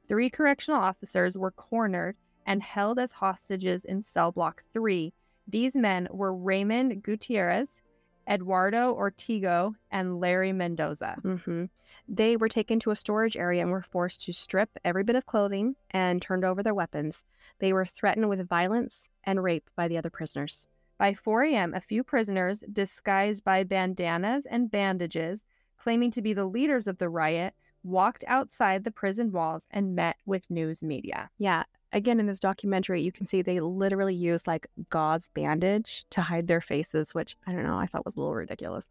Three 0.09 0.31
correctional 0.31 0.81
officers 0.81 1.37
were 1.37 1.51
cornered 1.51 2.17
and 2.47 2.63
held 2.63 2.99
as 2.99 3.13
hostages 3.13 3.85
in 3.85 4.03
cell 4.03 4.33
block 4.33 4.65
three. 4.73 5.13
These 5.47 5.77
men 5.77 6.09
were 6.11 6.35
Raymond 6.35 7.03
Gutierrez, 7.03 7.83
Eduardo 8.29 8.95
Ortigo, 8.95 9.75
and 9.91 10.21
Larry 10.21 10.53
Mendoza. 10.53 11.17
hmm 11.23 11.65
They 12.09 12.37
were 12.37 12.49
taken 12.49 12.81
to 12.81 12.91
a 12.93 12.97
storage 12.97 13.37
area 13.37 13.63
and 13.63 13.71
were 13.71 13.83
forced 13.83 14.23
to 14.23 14.33
strip 14.33 14.71
every 14.85 15.03
bit 15.05 15.17
of 15.17 15.27
clothing 15.27 15.77
and 15.91 16.23
turned 16.23 16.45
over 16.45 16.63
their 16.63 16.75
weapons. 16.75 17.25
They 17.59 17.73
were 17.73 17.87
threatened 17.87 18.29
with 18.29 18.49
violence 18.49 19.11
and 19.25 19.43
rape 19.43 19.69
by 19.77 19.89
the 19.89 19.99
other 19.99 20.11
prisoners. 20.11 20.67
By 21.01 21.15
4 21.15 21.45
a.m., 21.45 21.73
a 21.73 21.81
few 21.81 22.05
prisoners, 22.05 22.63
disguised 22.71 23.43
by 23.43 23.65
bandanas 23.65 24.45
and 24.45 24.71
bandages, 24.71 25.47
claiming 25.79 26.11
to 26.11 26.21
be 26.21 26.35
the 26.35 26.45
leaders 26.45 26.87
of 26.87 26.99
the 26.99 27.09
riot, 27.09 27.55
walked 27.83 28.23
outside 28.27 28.85
the 28.85 28.91
prison 28.91 29.33
walls 29.33 29.67
and 29.71 29.95
met 29.95 30.19
with 30.27 30.51
news 30.51 30.83
media. 30.83 31.31
Yeah, 31.39 31.65
again, 31.95 32.21
in 32.21 32.27
this 32.27 32.39
documentary, 32.39 33.01
you 33.01 33.13
can 33.13 33.25
see 33.25 33.41
they 33.41 33.61
literally 33.61 34.15
use 34.15 34.47
like 34.47 34.67
gauze 34.91 35.29
bandage 35.29 36.05
to 36.11 36.21
hide 36.21 36.49
their 36.49 36.61
faces, 36.61 37.15
which 37.15 37.35
I 37.47 37.53
don't 37.53 37.65
know, 37.65 37.79
I 37.79 37.87
thought 37.87 38.05
was 38.05 38.17
a 38.17 38.21
little 38.21 38.35
ridiculous. 38.35 38.91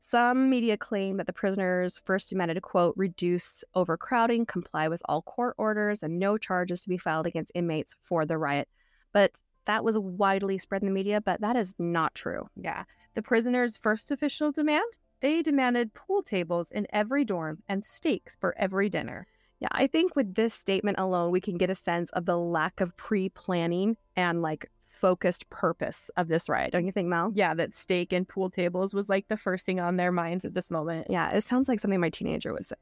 Some 0.00 0.50
media 0.50 0.76
claim 0.76 1.16
that 1.16 1.26
the 1.26 1.32
prisoners 1.32 1.98
first 2.04 2.28
demanded 2.28 2.56
to 2.56 2.60
quote, 2.60 2.92
reduce 2.94 3.64
overcrowding, 3.74 4.44
comply 4.44 4.88
with 4.88 5.00
all 5.06 5.22
court 5.22 5.54
orders, 5.56 6.02
and 6.02 6.18
no 6.18 6.36
charges 6.36 6.82
to 6.82 6.90
be 6.90 6.98
filed 6.98 7.26
against 7.26 7.52
inmates 7.54 7.96
for 8.02 8.26
the 8.26 8.36
riot. 8.36 8.68
But 9.14 9.40
that 9.68 9.84
was 9.84 9.98
widely 9.98 10.58
spread 10.58 10.82
in 10.82 10.86
the 10.88 10.92
media, 10.92 11.20
but 11.20 11.40
that 11.42 11.54
is 11.54 11.74
not 11.78 12.14
true. 12.14 12.48
Yeah. 12.56 12.84
The 13.14 13.22
prisoners' 13.22 13.76
first 13.76 14.10
official 14.10 14.50
demand? 14.50 14.90
They 15.20 15.42
demanded 15.42 15.92
pool 15.94 16.22
tables 16.22 16.70
in 16.70 16.86
every 16.90 17.24
dorm 17.24 17.62
and 17.68 17.84
steaks 17.84 18.36
for 18.40 18.56
every 18.58 18.88
dinner. 18.88 19.26
Yeah, 19.60 19.68
I 19.72 19.86
think 19.86 20.16
with 20.16 20.34
this 20.34 20.54
statement 20.54 20.98
alone, 20.98 21.32
we 21.32 21.40
can 21.40 21.58
get 21.58 21.68
a 21.68 21.74
sense 21.74 22.10
of 22.10 22.24
the 22.24 22.38
lack 22.38 22.80
of 22.80 22.96
pre 22.96 23.28
planning 23.28 23.96
and 24.16 24.40
like 24.40 24.70
focused 24.84 25.50
purpose 25.50 26.10
of 26.16 26.28
this 26.28 26.48
riot. 26.48 26.72
Don't 26.72 26.86
you 26.86 26.92
think, 26.92 27.08
Mel? 27.08 27.32
Yeah, 27.34 27.54
that 27.54 27.74
steak 27.74 28.12
and 28.12 28.26
pool 28.26 28.48
tables 28.48 28.94
was 28.94 29.08
like 29.08 29.28
the 29.28 29.36
first 29.36 29.66
thing 29.66 29.80
on 29.80 29.96
their 29.96 30.12
minds 30.12 30.44
at 30.44 30.54
this 30.54 30.70
moment. 30.70 31.08
Yeah, 31.10 31.30
it 31.30 31.42
sounds 31.42 31.68
like 31.68 31.80
something 31.80 32.00
my 32.00 32.10
teenager 32.10 32.54
would 32.54 32.66
say. 32.66 32.76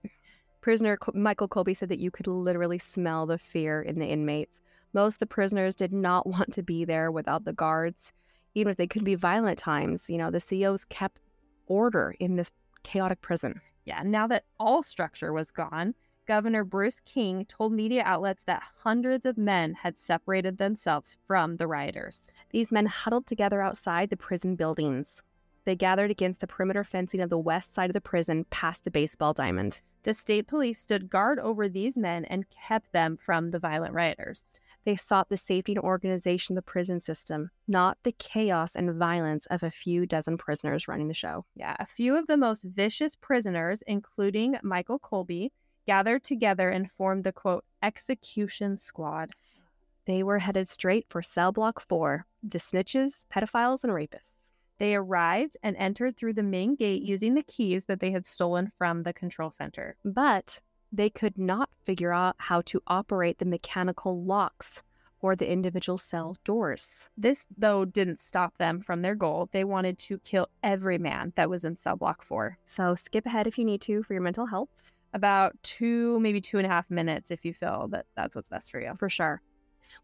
Prisoner 0.60 0.98
Michael 1.14 1.48
Colby 1.48 1.74
said 1.74 1.88
that 1.88 1.98
you 1.98 2.10
could 2.10 2.26
literally 2.26 2.78
smell 2.78 3.26
the 3.26 3.38
fear 3.38 3.82
in 3.82 3.98
the 3.98 4.06
inmates. 4.06 4.60
Most 4.96 5.16
of 5.16 5.18
the 5.18 5.26
prisoners 5.26 5.76
did 5.76 5.92
not 5.92 6.26
want 6.34 6.54
to 6.54 6.62
be 6.62 6.86
there 6.86 7.12
without 7.12 7.44
the 7.44 7.52
guards. 7.52 8.14
Even 8.54 8.70
if 8.70 8.78
they 8.78 8.86
could 8.86 9.04
be 9.04 9.14
violent 9.14 9.58
times, 9.58 10.08
you 10.08 10.16
know, 10.16 10.30
the 10.30 10.40
COs 10.40 10.86
kept 10.86 11.20
order 11.66 12.14
in 12.18 12.36
this 12.36 12.50
chaotic 12.82 13.20
prison. 13.20 13.60
Yeah, 13.84 14.02
now 14.02 14.26
that 14.28 14.46
all 14.58 14.82
structure 14.82 15.34
was 15.34 15.50
gone, 15.50 15.94
Governor 16.26 16.64
Bruce 16.64 17.00
King 17.00 17.44
told 17.44 17.72
media 17.72 18.02
outlets 18.06 18.44
that 18.44 18.62
hundreds 18.78 19.26
of 19.26 19.36
men 19.36 19.74
had 19.74 19.98
separated 19.98 20.56
themselves 20.56 21.18
from 21.26 21.58
the 21.58 21.66
rioters. 21.66 22.30
These 22.50 22.72
men 22.72 22.86
huddled 22.86 23.26
together 23.26 23.60
outside 23.60 24.08
the 24.08 24.16
prison 24.16 24.56
buildings. 24.56 25.22
They 25.66 25.74
gathered 25.74 26.12
against 26.12 26.40
the 26.40 26.46
perimeter 26.46 26.84
fencing 26.84 27.20
of 27.20 27.28
the 27.28 27.38
west 27.38 27.74
side 27.74 27.90
of 27.90 27.94
the 27.94 28.00
prison 28.00 28.46
past 28.50 28.84
the 28.84 28.90
baseball 28.90 29.34
diamond. 29.34 29.80
The 30.04 30.14
state 30.14 30.46
police 30.46 30.80
stood 30.80 31.10
guard 31.10 31.40
over 31.40 31.68
these 31.68 31.98
men 31.98 32.24
and 32.26 32.48
kept 32.48 32.92
them 32.92 33.16
from 33.16 33.50
the 33.50 33.58
violent 33.58 33.92
rioters. 33.92 34.44
They 34.84 34.94
sought 34.94 35.28
the 35.28 35.36
safety 35.36 35.72
and 35.72 35.82
organization 35.82 36.56
of 36.56 36.64
the 36.64 36.70
prison 36.70 37.00
system, 37.00 37.50
not 37.66 37.98
the 38.04 38.12
chaos 38.12 38.76
and 38.76 38.94
violence 38.94 39.46
of 39.46 39.64
a 39.64 39.70
few 39.72 40.06
dozen 40.06 40.38
prisoners 40.38 40.86
running 40.86 41.08
the 41.08 41.14
show. 41.14 41.44
Yeah, 41.56 41.74
a 41.80 41.86
few 41.86 42.16
of 42.16 42.28
the 42.28 42.36
most 42.36 42.62
vicious 42.62 43.16
prisoners, 43.16 43.82
including 43.88 44.58
Michael 44.62 45.00
Colby, 45.00 45.50
gathered 45.84 46.22
together 46.22 46.70
and 46.70 46.88
formed 46.88 47.24
the 47.24 47.32
quote, 47.32 47.64
execution 47.82 48.76
squad. 48.76 49.32
They 50.04 50.22
were 50.22 50.38
headed 50.38 50.68
straight 50.68 51.06
for 51.08 51.22
cell 51.22 51.50
block 51.50 51.80
four 51.80 52.26
the 52.44 52.58
snitches, 52.58 53.26
pedophiles, 53.34 53.82
and 53.82 53.92
rapists. 53.92 54.35
They 54.78 54.94
arrived 54.94 55.56
and 55.62 55.76
entered 55.76 56.16
through 56.16 56.34
the 56.34 56.42
main 56.42 56.74
gate 56.74 57.02
using 57.02 57.34
the 57.34 57.42
keys 57.42 57.86
that 57.86 58.00
they 58.00 58.10
had 58.10 58.26
stolen 58.26 58.70
from 58.78 59.02
the 59.02 59.12
control 59.12 59.50
center. 59.50 59.96
But 60.04 60.60
they 60.92 61.10
could 61.10 61.36
not 61.38 61.70
figure 61.84 62.12
out 62.12 62.36
how 62.38 62.60
to 62.62 62.80
operate 62.86 63.38
the 63.38 63.44
mechanical 63.44 64.22
locks 64.22 64.82
or 65.20 65.34
the 65.34 65.50
individual 65.50 65.98
cell 65.98 66.36
doors. 66.44 67.08
This, 67.16 67.46
though, 67.56 67.84
didn't 67.84 68.20
stop 68.20 68.58
them 68.58 68.80
from 68.80 69.02
their 69.02 69.14
goal. 69.14 69.48
They 69.50 69.64
wanted 69.64 69.98
to 70.00 70.18
kill 70.18 70.48
every 70.62 70.98
man 70.98 71.32
that 71.36 71.50
was 71.50 71.64
in 71.64 71.76
cell 71.76 71.96
block 71.96 72.22
four. 72.22 72.58
So 72.66 72.94
skip 72.94 73.26
ahead 73.26 73.46
if 73.46 73.58
you 73.58 73.64
need 73.64 73.80
to 73.82 74.02
for 74.02 74.12
your 74.12 74.22
mental 74.22 74.46
health, 74.46 74.68
About 75.14 75.56
two, 75.62 76.20
maybe 76.20 76.40
two 76.40 76.58
and 76.58 76.66
a 76.66 76.70
half 76.70 76.90
minutes 76.90 77.30
if 77.30 77.44
you 77.44 77.54
feel 77.54 77.88
that 77.92 78.04
that's 78.14 78.36
what's 78.36 78.50
best 78.50 78.70
for 78.70 78.80
you. 78.80 78.92
for 78.98 79.08
sure. 79.08 79.40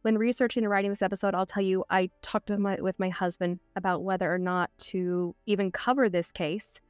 When 0.02 0.18
researching 0.18 0.64
and 0.64 0.70
writing 0.70 0.90
this 0.90 1.02
episode, 1.02 1.34
I'll 1.34 1.46
tell 1.46 1.62
you 1.62 1.84
I 1.90 2.10
talked 2.22 2.50
with 2.50 2.58
my, 2.58 2.76
with 2.80 2.98
my 2.98 3.08
husband 3.08 3.60
about 3.76 4.02
whether 4.02 4.32
or 4.32 4.38
not 4.38 4.70
to 4.78 5.34
even 5.46 5.70
cover 5.70 6.08
this 6.08 6.30
case. 6.32 6.80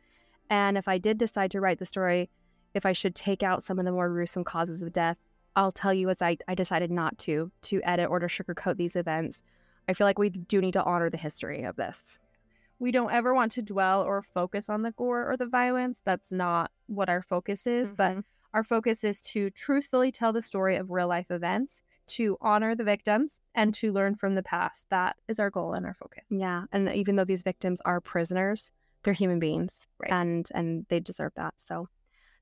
And 0.50 0.76
if 0.76 0.88
I 0.88 0.98
did 0.98 1.18
decide 1.18 1.50
to 1.52 1.60
write 1.60 1.78
the 1.78 1.84
story, 1.86 2.30
if 2.74 2.86
I 2.86 2.92
should 2.92 3.14
take 3.14 3.42
out 3.42 3.62
some 3.62 3.78
of 3.78 3.84
the 3.84 3.92
more 3.92 4.08
gruesome 4.08 4.44
causes 4.44 4.82
of 4.82 4.92
death, 4.92 5.18
I'll 5.56 5.72
tell 5.72 5.92
you 5.92 6.08
as 6.08 6.22
I, 6.22 6.38
I 6.48 6.54
decided 6.54 6.90
not 6.90 7.18
to, 7.18 7.50
to 7.62 7.80
edit 7.84 8.08
or 8.08 8.18
to 8.18 8.26
sugarcoat 8.26 8.76
these 8.76 8.96
events. 8.96 9.42
I 9.88 9.94
feel 9.94 10.06
like 10.06 10.18
we 10.18 10.30
do 10.30 10.60
need 10.60 10.72
to 10.72 10.84
honor 10.84 11.10
the 11.10 11.16
history 11.18 11.64
of 11.64 11.76
this. 11.76 12.18
We 12.78 12.90
don't 12.90 13.12
ever 13.12 13.34
want 13.34 13.52
to 13.52 13.62
dwell 13.62 14.02
or 14.02 14.22
focus 14.22 14.68
on 14.70 14.82
the 14.82 14.92
gore 14.92 15.30
or 15.30 15.36
the 15.36 15.46
violence. 15.46 16.00
That's 16.04 16.32
not 16.32 16.70
what 16.86 17.08
our 17.08 17.22
focus 17.22 17.66
is, 17.66 17.92
but 17.92 18.16
Mhm. 18.16 18.24
our 18.54 18.64
focus 18.64 19.04
is 19.04 19.20
to 19.22 19.50
truthfully 19.50 20.10
tell 20.10 20.32
the 20.32 20.42
story 20.42 20.76
of 20.76 20.90
real 20.90 21.08
life 21.08 21.30
events, 21.30 21.82
to 22.08 22.36
honor 22.40 22.74
the 22.74 22.84
victims, 22.84 23.40
and 23.54 23.72
to 23.74 23.92
learn 23.92 24.14
from 24.14 24.34
the 24.34 24.42
past. 24.42 24.86
That 24.90 25.16
is 25.28 25.38
our 25.40 25.50
goal 25.50 25.74
and 25.74 25.86
our 25.86 25.94
focus. 25.94 26.24
Yeah, 26.30 26.64
and 26.72 26.88
even 26.92 27.16
though 27.16 27.24
these 27.24 27.42
victims 27.42 27.80
are 27.84 28.00
prisoners, 28.00 28.70
they're 29.02 29.14
human 29.14 29.38
beings, 29.38 29.86
Right. 29.98 30.12
and 30.12 30.48
and 30.54 30.86
they 30.88 31.00
deserve 31.00 31.32
that. 31.36 31.54
So, 31.56 31.88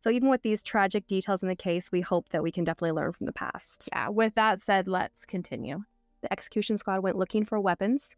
So 0.03 0.09
even 0.11 0.31
with 0.31 0.41
these 0.43 0.63
tragic 0.63 1.07
details 1.07 1.43
in 1.43 1.49
the 1.51 1.55
case, 1.57 1.93
we 1.93 2.01
hope 2.01 2.31
that 2.31 2.43
we 2.43 2.51
can 2.51 2.65
definitely 2.65 2.93
learn 2.93 3.13
from 3.13 3.27
the 3.27 3.33
past. 3.33 3.87
Yeah, 3.93 4.09
with 4.09 4.35
that 4.35 4.61
said, 4.63 4.89
let's 4.89 5.27
continue. 5.27 5.85
The 6.23 6.33
execution 6.33 6.79
squad 6.79 7.03
went 7.03 7.17
looking 7.19 7.45
for 7.45 7.61
weapons 7.61 8.15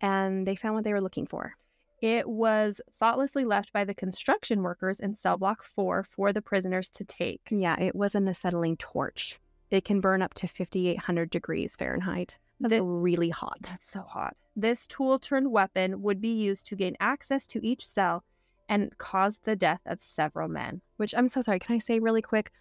and 0.00 0.46
they 0.46 0.54
found 0.54 0.74
what 0.76 0.84
they 0.84 0.92
were 0.92 1.00
looking 1.00 1.26
for. 1.26 1.54
It 2.00 2.28
was 2.28 2.80
thoughtlessly 2.92 3.44
left 3.44 3.72
by 3.72 3.84
the 3.84 3.94
construction 3.94 4.62
workers 4.62 5.00
in 5.00 5.14
cell 5.14 5.36
block 5.36 5.64
4 5.64 6.04
for 6.04 6.32
the 6.32 6.42
prisoners 6.42 6.88
to 6.90 7.04
take. 7.04 7.40
Yeah, 7.50 7.80
it 7.80 7.94
was 7.96 8.14
an 8.14 8.28
acetylene 8.28 8.76
torch. 8.76 9.40
It 9.70 9.84
can 9.84 10.00
burn 10.00 10.22
up 10.22 10.34
to 10.34 10.46
5,800 10.48 11.30
degrees 11.30 11.76
Fahrenheit. 11.76 12.38
That's 12.60 12.74
The- 12.74 12.82
really 12.82 13.30
hot. 13.30 13.58
That's 13.62 13.86
so 13.90 14.02
hot. 14.02 14.36
This 14.56 14.86
tool 14.86 15.18
turned 15.18 15.50
weapon 15.50 16.02
would 16.02 16.20
be 16.20 16.32
used 16.32 16.66
to 16.66 16.76
gain 16.76 16.96
access 17.00 17.46
to 17.48 17.66
each 17.66 17.86
cell 17.86 18.22
and 18.68 18.96
caused 18.98 19.44
the 19.44 19.56
death 19.56 19.80
of 19.86 20.00
several 20.00 20.48
men. 20.48 20.80
Which 20.96 21.14
I'm 21.14 21.28
so 21.28 21.40
sorry. 21.40 21.58
Can 21.58 21.74
I 21.74 21.78
say 21.78 21.98
really 21.98 22.22
quick? 22.22 22.52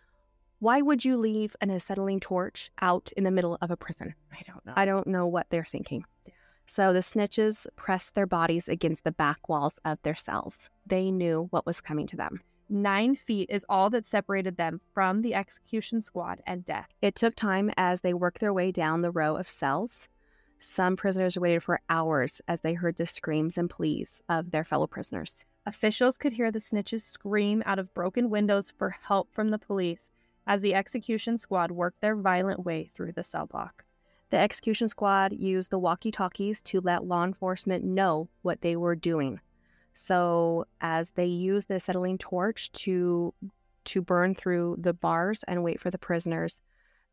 Why 0.60 0.82
would 0.82 1.06
you 1.06 1.18
leave 1.18 1.56
an 1.62 1.70
acetylene 1.70 2.20
torch 2.22 2.72
out 2.82 3.12
in 3.18 3.24
the 3.26 3.32
middle 3.32 3.58
of 3.62 3.70
a 3.70 3.78
prison? 3.78 4.16
I 4.32 4.42
don't 4.48 4.66
know. 4.66 4.74
I 4.76 4.86
don't 4.86 5.08
know 5.08 5.28
what 5.28 5.50
they're 5.50 5.66
thinking. 5.66 6.06
Yeah. 6.26 6.34
So 6.66 6.94
the 6.94 7.00
snitches 7.02 7.68
pressed 7.76 8.16
their 8.16 8.26
bodies 8.26 8.70
against 8.70 9.04
the 9.04 9.12
back 9.12 9.50
walls 9.50 9.80
of 9.86 10.02
their 10.04 10.16
cells. 10.16 10.70
They 10.88 11.12
knew 11.12 11.48
what 11.52 11.66
was 11.66 11.82
coming 11.82 12.08
to 12.08 12.16
them. 12.16 12.42
Nine 12.70 13.16
feet 13.16 13.50
is 13.50 13.66
all 13.70 13.90
that 13.92 14.06
separated 14.06 14.58
them 14.58 14.82
from 14.94 15.22
the 15.22 15.36
execution 15.36 16.02
squad 16.02 16.42
and 16.48 16.64
death. 16.64 16.90
It 17.02 17.16
took 17.16 17.36
time 17.36 17.72
as 17.78 18.02
they 18.02 18.14
worked 18.14 18.40
their 18.40 18.54
way 18.54 18.72
down 18.72 19.02
the 19.02 19.12
row 19.12 19.36
of 19.36 19.48
cells. 19.48 20.08
Some 20.60 20.96
prisoners 20.96 21.38
waited 21.38 21.62
for 21.62 21.82
hours 21.90 22.42
as 22.48 22.62
they 22.62 22.74
heard 22.74 22.96
the 22.96 23.06
screams 23.06 23.58
and 23.58 23.70
pleas 23.70 24.24
of 24.30 24.52
their 24.52 24.64
fellow 24.64 24.88
prisoners. 24.88 25.44
Officials 25.66 26.18
could 26.18 26.34
hear 26.34 26.52
the 26.52 26.60
snitches 26.60 27.02
scream 27.02 27.64
out 27.66 27.80
of 27.80 27.94
broken 27.94 28.30
windows 28.30 28.72
for 28.72 28.90
help 28.90 29.32
from 29.34 29.50
the 29.50 29.60
police 29.60 30.10
as 30.48 30.62
the 30.62 30.74
execution 30.74 31.38
squad 31.38 31.72
worked 31.72 32.02
their 32.02 32.16
violent 32.16 32.66
way 32.66 32.86
through 32.86 33.12
the 33.12 33.24
cell 33.24 33.46
block. 33.46 33.84
The 34.30 34.38
execution 34.38 34.90
squad 34.90 35.34
used 35.34 35.70
the 35.70 35.80
walkie 35.80 36.12
talkies 36.12 36.62
to 36.64 36.82
let 36.82 37.06
law 37.06 37.24
enforcement 37.24 37.84
know 37.84 38.30
what 38.42 38.62
they 38.62 38.76
were 38.76 38.96
doing. 38.96 39.40
So, 39.94 40.66
as 40.82 41.12
they 41.12 41.26
used 41.26 41.68
the 41.68 41.76
acetylene 41.76 42.18
torch 42.18 42.72
to 42.74 43.34
to 43.86 44.02
burn 44.02 44.34
through 44.34 44.78
the 44.80 44.94
bars 44.94 45.44
and 45.48 45.64
wait 45.64 45.80
for 45.80 45.92
the 45.92 45.98
prisoners, 45.98 46.62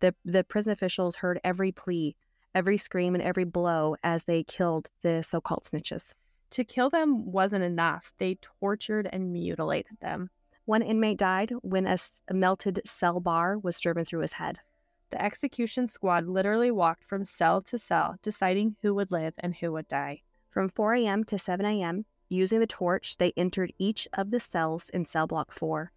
the 0.01 0.15
the 0.25 0.45
prison 0.45 0.73
officials 0.73 1.17
heard 1.17 1.41
every 1.45 1.73
plea, 1.73 2.17
every 2.55 2.79
scream, 2.79 3.15
and 3.15 3.23
every 3.23 3.45
blow 3.45 3.97
as 4.03 4.25
they 4.25 4.45
killed 4.45 4.89
the 5.03 5.23
so-called 5.23 5.65
snitches. 5.65 6.15
To 6.51 6.65
kill 6.65 6.91
them 6.91 7.31
wasn't 7.31 7.65
enough. 7.65 8.13
They 8.19 8.39
tortured 8.61 9.09
and 9.13 9.33
mutilated 9.33 9.99
them. 10.01 10.31
One 10.65 10.83
inmate 10.83 11.19
died 11.19 11.53
when 11.63 11.87
a, 11.87 11.91
s- 11.91 12.23
a 12.29 12.35
melted 12.35 12.81
cell 12.85 13.21
bar 13.21 13.59
was 13.59 13.79
driven 13.79 14.05
through 14.05 14.21
his 14.21 14.33
head. 14.33 14.59
The 15.11 15.23
execution 15.23 15.89
squad 15.89 16.27
literally 16.27 16.71
walked 16.71 17.05
from 17.05 17.25
cell 17.25 17.61
to 17.63 17.79
cell, 17.79 18.17
deciding 18.23 18.77
who 18.83 18.95
would 18.95 19.11
live 19.11 19.35
and 19.39 19.55
who 19.55 19.73
would 19.73 19.89
die. 19.89 20.23
From 20.49 20.69
4 20.69 20.95
a.m. 20.95 21.25
to 21.25 21.39
7 21.39 21.65
a.m., 21.67 22.05
using 22.31 22.61
the 22.61 22.67
torch, 22.67 23.19
they 23.19 23.33
entered 23.37 23.73
each 23.79 24.09
of 24.15 24.31
the 24.31 24.41
cells 24.41 24.89
in 24.91 25.05
cell 25.05 25.27
block 25.27 25.53
4. 25.53 25.93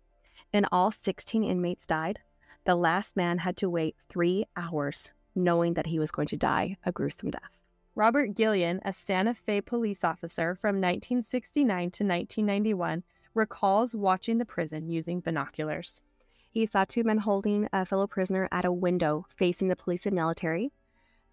And 0.51 0.67
all, 0.71 0.91
16 0.91 1.43
inmates 1.43 1.85
died. 1.85 2.19
The 2.65 2.75
last 2.75 3.15
man 3.15 3.39
had 3.39 3.55
to 3.57 3.69
wait 3.69 3.95
three 4.09 4.45
hours, 4.57 5.11
knowing 5.35 5.73
that 5.75 5.87
he 5.87 5.99
was 5.99 6.11
going 6.11 6.27
to 6.27 6.37
die 6.37 6.77
a 6.85 6.91
gruesome 6.91 7.31
death. 7.31 7.57
Robert 7.95 8.35
Gillian, 8.35 8.81
a 8.83 8.91
Santa 8.91 9.33
Fe 9.33 9.61
police 9.61 10.03
officer 10.03 10.55
from 10.55 10.77
1969 10.77 11.67
to 11.91 12.03
1991, 12.03 13.03
recalls 13.33 13.93
watching 13.93 14.37
the 14.37 14.45
prison 14.45 14.89
using 14.89 15.19
binoculars. 15.19 16.01
He 16.49 16.65
saw 16.65 16.85
two 16.85 17.03
men 17.03 17.17
holding 17.17 17.67
a 17.73 17.85
fellow 17.85 18.07
prisoner 18.07 18.47
at 18.51 18.65
a 18.65 18.71
window 18.71 19.25
facing 19.35 19.67
the 19.67 19.75
police 19.75 20.05
and 20.05 20.15
military. 20.15 20.71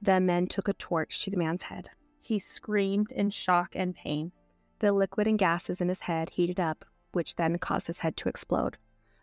The 0.02 0.20
men 0.20 0.46
took 0.46 0.68
a 0.68 0.72
torch 0.72 1.22
to 1.24 1.30
the 1.30 1.36
man's 1.36 1.62
head. 1.62 1.90
He 2.22 2.38
screamed 2.38 3.12
in 3.12 3.30
shock 3.30 3.74
and 3.74 3.94
pain. 3.94 4.32
The 4.80 4.92
liquid 4.92 5.26
and 5.26 5.38
gases 5.38 5.80
in 5.80 5.88
his 5.88 6.00
head 6.00 6.30
heated 6.30 6.58
up, 6.58 6.84
which 7.12 7.36
then 7.36 7.58
caused 7.58 7.86
his 7.86 8.00
head 8.00 8.16
to 8.18 8.28
explode. 8.28 8.78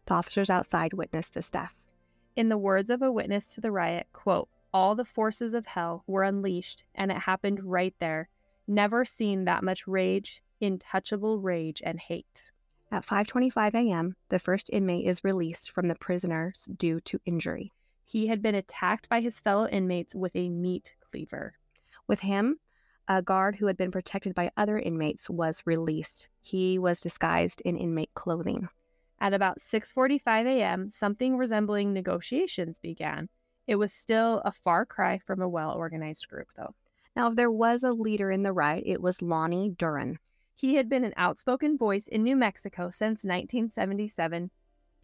The 0.05 0.13
officers 0.13 0.49
outside 0.49 0.93
witnessed 0.93 1.33
this 1.33 1.51
death. 1.51 1.73
In 2.35 2.49
the 2.49 2.57
words 2.57 2.89
of 2.89 3.01
a 3.01 3.11
witness 3.11 3.47
to 3.55 3.61
the 3.61 3.71
riot, 3.71 4.07
quote, 4.13 4.49
all 4.73 4.93
the 4.93 5.03
forces 5.05 5.53
of 5.53 5.65
hell 5.65 6.03
were 6.05 6.23
unleashed, 6.23 6.83
and 6.93 7.11
it 7.11 7.17
happened 7.17 7.63
right 7.63 7.95
there. 7.99 8.29
Never 8.67 9.03
seen 9.03 9.45
that 9.45 9.63
much 9.63 9.87
rage, 9.87 10.43
intouchable 10.61 11.43
rage 11.43 11.81
and 11.83 11.99
hate. 11.99 12.51
At 12.91 13.05
5:25 13.05 13.73
a.m., 13.73 14.15
the 14.29 14.39
first 14.39 14.69
inmate 14.71 15.07
is 15.07 15.23
released 15.23 15.71
from 15.71 15.87
the 15.87 15.95
prisoners 15.95 16.67
due 16.77 16.99
to 17.01 17.19
injury. 17.25 17.73
He 18.05 18.27
had 18.27 18.41
been 18.41 18.55
attacked 18.55 19.09
by 19.09 19.21
his 19.21 19.39
fellow 19.39 19.67
inmates 19.67 20.13
with 20.13 20.35
a 20.35 20.49
meat 20.49 20.95
cleaver. 20.99 21.55
With 22.05 22.19
him, 22.19 22.59
a 23.07 23.21
guard 23.21 23.55
who 23.55 23.67
had 23.67 23.77
been 23.77 23.91
protected 23.91 24.35
by 24.35 24.51
other 24.57 24.77
inmates 24.77 25.29
was 25.29 25.63
released. 25.65 26.27
He 26.41 26.77
was 26.77 26.99
disguised 26.99 27.61
in 27.61 27.77
inmate 27.77 28.13
clothing. 28.13 28.67
At 29.19 29.33
about 29.33 29.59
6:45 29.59 30.45
a.m., 30.45 30.89
something 30.89 31.37
resembling 31.37 31.93
negotiations 31.93 32.79
began. 32.79 33.29
It 33.65 33.75
was 33.75 33.93
still 33.93 34.41
a 34.45 34.51
far 34.51 34.85
cry 34.85 35.19
from 35.19 35.41
a 35.41 35.49
well-organized 35.49 36.27
group, 36.27 36.49
though. 36.55 36.75
Now, 37.15 37.29
if 37.29 37.35
there 37.35 37.51
was 37.51 37.83
a 37.83 37.93
leader 37.93 38.29
in 38.29 38.43
the 38.43 38.53
riot, 38.53 38.83
it 38.85 39.01
was 39.01 39.21
Lonnie 39.21 39.69
Duran. 39.69 40.19
He 40.55 40.75
had 40.75 40.89
been 40.89 41.03
an 41.03 41.13
outspoken 41.17 41.77
voice 41.77 42.07
in 42.07 42.23
New 42.23 42.35
Mexico 42.35 42.89
since 42.89 43.23
1977. 43.23 44.51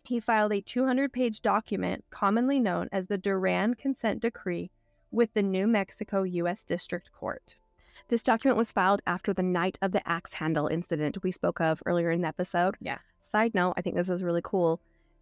He 0.03 0.19
filed 0.19 0.51
a 0.51 0.61
200 0.61 1.13
page 1.13 1.41
document 1.41 2.03
commonly 2.09 2.59
known 2.59 2.89
as 2.91 3.07
the 3.07 3.17
Duran 3.17 3.75
Consent 3.75 4.21
Decree 4.21 4.71
with 5.09 5.33
the 5.33 5.43
New 5.43 5.67
Mexico 5.67 6.23
U.S. 6.23 6.63
District 6.63 7.11
Court. 7.11 7.57
This 8.07 8.23
document 8.23 8.57
was 8.57 8.71
filed 8.71 9.01
after 9.05 9.33
the 9.33 9.43
night 9.43 9.77
of 9.81 9.91
the 9.91 10.07
axe 10.07 10.33
handle 10.33 10.67
incident 10.67 11.23
we 11.23 11.31
spoke 11.31 11.61
of 11.61 11.81
earlier 11.85 12.11
in 12.11 12.21
the 12.21 12.27
episode. 12.27 12.75
Yeah. 12.79 12.99
Side 13.21 13.53
note, 13.53 13.73
I 13.77 13.81
think 13.81 13.95
this 13.95 14.09
is 14.09 14.23
really 14.23 14.41
cool. 14.43 14.79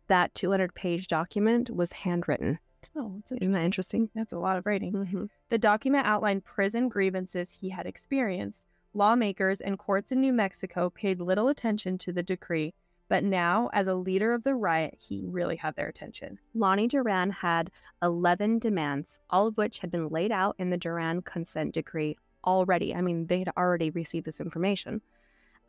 That 0.07 0.33
200 0.35 0.73
page 0.73 1.07
document 1.07 1.69
was 1.69 1.91
handwritten. 1.91 2.59
Oh, 2.95 3.13
that's 3.15 3.31
Isn't 3.33 3.53
that 3.53 3.63
interesting? 3.63 4.09
That's 4.15 4.33
a 4.33 4.39
lot 4.39 4.57
of 4.57 4.65
writing. 4.65 4.93
Mm-hmm. 4.93 5.25
The 5.49 5.57
document 5.57 6.07
outlined 6.07 6.43
prison 6.43 6.89
grievances 6.89 7.51
he 7.51 7.69
had 7.69 7.85
experienced. 7.85 8.65
Lawmakers 8.93 9.61
and 9.61 9.79
courts 9.79 10.11
in 10.11 10.19
New 10.19 10.33
Mexico 10.33 10.89
paid 10.89 11.21
little 11.21 11.47
attention 11.47 11.97
to 11.99 12.11
the 12.11 12.23
decree, 12.23 12.73
but 13.07 13.23
now, 13.23 13.69
as 13.73 13.87
a 13.87 13.95
leader 13.95 14.33
of 14.33 14.43
the 14.43 14.55
riot, 14.55 14.97
he 14.99 15.25
really 15.27 15.55
had 15.55 15.75
their 15.75 15.87
attention. 15.87 16.39
Lonnie 16.53 16.87
Duran 16.87 17.29
had 17.29 17.71
11 18.01 18.59
demands, 18.59 19.19
all 19.29 19.47
of 19.47 19.57
which 19.57 19.79
had 19.79 19.91
been 19.91 20.09
laid 20.09 20.31
out 20.31 20.55
in 20.57 20.69
the 20.69 20.77
Duran 20.77 21.21
consent 21.21 21.73
decree 21.73 22.17
already. 22.43 22.93
I 22.95 23.01
mean, 23.01 23.27
they 23.27 23.39
had 23.39 23.51
already 23.57 23.89
received 23.89 24.25
this 24.25 24.41
information. 24.41 25.01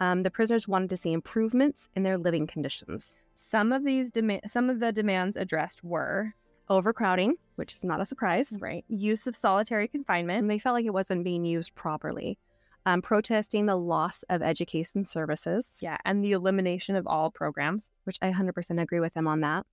Um, 0.00 0.22
the 0.22 0.30
prisoners 0.30 0.66
wanted 0.66 0.90
to 0.90 0.96
see 0.96 1.12
improvements 1.12 1.88
in 1.94 2.02
their 2.02 2.18
living 2.18 2.46
conditions. 2.46 3.16
Some 3.34 3.72
of 3.72 3.84
these 3.84 4.10
some 4.46 4.68
of 4.68 4.80
the 4.80 4.92
demands 4.92 5.36
addressed 5.36 5.84
were 5.84 6.34
Overcrowding, 6.68 7.34
which 7.56 7.74
is 7.74 7.84
not 7.84 8.00
a 8.00 8.06
surprise, 8.06 8.56
right 8.60 8.84
use 8.88 9.26
of 9.26 9.36
solitary 9.36 9.88
confinement, 9.88 10.38
and 10.38 10.50
they 10.50 10.58
felt 10.58 10.74
like 10.74 10.86
it 10.86 10.94
wasn't 10.94 11.24
being 11.24 11.44
used 11.44 11.74
properly. 11.74 12.38
Um, 12.86 13.02
protesting 13.02 13.66
the 13.66 13.76
loss 13.76 14.24
of 14.30 14.42
education 14.42 15.04
services, 15.04 15.80
yeah, 15.82 15.98
and 16.04 16.24
the 16.24 16.32
elimination 16.32 16.96
of 16.96 17.06
all 17.06 17.30
programs. 17.30 17.90
which 18.04 18.18
I 18.22 18.30
100% 18.30 18.80
agree 18.80 19.00
with 19.00 19.12
them 19.12 19.28
on 19.28 19.40
that. 19.40 19.66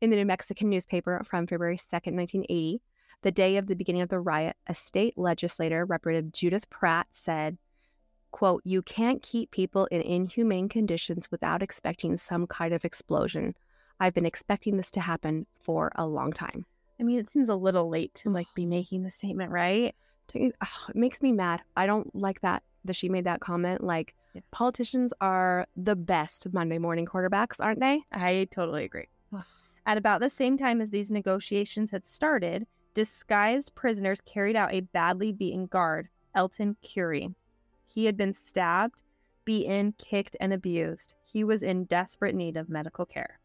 In 0.00 0.10
the 0.10 0.16
New 0.16 0.24
Mexican 0.26 0.70
newspaper 0.70 1.20
from 1.24 1.46
February 1.46 1.76
2nd, 1.76 2.14
1980, 2.14 2.80
the 3.24 3.32
day 3.32 3.56
of 3.56 3.66
the 3.66 3.74
beginning 3.74 4.02
of 4.02 4.10
the 4.10 4.20
riot, 4.20 4.54
a 4.66 4.74
state 4.74 5.16
legislator, 5.16 5.84
Representative 5.86 6.32
Judith 6.32 6.68
Pratt, 6.68 7.06
said, 7.10 7.56
quote, 8.32 8.60
you 8.64 8.82
can't 8.82 9.22
keep 9.22 9.50
people 9.50 9.86
in 9.86 10.02
inhumane 10.02 10.68
conditions 10.68 11.30
without 11.30 11.62
expecting 11.62 12.18
some 12.18 12.46
kind 12.46 12.74
of 12.74 12.84
explosion. 12.84 13.54
I've 13.98 14.12
been 14.12 14.26
expecting 14.26 14.76
this 14.76 14.90
to 14.92 15.00
happen 15.00 15.46
for 15.62 15.90
a 15.94 16.06
long 16.06 16.32
time. 16.34 16.66
I 17.00 17.02
mean, 17.02 17.18
it 17.18 17.30
seems 17.30 17.48
a 17.48 17.54
little 17.56 17.88
late 17.88 18.12
to 18.16 18.30
like 18.30 18.46
be 18.54 18.66
making 18.66 19.04
the 19.04 19.10
statement, 19.10 19.50
right? 19.50 19.94
It 20.34 20.54
makes 20.94 21.22
me 21.22 21.32
mad. 21.32 21.62
I 21.76 21.86
don't 21.86 22.14
like 22.14 22.42
that 22.42 22.62
that 22.84 22.94
she 22.94 23.08
made 23.08 23.24
that 23.24 23.40
comment. 23.40 23.82
Like, 23.82 24.14
Yeah. 24.34 24.42
politicians 24.50 25.14
are 25.22 25.66
the 25.76 25.96
best 25.96 26.52
Monday 26.52 26.76
morning 26.76 27.06
quarterbacks, 27.06 27.58
aren't 27.58 27.80
they? 27.80 28.02
I 28.12 28.48
totally 28.50 28.84
agree. 28.84 29.06
At 29.86 29.96
about 29.96 30.20
the 30.20 30.28
same 30.30 30.56
time 30.58 30.80
as 30.82 30.90
these 30.90 31.10
negotiations 31.10 31.90
had 31.90 32.04
started, 32.06 32.66
disguised 32.94 33.74
prisoners 33.74 34.20
carried 34.20 34.56
out 34.56 34.72
a 34.72 34.80
badly 34.80 35.32
beaten 35.32 35.66
guard, 35.66 36.08
Elton 36.34 36.76
Curie. 36.80 37.34
He 37.86 38.06
had 38.06 38.16
been 38.16 38.32
stabbed, 38.32 39.02
beaten, 39.44 39.94
kicked, 39.98 40.36
and 40.40 40.52
abused. 40.52 41.14
He 41.24 41.44
was 41.44 41.62
in 41.62 41.84
desperate 41.84 42.34
need 42.34 42.56
of 42.56 42.68
medical 42.68 43.04
care. 43.04 43.38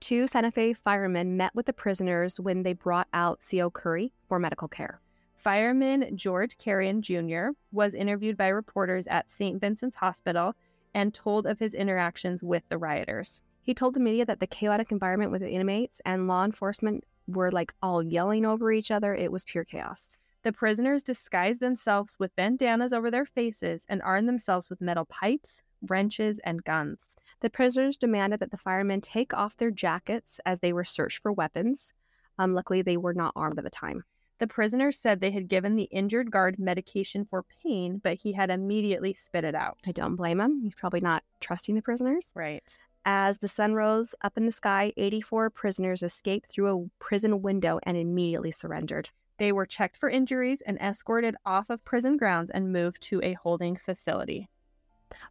Two 0.00 0.26
Santa 0.26 0.50
Fe 0.50 0.74
firemen 0.74 1.36
met 1.36 1.54
with 1.54 1.66
the 1.66 1.72
prisoners 1.72 2.38
when 2.38 2.62
they 2.62 2.74
brought 2.74 3.08
out 3.14 3.42
C.O. 3.42 3.70
Curry 3.70 4.12
for 4.28 4.38
medical 4.38 4.68
care. 4.68 5.00
Fireman 5.34 6.16
George 6.16 6.58
Carrion 6.58 7.00
Jr. 7.02 7.48
was 7.72 7.94
interviewed 7.94 8.36
by 8.36 8.48
reporters 8.48 9.06
at 9.06 9.30
St. 9.30 9.60
Vincent's 9.60 9.96
Hospital 9.96 10.54
and 10.94 11.12
told 11.12 11.46
of 11.46 11.58
his 11.58 11.74
interactions 11.74 12.42
with 12.42 12.62
the 12.68 12.78
rioters. 12.78 13.40
He 13.60 13.74
told 13.74 13.94
the 13.94 14.00
media 14.00 14.24
that 14.24 14.40
the 14.40 14.46
chaotic 14.46 14.92
environment 14.92 15.30
with 15.30 15.42
the 15.42 15.50
inmates 15.50 16.00
and 16.04 16.26
law 16.26 16.44
enforcement 16.44 17.04
were 17.26 17.50
like 17.50 17.72
all 17.82 18.02
yelling 18.02 18.44
over 18.44 18.72
each 18.72 18.90
other. 18.90 19.14
It 19.14 19.32
was 19.32 19.44
pure 19.44 19.64
chaos. 19.64 20.18
The 20.42 20.52
prisoners 20.52 21.02
disguised 21.02 21.60
themselves 21.60 22.16
with 22.20 22.36
bandanas 22.36 22.92
over 22.92 23.10
their 23.10 23.26
faces 23.26 23.84
and 23.88 24.00
armed 24.02 24.28
themselves 24.28 24.70
with 24.70 24.80
metal 24.80 25.04
pipes, 25.04 25.62
wrenches, 25.82 26.38
and 26.44 26.62
guns. 26.62 27.16
The 27.40 27.50
prisoners 27.50 27.96
demanded 27.96 28.40
that 28.40 28.52
the 28.52 28.56
firemen 28.56 29.00
take 29.00 29.34
off 29.34 29.56
their 29.56 29.72
jackets 29.72 30.38
as 30.46 30.60
they 30.60 30.72
were 30.72 30.84
searched 30.84 31.20
for 31.20 31.32
weapons. 31.32 31.92
Um, 32.38 32.54
luckily, 32.54 32.82
they 32.82 32.96
were 32.96 33.14
not 33.14 33.32
armed 33.34 33.58
at 33.58 33.64
the 33.64 33.70
time. 33.70 34.04
The 34.38 34.46
prisoners 34.46 34.98
said 34.98 35.20
they 35.20 35.30
had 35.30 35.48
given 35.48 35.76
the 35.76 35.84
injured 35.84 36.30
guard 36.30 36.58
medication 36.58 37.24
for 37.24 37.42
pain, 37.62 37.98
but 38.04 38.18
he 38.18 38.32
had 38.32 38.50
immediately 38.50 39.14
spit 39.14 39.44
it 39.44 39.54
out. 39.54 39.78
I 39.86 39.92
don't 39.92 40.14
blame 40.14 40.40
him. 40.40 40.60
He's 40.60 40.74
probably 40.74 41.00
not 41.00 41.24
trusting 41.40 41.74
the 41.74 41.82
prisoners. 41.82 42.32
Right. 42.34 42.76
As 43.08 43.38
the 43.38 43.46
sun 43.46 43.74
rose 43.74 44.16
up 44.22 44.36
in 44.36 44.46
the 44.46 44.52
sky, 44.52 44.92
84 44.96 45.50
prisoners 45.50 46.02
escaped 46.02 46.50
through 46.50 46.76
a 46.76 46.88
prison 46.98 47.40
window 47.40 47.78
and 47.84 47.96
immediately 47.96 48.50
surrendered. 48.50 49.10
They 49.38 49.52
were 49.52 49.64
checked 49.64 49.96
for 49.96 50.10
injuries 50.10 50.60
and 50.60 50.76
escorted 50.78 51.36
off 51.46 51.70
of 51.70 51.84
prison 51.84 52.16
grounds 52.16 52.50
and 52.50 52.72
moved 52.72 53.00
to 53.02 53.20
a 53.22 53.34
holding 53.34 53.76
facility. 53.76 54.48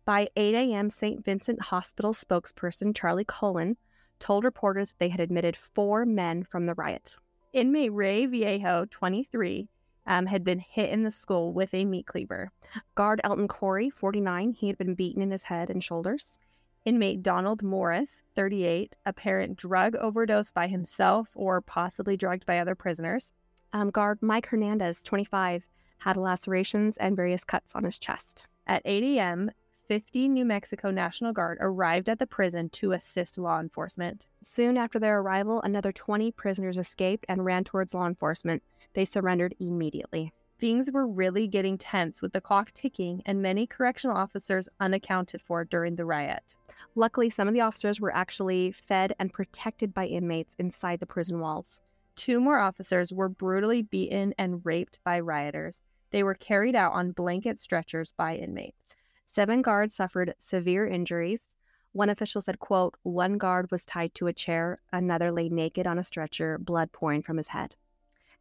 By 0.06 0.30
8 0.38 0.56
a.m., 0.56 0.90
St. 0.90 1.26
Vincent 1.26 1.64
Hospital 1.64 2.14
spokesperson 2.14 2.96
Charlie 2.96 3.26
Cullen 3.26 3.76
told 4.20 4.46
reporters 4.46 4.92
that 4.92 5.00
they 5.00 5.10
had 5.10 5.20
admitted 5.20 5.58
four 5.58 6.06
men 6.06 6.44
from 6.44 6.68
the 6.68 6.76
riot. 6.76 7.18
Inmate 7.52 7.92
Ray 7.92 8.26
Viejo, 8.26 8.86
23, 8.90 9.68
um, 10.08 10.28
had 10.28 10.46
been 10.46 10.60
hit 10.60 10.92
in 10.92 11.04
the 11.04 11.12
skull 11.12 11.52
with 11.52 11.74
a 11.74 11.84
meat 11.84 12.08
cleaver. 12.08 12.54
Guard 12.96 13.20
Elton 13.26 13.50
Corey, 13.50 13.90
49, 13.90 14.54
he 14.54 14.68
had 14.68 14.78
been 14.78 14.96
beaten 14.96 15.22
in 15.22 15.32
his 15.32 15.44
head 15.44 15.70
and 15.70 15.84
shoulders. 15.84 16.40
Inmate 16.86 17.24
Donald 17.24 17.64
Morris, 17.64 18.22
38, 18.36 18.96
apparent 19.08 19.58
drug 19.58 19.96
overdose 19.96 20.52
by 20.52 20.68
himself 20.68 21.32
or 21.36 21.60
possibly 21.60 22.16
drugged 22.16 22.46
by 22.46 22.60
other 22.60 22.76
prisoners. 22.76 23.34
Um, 23.74 23.90
guard 23.90 24.22
Mike 24.22 24.46
Hernandez, 24.46 25.02
25, 25.02 25.68
had 25.98 26.16
lacerations 26.16 26.96
and 26.98 27.16
various 27.16 27.44
cuts 27.44 27.76
on 27.76 27.86
his 27.86 27.98
chest. 27.98 28.46
At 28.68 28.84
8 28.86 29.04
a.m., 29.04 29.50
50 29.88 30.30
New 30.30 30.46
Mexico 30.46 30.92
National 30.92 31.34
Guard 31.34 31.58
arrived 31.60 32.08
at 32.08 32.20
the 32.20 32.28
prison 32.28 32.70
to 32.70 32.92
assist 32.92 33.40
law 33.40 33.60
enforcement. 33.60 34.28
Soon 34.44 34.78
after 34.78 35.00
their 35.00 35.20
arrival, 35.20 35.62
another 35.64 35.92
20 35.92 36.32
prisoners 36.34 36.78
escaped 36.78 37.26
and 37.28 37.46
ran 37.46 37.64
towards 37.64 37.96
law 37.96 38.06
enforcement. 38.06 38.62
They 38.94 39.06
surrendered 39.06 39.56
immediately. 39.60 40.34
Things 40.60 40.90
were 40.90 41.06
really 41.06 41.48
getting 41.48 41.78
tense 41.78 42.22
with 42.22 42.32
the 42.32 42.42
clock 42.42 42.72
ticking 42.74 43.22
and 43.26 43.42
many 43.42 43.68
correctional 43.68 44.16
officers 44.16 44.70
unaccounted 44.80 45.42
for 45.42 45.66
during 45.66 45.96
the 45.96 46.06
riot. 46.06 46.56
Luckily, 46.96 47.30
some 47.30 47.48
of 47.48 47.54
the 47.54 47.62
officers 47.62 48.00
were 48.00 48.14
actually 48.16 48.72
fed 48.72 49.14
and 49.20 49.34
protected 49.34 49.94
by 49.94 50.08
inmates 50.08 50.56
inside 50.60 51.00
the 51.00 51.06
prison 51.06 51.40
walls. 51.40 51.82
Two 52.16 52.40
more 52.40 52.60
officers 52.60 53.12
were 53.12 53.30
brutally 53.30 53.82
beaten 53.82 54.34
and 54.38 54.66
raped 54.66 55.00
by 55.04 55.20
rioters. 55.20 55.82
They 56.12 56.24
were 56.24 56.34
carried 56.34 56.76
out 56.76 56.94
on 56.94 57.12
blanket 57.12 57.60
stretchers 57.60 58.14
by 58.14 58.36
inmates. 58.36 58.96
Seven 59.26 59.62
guards 59.62 59.94
suffered 59.94 60.36
severe 60.38 60.86
injuries. 60.88 61.56
One 61.92 62.10
official 62.10 62.42
said, 62.42 62.60
quote, 62.60 62.96
one 63.04 63.38
guard 63.38 63.72
was 63.72 63.86
tied 63.86 64.14
to 64.16 64.28
a 64.28 64.34
chair, 64.34 64.80
another 64.94 65.32
lay 65.32 65.50
naked 65.50 65.88
on 65.88 65.98
a 65.98 66.04
stretcher, 66.04 66.58
blood 66.58 66.92
pouring 66.92 67.22
from 67.22 67.38
his 67.38 67.50
head. 67.50 67.76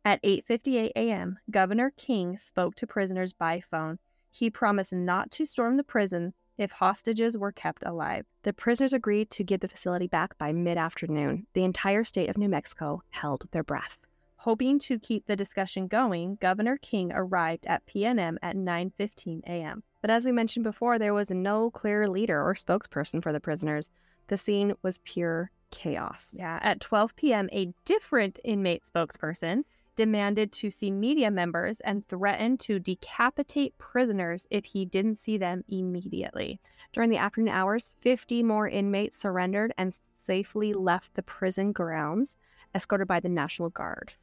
At 0.04 0.22
8:58 0.22 0.92
a.m., 0.96 1.38
Governor 1.50 1.90
King 1.96 2.36
spoke 2.36 2.74
to 2.76 2.86
prisoners 2.86 3.32
by 3.32 3.60
phone. 3.60 3.98
He 4.30 4.50
promised 4.50 4.92
not 4.92 5.30
to 5.32 5.46
storm 5.46 5.76
the 5.76 5.84
prison 5.84 6.34
if 6.58 6.72
hostages 6.72 7.36
were 7.36 7.52
kept 7.52 7.82
alive. 7.86 8.26
The 8.42 8.52
prisoners 8.52 8.92
agreed 8.92 9.30
to 9.30 9.44
give 9.44 9.60
the 9.60 9.68
facility 9.68 10.06
back 10.06 10.36
by 10.38 10.52
mid-afternoon. 10.52 11.46
The 11.52 11.64
entire 11.64 12.04
state 12.04 12.28
of 12.28 12.38
New 12.38 12.48
Mexico 12.48 13.02
held 13.10 13.48
their 13.50 13.64
breath. 13.64 13.98
Hoping 14.36 14.78
to 14.80 14.98
keep 14.98 15.26
the 15.26 15.36
discussion 15.36 15.86
going, 15.86 16.36
Governor 16.40 16.76
King 16.76 17.10
arrived 17.12 17.66
at 17.66 17.86
PNM 17.86 18.36
at 18.42 18.56
9:15 18.56 19.42
a.m. 19.46 19.82
But 20.02 20.10
as 20.10 20.26
we 20.26 20.32
mentioned 20.32 20.64
before, 20.64 20.98
there 20.98 21.14
was 21.14 21.30
no 21.30 21.70
clear 21.70 22.08
leader 22.08 22.42
or 22.42 22.54
spokesperson 22.54 23.22
for 23.22 23.32
the 23.32 23.40
prisoners. 23.40 23.90
The 24.28 24.36
scene 24.36 24.74
was 24.82 24.98
pure 24.98 25.50
chaos. 25.70 26.34
Yeah, 26.36 26.58
at 26.62 26.80
12 26.80 27.16
p.m., 27.16 27.48
a 27.52 27.72
different 27.84 28.38
inmate 28.44 28.84
spokesperson 28.84 29.64
demanded 29.96 30.52
to 30.52 30.70
see 30.70 30.90
media 30.90 31.30
members 31.30 31.80
and 31.80 32.04
threatened 32.04 32.60
to 32.60 32.78
decapitate 32.78 33.76
prisoners 33.78 34.46
if 34.50 34.64
he 34.64 34.84
didn't 34.84 35.16
see 35.16 35.38
them 35.38 35.64
immediately. 35.68 36.60
During 36.92 37.10
the 37.10 37.16
afternoon 37.16 37.54
hours, 37.54 37.94
50 38.00 38.42
more 38.42 38.68
inmates 38.68 39.16
surrendered 39.16 39.72
and 39.78 39.96
safely 40.16 40.72
left 40.72 41.14
the 41.14 41.22
prison 41.22 41.72
grounds, 41.72 42.36
escorted 42.74 43.08
by 43.08 43.20
the 43.20 43.28
National 43.28 43.70
Guard. 43.70 44.14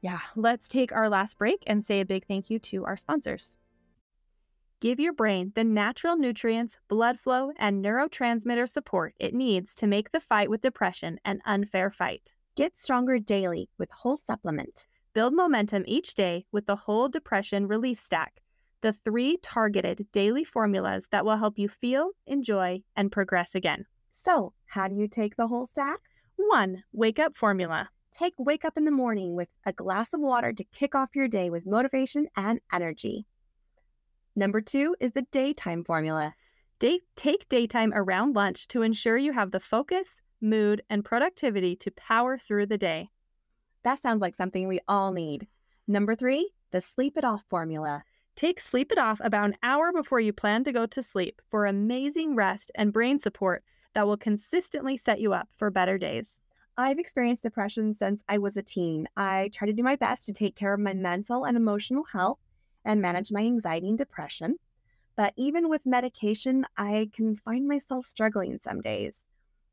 Yeah, 0.00 0.20
let's 0.36 0.68
take 0.68 0.92
our 0.92 1.08
last 1.08 1.38
break 1.38 1.64
and 1.66 1.84
say 1.84 2.00
a 2.00 2.04
big 2.04 2.26
thank 2.26 2.50
you 2.50 2.58
to 2.60 2.84
our 2.84 2.96
sponsors. 2.96 3.56
Give 4.78 5.00
your 5.00 5.14
brain 5.14 5.52
the 5.54 5.64
natural 5.64 6.16
nutrients, 6.16 6.78
blood 6.86 7.18
flow, 7.18 7.50
and 7.56 7.82
neurotransmitter 7.82 8.68
support 8.68 9.14
it 9.18 9.34
needs 9.34 9.74
to 9.76 9.86
make 9.86 10.12
the 10.12 10.20
fight 10.20 10.50
with 10.50 10.60
depression 10.60 11.18
an 11.24 11.40
unfair 11.46 11.90
fight. 11.90 12.34
Get 12.56 12.76
stronger 12.76 13.18
daily 13.18 13.70
with 13.78 13.90
Whole 13.90 14.16
Supplement. 14.16 14.86
Build 15.16 15.32
momentum 15.32 15.82
each 15.86 16.12
day 16.12 16.44
with 16.52 16.66
the 16.66 16.76
Whole 16.76 17.08
Depression 17.08 17.66
Relief 17.66 17.98
Stack, 17.98 18.42
the 18.82 18.92
three 18.92 19.38
targeted 19.38 20.06
daily 20.12 20.44
formulas 20.44 21.08
that 21.10 21.24
will 21.24 21.38
help 21.38 21.58
you 21.58 21.70
feel, 21.70 22.10
enjoy, 22.26 22.82
and 22.96 23.10
progress 23.10 23.54
again. 23.54 23.86
So, 24.10 24.52
how 24.66 24.88
do 24.88 24.94
you 24.94 25.08
take 25.08 25.36
the 25.36 25.46
whole 25.46 25.64
stack? 25.64 26.00
1. 26.36 26.84
Wake 26.92 27.18
Up 27.18 27.34
Formula. 27.34 27.88
Take 28.12 28.34
Wake 28.36 28.66
Up 28.66 28.76
in 28.76 28.84
the 28.84 28.90
morning 28.90 29.34
with 29.34 29.48
a 29.64 29.72
glass 29.72 30.12
of 30.12 30.20
water 30.20 30.52
to 30.52 30.64
kick 30.64 30.94
off 30.94 31.16
your 31.16 31.28
day 31.28 31.48
with 31.48 31.64
motivation 31.64 32.26
and 32.36 32.60
energy. 32.70 33.24
Number 34.36 34.60
two 34.60 34.96
is 35.00 35.12
the 35.12 35.26
daytime 35.32 35.82
formula. 35.82 36.34
Day- 36.78 37.00
take 37.16 37.48
daytime 37.48 37.94
around 37.94 38.36
lunch 38.36 38.68
to 38.68 38.82
ensure 38.82 39.16
you 39.16 39.32
have 39.32 39.50
the 39.50 39.60
focus, 39.60 40.20
mood, 40.42 40.82
and 40.90 41.02
productivity 41.02 41.74
to 41.76 41.90
power 41.92 42.36
through 42.36 42.66
the 42.66 42.76
day. 42.76 43.08
That 43.86 44.00
sounds 44.00 44.20
like 44.20 44.34
something 44.34 44.66
we 44.66 44.80
all 44.88 45.12
need. 45.12 45.46
Number 45.86 46.16
three, 46.16 46.50
the 46.72 46.80
sleep 46.80 47.16
it 47.16 47.24
off 47.24 47.44
formula. 47.48 48.02
Take 48.34 48.60
Sleep 48.60 48.90
It 48.90 48.98
Off 48.98 49.20
about 49.22 49.50
an 49.50 49.56
hour 49.62 49.92
before 49.92 50.18
you 50.18 50.32
plan 50.32 50.64
to 50.64 50.72
go 50.72 50.86
to 50.86 51.04
sleep 51.04 51.40
for 51.52 51.66
amazing 51.66 52.34
rest 52.34 52.72
and 52.74 52.92
brain 52.92 53.20
support 53.20 53.62
that 53.94 54.04
will 54.04 54.16
consistently 54.16 54.96
set 54.96 55.20
you 55.20 55.32
up 55.32 55.48
for 55.56 55.70
better 55.70 55.98
days. 55.98 56.36
I've 56.76 56.98
experienced 56.98 57.44
depression 57.44 57.94
since 57.94 58.24
I 58.28 58.38
was 58.38 58.56
a 58.56 58.62
teen. 58.62 59.06
I 59.16 59.50
try 59.54 59.66
to 59.66 59.72
do 59.72 59.84
my 59.84 59.94
best 59.94 60.26
to 60.26 60.32
take 60.32 60.56
care 60.56 60.74
of 60.74 60.80
my 60.80 60.92
mental 60.92 61.44
and 61.44 61.56
emotional 61.56 62.02
health 62.12 62.40
and 62.84 63.00
manage 63.00 63.30
my 63.30 63.42
anxiety 63.42 63.88
and 63.88 63.96
depression. 63.96 64.56
But 65.14 65.32
even 65.36 65.68
with 65.68 65.86
medication, 65.86 66.66
I 66.76 67.08
can 67.14 67.36
find 67.36 67.68
myself 67.68 68.04
struggling 68.04 68.58
some 68.58 68.80
days. 68.80 69.28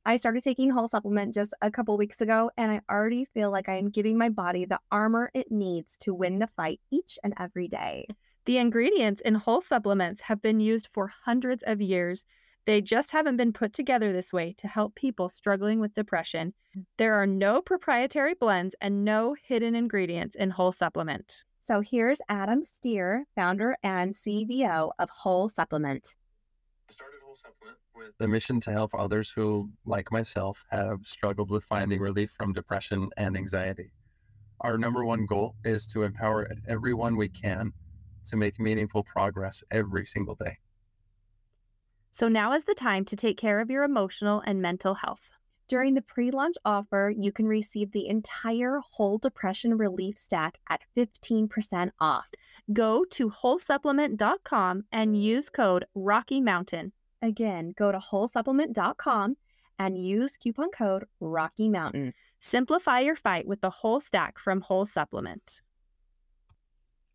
I 0.06 0.18
started 0.18 0.44
taking 0.44 0.70
whole 0.70 0.90
supplement 0.90 1.34
just 1.34 1.54
a 1.62 1.72
couple 1.72 1.98
weeks 1.98 2.20
ago, 2.20 2.52
and 2.58 2.70
I 2.70 2.82
already 2.92 3.24
feel 3.24 3.52
like 3.52 3.70
I 3.70 3.78
am 3.78 3.90
giving 3.90 4.18
my 4.18 4.28
body 4.28 4.66
the 4.66 4.82
armor 4.92 5.32
it 5.34 5.50
needs 5.50 5.96
to 6.00 6.14
win 6.14 6.40
the 6.40 6.50
fight 6.58 6.82
each 6.92 7.18
and 7.24 7.34
every 7.40 7.70
day. 7.70 8.08
The 8.46 8.58
ingredients 8.58 9.22
in 9.22 9.36
whole 9.36 9.62
supplements 9.62 10.22
have 10.24 10.42
been 10.42 10.60
used 10.60 10.90
for 10.92 11.08
hundreds 11.08 11.64
of 11.66 11.82
years. 11.82 12.26
They 12.66 12.82
just 12.82 13.12
haven't 13.12 13.38
been 13.38 13.54
put 13.54 13.72
together 13.72 14.12
this 14.12 14.34
way 14.34 14.54
to 14.58 14.68
help 14.68 14.96
people 14.96 15.30
struggling 15.30 15.80
with 15.80 15.94
depression. 15.94 16.54
Mm. 16.78 16.86
There 16.98 17.14
are 17.14 17.28
no 17.28 17.62
proprietary 17.62 18.34
blends 18.34 18.76
and 18.82 19.06
no 19.06 19.38
hidden 19.42 19.74
ingredients 19.74 20.36
in 20.36 20.50
whole 20.50 20.74
supplement. 20.74 21.46
So 21.64 21.80
here's 21.80 22.20
Adam 22.28 22.62
Steer, 22.62 23.26
founder 23.36 23.78
and 23.84 24.14
CEO 24.14 24.92
of 25.00 25.10
Whole 25.10 25.48
Supplement. 25.48 26.18
Started 26.94 27.18
Whole 27.26 27.36
Supplement 27.36 27.78
with 27.96 28.12
the 28.20 28.28
mission 28.28 28.60
to 28.62 28.72
help 28.72 28.92
others 28.94 29.32
who, 29.32 29.72
like 29.86 30.12
myself, 30.12 30.64
have 30.70 31.04
struggled 31.04 31.50
with 31.50 31.64
finding 31.64 32.00
relief 32.00 32.30
from 32.32 32.54
depression 32.54 33.10
and 33.18 33.36
anxiety. 33.36 33.92
Our 34.62 34.78
number 34.78 35.04
one 35.04 35.26
goal 35.26 35.56
is 35.64 35.88
to 35.88 36.04
empower 36.04 36.48
everyone 36.68 37.18
we 37.18 37.30
can 37.30 37.74
to 38.26 38.38
make 38.38 38.60
meaningful 38.60 39.04
progress 39.04 39.64
every 39.72 40.06
single 40.06 40.36
day. 40.36 40.58
So 42.12 42.28
now 42.28 42.54
is 42.54 42.66
the 42.66 42.76
time 42.76 43.06
to 43.06 43.16
take 43.16 43.38
care 43.38 43.60
of 43.60 43.72
your 43.72 43.84
emotional 43.84 44.42
and 44.46 44.62
mental 44.62 44.94
health. 44.94 45.32
During 45.68 45.96
the 45.96 46.02
pre 46.04 46.30
launch 46.30 46.56
offer, 46.64 47.12
you 47.18 47.32
can 47.32 47.48
receive 47.48 47.92
the 47.92 48.08
entire 48.08 48.80
whole 48.92 49.18
depression 49.18 49.78
relief 49.78 50.18
stack 50.18 50.60
at 50.70 50.82
15% 50.96 51.90
off. 52.00 52.28
Go 52.72 53.04
to 53.12 53.30
wholesupplement.com 53.30 54.86
and 54.92 55.22
use 55.22 55.50
code 55.50 55.86
Rocky 55.96 56.40
Mountain. 56.40 56.94
Again, 57.22 57.74
go 57.78 57.92
to 57.92 58.00
wholesupplement.com 58.00 59.36
and 59.80 59.98
use 59.98 60.38
coupon 60.38 60.70
code 60.70 61.06
Rocky 61.20 61.68
Mountain. 61.68 62.14
Simplify 62.40 63.02
your 63.02 63.16
fight 63.16 63.48
with 63.48 63.60
the 63.62 63.70
whole 63.70 64.00
stack 64.00 64.40
from 64.40 64.62
Whole 64.62 64.86
Supplement. 64.86 65.62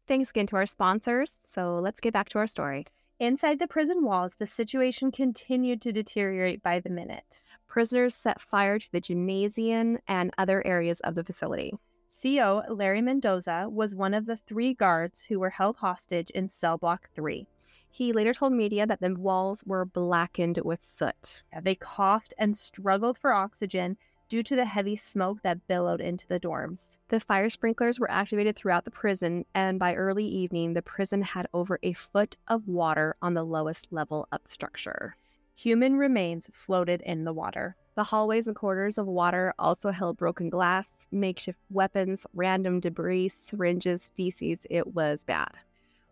Thanks 0.06 0.30
again 0.30 0.46
to 0.48 0.56
our 0.56 0.66
sponsors. 0.66 1.36
So 1.44 1.78
let's 1.78 2.00
get 2.00 2.12
back 2.12 2.28
to 2.30 2.38
our 2.38 2.46
story. 2.46 2.86
Inside 3.20 3.58
the 3.58 3.68
prison 3.68 4.04
walls, 4.04 4.36
the 4.36 4.46
situation 4.46 5.10
continued 5.10 5.82
to 5.82 5.92
deteriorate 5.92 6.62
by 6.62 6.80
the 6.80 6.90
minute. 6.90 7.42
Prisoners 7.66 8.14
set 8.14 8.40
fire 8.40 8.78
to 8.78 8.92
the 8.92 9.00
gymnasium 9.00 9.98
and 10.06 10.32
other 10.38 10.66
areas 10.66 11.00
of 11.00 11.14
the 11.14 11.24
facility. 11.24 11.74
CO 12.10 12.62
Larry 12.68 13.02
Mendoza 13.02 13.68
was 13.70 13.94
one 13.94 14.14
of 14.14 14.24
the 14.24 14.36
three 14.36 14.72
guards 14.72 15.24
who 15.24 15.38
were 15.38 15.50
held 15.50 15.76
hostage 15.76 16.30
in 16.30 16.48
cell 16.48 16.78
block 16.78 17.10
3. 17.14 17.46
He 17.90 18.12
later 18.12 18.32
told 18.32 18.54
media 18.54 18.86
that 18.86 19.00
the 19.00 19.14
walls 19.14 19.64
were 19.64 19.84
blackened 19.84 20.58
with 20.64 20.82
soot. 20.82 21.42
They 21.62 21.74
coughed 21.74 22.32
and 22.38 22.56
struggled 22.56 23.18
for 23.18 23.32
oxygen 23.32 23.98
due 24.28 24.42
to 24.42 24.56
the 24.56 24.64
heavy 24.64 24.96
smoke 24.96 25.42
that 25.42 25.66
billowed 25.66 26.00
into 26.00 26.26
the 26.28 26.40
dorms. 26.40 26.98
The 27.08 27.20
fire 27.20 27.50
sprinklers 27.50 27.98
were 27.98 28.10
activated 28.10 28.56
throughout 28.56 28.84
the 28.84 28.90
prison, 28.90 29.44
and 29.54 29.78
by 29.78 29.94
early 29.94 30.26
evening, 30.26 30.74
the 30.74 30.82
prison 30.82 31.22
had 31.22 31.48
over 31.52 31.78
a 31.82 31.92
foot 31.92 32.36
of 32.46 32.68
water 32.68 33.16
on 33.20 33.34
the 33.34 33.44
lowest 33.44 33.88
level 33.90 34.28
of 34.32 34.40
structure. 34.46 35.16
Human 35.54 35.96
remains 35.96 36.48
floated 36.52 37.00
in 37.02 37.24
the 37.24 37.32
water. 37.32 37.74
The 37.98 38.04
hallways 38.04 38.46
and 38.46 38.54
corridors 38.54 38.96
of 38.96 39.08
water 39.08 39.52
also 39.58 39.90
held 39.90 40.18
broken 40.18 40.50
glass, 40.50 41.08
makeshift 41.10 41.58
weapons, 41.68 42.28
random 42.32 42.78
debris, 42.78 43.30
syringes, 43.30 44.08
feces. 44.14 44.64
It 44.70 44.94
was 44.94 45.24
bad. 45.24 45.50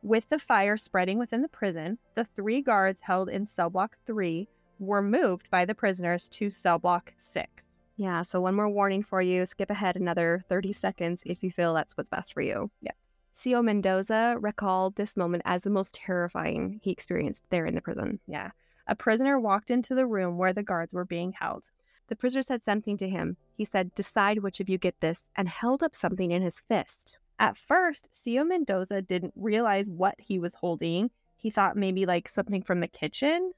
With 0.02 0.28
the 0.28 0.40
fire 0.40 0.76
spreading 0.76 1.16
within 1.16 1.42
the 1.42 1.48
prison, 1.48 1.98
the 2.16 2.24
three 2.24 2.60
guards 2.60 3.02
held 3.02 3.28
in 3.28 3.46
cell 3.46 3.70
block 3.70 3.98
3 4.04 4.48
were 4.80 5.00
moved 5.00 5.48
by 5.48 5.64
the 5.64 5.76
prisoners 5.76 6.28
to 6.30 6.50
cell 6.50 6.80
block 6.80 7.12
6. 7.18 7.48
Yeah, 7.96 8.22
so 8.22 8.40
one 8.40 8.56
more 8.56 8.68
warning 8.68 9.04
for 9.04 9.22
you. 9.22 9.46
Skip 9.46 9.70
ahead 9.70 9.94
another 9.94 10.44
30 10.48 10.72
seconds 10.72 11.22
if 11.24 11.40
you 11.44 11.52
feel 11.52 11.72
that's 11.72 11.96
what's 11.96 12.10
best 12.10 12.34
for 12.34 12.40
you. 12.40 12.68
Yeah. 12.80 12.90
CO 13.40 13.62
Mendoza 13.62 14.38
recalled 14.40 14.96
this 14.96 15.16
moment 15.16 15.44
as 15.46 15.62
the 15.62 15.70
most 15.70 15.94
terrifying 15.94 16.80
he 16.82 16.90
experienced 16.90 17.44
there 17.50 17.64
in 17.64 17.76
the 17.76 17.80
prison. 17.80 18.18
Yeah. 18.26 18.50
A 18.88 18.94
prisoner 18.94 19.38
walked 19.38 19.70
into 19.70 19.94
the 19.94 20.06
room 20.06 20.36
where 20.36 20.52
the 20.52 20.62
guards 20.62 20.92
were 20.94 21.04
being 21.04 21.32
held. 21.32 21.70
The 22.08 22.16
prisoner 22.16 22.42
said 22.42 22.64
something 22.64 22.96
to 22.98 23.08
him. 23.08 23.36
He 23.54 23.64
said, 23.64 23.94
Decide 23.94 24.38
which 24.38 24.60
of 24.60 24.68
you 24.68 24.78
get 24.78 25.00
this, 25.00 25.28
and 25.34 25.48
held 25.48 25.82
up 25.82 25.96
something 25.96 26.30
in 26.30 26.42
his 26.42 26.60
fist. 26.60 27.18
At 27.38 27.56
first, 27.56 28.08
CO 28.24 28.44
Mendoza 28.44 29.02
didn't 29.02 29.34
realize 29.36 29.90
what 29.90 30.14
he 30.18 30.38
was 30.38 30.54
holding. 30.54 31.10
He 31.36 31.50
thought 31.50 31.76
maybe 31.76 32.06
like 32.06 32.28
something 32.28 32.62
from 32.62 32.80
the 32.80 32.88
kitchen. 32.88 33.52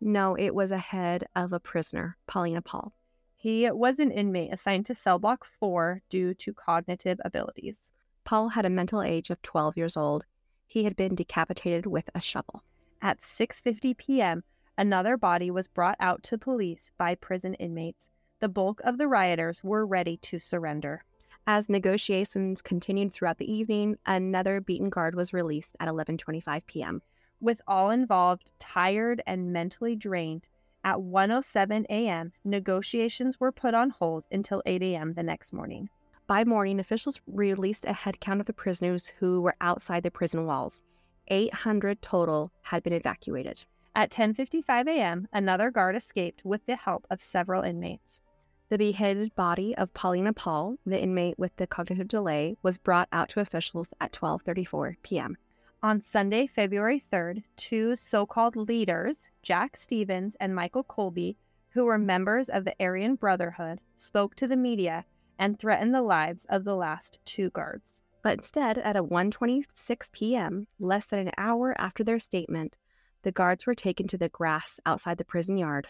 No, 0.00 0.34
it 0.34 0.54
was 0.54 0.70
a 0.70 0.78
head 0.78 1.26
of 1.34 1.52
a 1.52 1.60
prisoner, 1.60 2.16
Paulina 2.26 2.60
Paul. 2.60 2.92
He 3.36 3.70
was 3.70 3.98
an 3.98 4.10
inmate 4.10 4.52
assigned 4.52 4.86
to 4.86 4.94
cell 4.94 5.18
block 5.18 5.44
4 5.44 6.02
due 6.08 6.34
to 6.34 6.52
cognitive 6.52 7.20
abilities. 7.24 7.90
Paul 8.24 8.50
had 8.50 8.64
a 8.64 8.70
mental 8.70 9.02
age 9.02 9.30
of 9.30 9.42
12 9.42 9.76
years 9.76 9.96
old. 9.96 10.24
He 10.66 10.84
had 10.84 10.96
been 10.96 11.14
decapitated 11.14 11.86
with 11.86 12.08
a 12.14 12.20
shovel. 12.20 12.62
At 13.00 13.20
6:50 13.20 13.96
p.m., 13.96 14.44
Another 14.76 15.16
body 15.16 15.50
was 15.50 15.68
brought 15.68 15.96
out 16.00 16.22
to 16.24 16.36
police 16.36 16.90
by 16.98 17.14
prison 17.14 17.54
inmates. 17.54 18.10
The 18.40 18.48
bulk 18.48 18.80
of 18.82 18.98
the 18.98 19.06
rioters 19.06 19.62
were 19.62 19.86
ready 19.86 20.16
to 20.18 20.40
surrender. 20.40 21.04
As 21.46 21.68
negotiations 21.68 22.60
continued 22.60 23.12
throughout 23.12 23.38
the 23.38 23.52
evening, 23.52 23.98
another 24.04 24.60
beaten 24.60 24.90
guard 24.90 25.14
was 25.14 25.32
released 25.32 25.76
at 25.78 25.88
11:25 25.88 26.66
p.m. 26.66 27.02
With 27.40 27.60
all 27.68 27.90
involved 27.90 28.50
tired 28.58 29.22
and 29.26 29.52
mentally 29.52 29.94
drained, 29.94 30.48
at 30.82 30.96
1:07 30.96 31.84
a.m., 31.88 32.32
negotiations 32.44 33.38
were 33.38 33.52
put 33.52 33.74
on 33.74 33.90
hold 33.90 34.26
until 34.32 34.62
8 34.66 34.82
a.m. 34.82 35.14
the 35.14 35.22
next 35.22 35.52
morning. 35.52 35.88
By 36.26 36.44
morning, 36.44 36.80
officials 36.80 37.20
released 37.26 37.84
a 37.84 37.92
head 37.92 38.18
count 38.18 38.40
of 38.40 38.46
the 38.46 38.52
prisoners 38.52 39.12
who 39.18 39.40
were 39.40 39.56
outside 39.60 40.02
the 40.02 40.10
prison 40.10 40.46
walls. 40.46 40.82
800 41.28 42.02
total 42.02 42.50
had 42.62 42.82
been 42.82 42.92
evacuated. 42.92 43.64
At 43.96 44.10
10:55 44.10 44.88
a.m., 44.88 45.28
another 45.32 45.70
guard 45.70 45.94
escaped 45.94 46.44
with 46.44 46.66
the 46.66 46.74
help 46.74 47.06
of 47.10 47.22
several 47.22 47.62
inmates. 47.62 48.22
The 48.68 48.76
beheaded 48.76 49.36
body 49.36 49.76
of 49.76 49.94
Paulina 49.94 50.32
Paul, 50.32 50.78
the 50.84 51.00
inmate 51.00 51.38
with 51.38 51.54
the 51.56 51.68
cognitive 51.68 52.08
delay, 52.08 52.56
was 52.60 52.76
brought 52.76 53.08
out 53.12 53.28
to 53.28 53.40
officials 53.40 53.94
at 54.00 54.12
12:34 54.12 54.96
p.m. 55.04 55.36
On 55.80 56.00
Sunday, 56.00 56.48
February 56.48 56.98
3rd, 56.98 57.44
two 57.54 57.94
so-called 57.94 58.56
leaders, 58.56 59.30
Jack 59.42 59.76
Stevens 59.76 60.34
and 60.40 60.56
Michael 60.56 60.82
Colby, 60.82 61.36
who 61.70 61.84
were 61.84 61.98
members 61.98 62.48
of 62.48 62.64
the 62.64 62.74
Aryan 62.80 63.14
Brotherhood, 63.14 63.80
spoke 63.96 64.34
to 64.34 64.48
the 64.48 64.56
media 64.56 65.04
and 65.38 65.56
threatened 65.56 65.94
the 65.94 66.02
lives 66.02 66.46
of 66.46 66.64
the 66.64 66.74
last 66.74 67.20
two 67.24 67.50
guards. 67.50 68.02
But 68.22 68.38
instead, 68.38 68.76
at 68.78 68.96
a 68.96 69.04
1:26 69.04 70.10
p.m., 70.10 70.66
less 70.80 71.06
than 71.06 71.20
an 71.20 71.34
hour 71.36 71.78
after 71.78 72.02
their 72.02 72.18
statement, 72.18 72.76
the 73.24 73.32
guards 73.32 73.66
were 73.66 73.74
taken 73.74 74.06
to 74.06 74.18
the 74.18 74.28
grass 74.28 74.78
outside 74.86 75.18
the 75.18 75.24
prison 75.24 75.56
yard. 75.56 75.88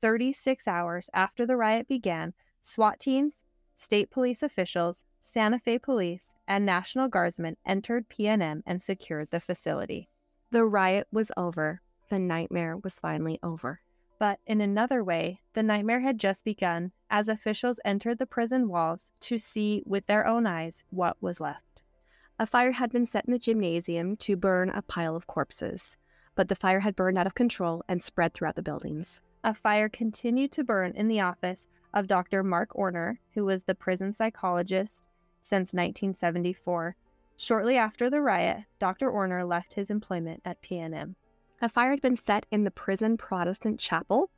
36 0.00 0.66
hours 0.66 1.08
after 1.14 1.46
the 1.46 1.56
riot 1.56 1.86
began, 1.88 2.34
SWAT 2.60 2.98
teams, 2.98 3.44
state 3.74 4.10
police 4.10 4.42
officials, 4.42 5.04
Santa 5.20 5.60
Fe 5.60 5.78
police, 5.78 6.34
and 6.46 6.66
National 6.66 7.06
Guardsmen 7.06 7.56
entered 7.64 8.08
PNM 8.08 8.62
and 8.66 8.82
secured 8.82 9.30
the 9.30 9.38
facility. 9.38 10.10
The 10.50 10.64
riot 10.64 11.06
was 11.12 11.30
over. 11.36 11.80
The 12.10 12.18
nightmare 12.18 12.76
was 12.76 12.98
finally 12.98 13.38
over. 13.42 13.80
But 14.18 14.40
in 14.44 14.60
another 14.60 15.02
way, 15.04 15.40
the 15.52 15.62
nightmare 15.62 16.00
had 16.00 16.18
just 16.18 16.44
begun 16.44 16.90
as 17.08 17.28
officials 17.28 17.80
entered 17.84 18.18
the 18.18 18.26
prison 18.26 18.68
walls 18.68 19.12
to 19.20 19.38
see 19.38 19.82
with 19.86 20.06
their 20.06 20.26
own 20.26 20.46
eyes 20.46 20.82
what 20.90 21.16
was 21.20 21.40
left. 21.40 21.82
A 22.38 22.46
fire 22.46 22.72
had 22.72 22.90
been 22.90 23.06
set 23.06 23.24
in 23.26 23.32
the 23.32 23.38
gymnasium 23.38 24.16
to 24.16 24.36
burn 24.36 24.68
a 24.68 24.82
pile 24.82 25.14
of 25.14 25.28
corpses 25.28 25.96
but 26.34 26.48
the 26.48 26.54
fire 26.54 26.80
had 26.80 26.96
burned 26.96 27.18
out 27.18 27.26
of 27.26 27.34
control 27.34 27.82
and 27.88 28.02
spread 28.02 28.32
throughout 28.32 28.56
the 28.56 28.62
buildings. 28.62 29.20
A 29.44 29.52
fire 29.52 29.88
continued 29.88 30.52
to 30.52 30.64
burn 30.64 30.92
in 30.92 31.08
the 31.08 31.20
office 31.20 31.68
of 31.92 32.06
Dr. 32.06 32.42
Mark 32.42 32.70
Orner, 32.70 33.18
who 33.34 33.44
was 33.44 33.64
the 33.64 33.74
prison 33.74 34.12
psychologist 34.12 35.06
since 35.40 35.74
1974. 35.74 36.96
Shortly 37.36 37.76
after 37.76 38.08
the 38.08 38.20
riot, 38.20 38.64
Dr. 38.78 39.10
Orner 39.10 39.46
left 39.46 39.74
his 39.74 39.90
employment 39.90 40.42
at 40.44 40.62
PNM. 40.62 41.16
A 41.60 41.68
fire 41.68 41.90
had 41.90 42.00
been 42.00 42.16
set 42.16 42.46
in 42.50 42.64
the 42.64 42.70
prison 42.70 43.16
Protestant 43.16 43.78
chapel. 43.78 44.30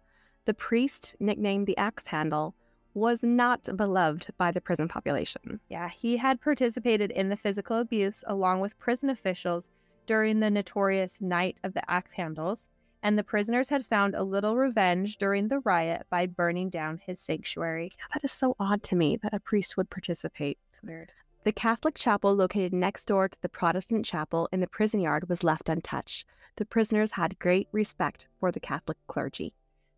The 0.47 0.55
priest, 0.55 1.15
nicknamed 1.21 1.67
the 1.67 1.77
Axe 1.77 2.07
Handle, 2.07 2.55
was 2.95 3.23
not 3.23 3.69
beloved 3.77 4.31
by 4.39 4.51
the 4.51 4.61
prison 4.61 4.89
population. 4.89 5.61
Yeah, 5.69 5.89
he 5.89 6.17
had 6.17 6.41
participated 6.41 7.11
in 7.11 7.29
the 7.29 7.37
physical 7.37 7.79
abuse 7.79 8.25
along 8.27 8.61
with 8.61 8.79
prison 8.79 9.11
officials 9.11 9.71
during 10.07 10.41
the 10.41 10.51
notorious 10.51 11.21
Night 11.21 11.59
of 11.65 11.75
the 11.75 11.91
Axe 11.91 12.13
Handles, 12.13 12.69
and 13.03 13.19
the 13.19 13.25
prisoners 13.25 13.69
had 13.69 13.85
found 13.85 14.15
a 14.15 14.23
little 14.23 14.57
revenge 14.57 15.19
during 15.19 15.49
the 15.49 15.61
riot 15.61 16.07
by 16.09 16.27
burning 16.27 16.71
down 16.71 17.01
his 17.05 17.21
sanctuary. 17.21 17.93
Yeah, 17.99 18.05
that 18.15 18.25
is 18.25 18.33
so 18.33 18.57
odd 18.59 18.83
to 18.85 18.97
me 18.97 19.17
that 19.19 19.35
a 19.35 19.41
priest 19.41 19.77
would 19.77 19.91
participate. 19.91 20.59
It's 20.71 20.83
weird. 20.83 21.13
The 21.45 21.53
Catholic 21.53 21.95
chapel 21.95 22.35
located 22.35 22.73
next 22.73 23.05
door 23.05 23.29
to 23.29 23.43
the 23.43 23.51
Protestant 23.51 24.07
chapel 24.07 24.49
in 24.51 24.61
the 24.61 24.67
prison 24.67 25.01
yard 25.01 25.29
was 25.29 25.45
left 25.45 25.69
untouched. 25.69 26.25
The 26.57 26.65
prisoners 26.65 27.13
had 27.13 27.39
great 27.39 27.69
respect 27.71 28.27
for 28.41 28.51
the 28.51 28.61
Catholic 28.61 28.97
clergy. 29.09 29.53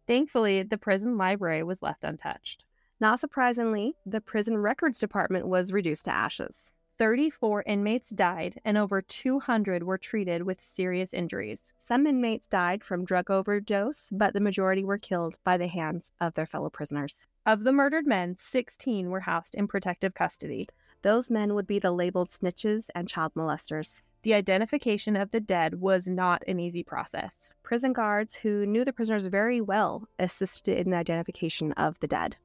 Thankfully, 0.09 0.65
the 0.65 0.79
prison 0.79 1.17
library 1.17 1.63
was 1.63 1.83
left 1.83 2.03
untouched. 2.03 2.65
Not 2.99 3.21
surprisingly, 3.21 3.95
the 4.05 4.21
prison 4.21 4.57
records 4.57 4.99
department 4.99 5.47
was 5.47 5.71
reduced 5.71 6.07
to 6.07 6.15
ashes. 6.15 6.73
34 6.99 7.63
inmates 7.67 8.11
died 8.11 8.59
and 8.65 8.79
over 8.79 9.03
200 9.03 9.83
were 9.83 9.99
treated 9.99 10.43
with 10.43 10.65
serious 10.65 11.13
injuries. 11.13 11.73
Some 11.79 12.07
inmates 12.07 12.47
died 12.47 12.83
from 12.83 13.05
drug 13.05 13.31
overdose, 13.31 14.09
but 14.13 14.33
the 14.33 14.41
majority 14.41 14.85
were 14.85 14.99
killed 14.99 15.37
by 15.45 15.57
the 15.59 15.67
hands 15.67 16.11
of 16.21 16.35
their 16.35 16.47
fellow 16.47 16.71
prisoners. 16.71 17.27
Of 17.45 17.65
the 17.65 17.73
murdered 17.73 18.07
men, 18.07 18.35
16 18.37 19.11
were 19.11 19.21
housed 19.21 19.55
in 19.55 19.69
protective 19.69 20.15
custody. 20.15 20.69
Those 21.03 21.31
men 21.31 21.55
would 21.55 21.67
be 21.67 21.79
the 21.79 21.93
labeled 21.93 22.31
snitches 22.31 22.89
and 22.95 23.09
child 23.09 23.33
molesters. 23.35 24.03
The 24.23 24.35
identification 24.35 25.17
of 25.17 25.31
the 25.31 25.41
dead 25.41 25.81
was 25.81 26.09
not 26.09 26.43
an 26.49 26.59
easy 26.59 26.83
process. 26.83 27.51
Prison 27.63 27.93
guards 27.93 28.35
who 28.35 28.67
knew 28.67 28.85
the 28.85 28.93
prisoners 28.93 29.27
very 29.27 29.61
well 29.61 30.09
assisted 30.19 30.79
in 30.79 30.91
the 30.91 30.97
identification 30.97 31.73
of 31.73 32.01
the 32.01 32.09
dead. 32.09 32.37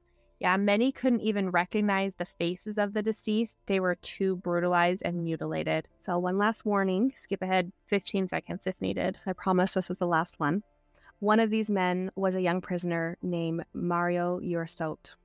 Yeah, 0.41 0.57
many 0.57 0.91
couldn't 0.91 1.21
even 1.21 1.51
recognize 1.51 2.15
the 2.15 2.25
faces 2.25 2.79
of 2.79 2.93
the 2.93 3.03
deceased. 3.03 3.59
They 3.67 3.79
were 3.79 3.93
too 3.93 4.37
brutalized 4.37 5.03
and 5.05 5.23
mutilated. 5.23 5.87
So, 5.99 6.17
one 6.17 6.39
last 6.39 6.65
warning 6.65 7.13
skip 7.15 7.43
ahead 7.43 7.71
15 7.85 8.27
seconds 8.27 8.65
if 8.65 8.81
needed. 8.81 9.19
I 9.27 9.33
promise 9.33 9.75
this 9.75 9.91
is 9.91 9.99
the 9.99 10.07
last 10.07 10.39
one. 10.39 10.63
One 11.19 11.39
of 11.39 11.51
these 11.51 11.69
men 11.69 12.09
was 12.15 12.33
a 12.33 12.41
young 12.41 12.59
prisoner 12.59 13.19
named 13.21 13.65
Mario 13.75 14.39
Urioste. 14.39 15.15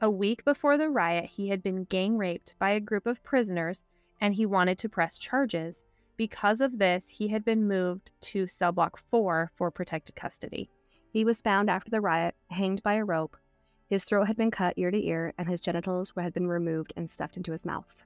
A 0.00 0.10
week 0.10 0.44
before 0.44 0.76
the 0.76 0.90
riot, 0.90 1.26
he 1.26 1.50
had 1.50 1.62
been 1.62 1.84
gang 1.84 2.18
raped 2.18 2.56
by 2.58 2.70
a 2.70 2.80
group 2.80 3.06
of 3.06 3.22
prisoners 3.22 3.84
and 4.20 4.34
he 4.34 4.44
wanted 4.44 4.76
to 4.78 4.88
press 4.88 5.18
charges. 5.18 5.84
Because 6.16 6.60
of 6.60 6.80
this, 6.80 7.08
he 7.08 7.28
had 7.28 7.44
been 7.44 7.68
moved 7.68 8.10
to 8.22 8.48
cell 8.48 8.72
block 8.72 8.98
4 8.98 9.52
for 9.54 9.70
protected 9.70 10.16
custody. 10.16 10.68
He 11.12 11.24
was 11.24 11.40
found 11.40 11.70
after 11.70 11.92
the 11.92 12.00
riot, 12.00 12.34
hanged 12.50 12.82
by 12.82 12.94
a 12.94 13.04
rope, 13.04 13.36
his 13.88 14.04
throat 14.04 14.26
had 14.26 14.36
been 14.36 14.50
cut 14.50 14.74
ear 14.76 14.90
to 14.90 15.06
ear, 15.06 15.32
and 15.38 15.48
his 15.48 15.60
genitals 15.60 16.12
had 16.16 16.34
been 16.34 16.46
removed 16.46 16.92
and 16.96 17.08
stuffed 17.08 17.36
into 17.36 17.52
his 17.52 17.64
mouth. 17.64 18.04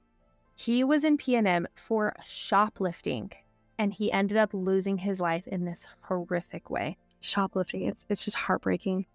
He 0.55 0.83
was 0.83 1.03
in 1.03 1.17
PNM 1.17 1.65
for 1.75 2.15
shoplifting, 2.25 3.31
and 3.77 3.93
he 3.93 4.11
ended 4.11 4.37
up 4.37 4.53
losing 4.53 4.97
his 4.97 5.19
life 5.19 5.47
in 5.47 5.65
this 5.65 5.87
horrific 6.01 6.69
way. 6.69 6.97
Shoplifting, 7.19 7.83
it's, 7.83 8.05
it's 8.09 8.23
just 8.23 8.37
heartbreaking. 8.37 9.07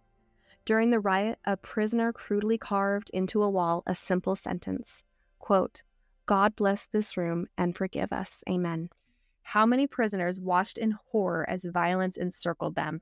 During 0.64 0.90
the 0.90 1.00
riot, 1.00 1.38
a 1.46 1.56
prisoner 1.56 2.12
crudely 2.12 2.58
carved 2.58 3.08
into 3.14 3.42
a 3.42 3.48
wall 3.48 3.82
a 3.86 3.94
simple 3.94 4.36
sentence 4.36 5.04
quote, 5.38 5.82
God 6.26 6.54
bless 6.56 6.84
this 6.84 7.16
room 7.16 7.46
and 7.56 7.74
forgive 7.74 8.12
us. 8.12 8.44
Amen. 8.46 8.90
How 9.40 9.64
many 9.64 9.86
prisoners 9.86 10.38
watched 10.38 10.76
in 10.76 10.90
horror 10.90 11.48
as 11.48 11.64
violence 11.64 12.18
encircled 12.18 12.74
them? 12.74 13.00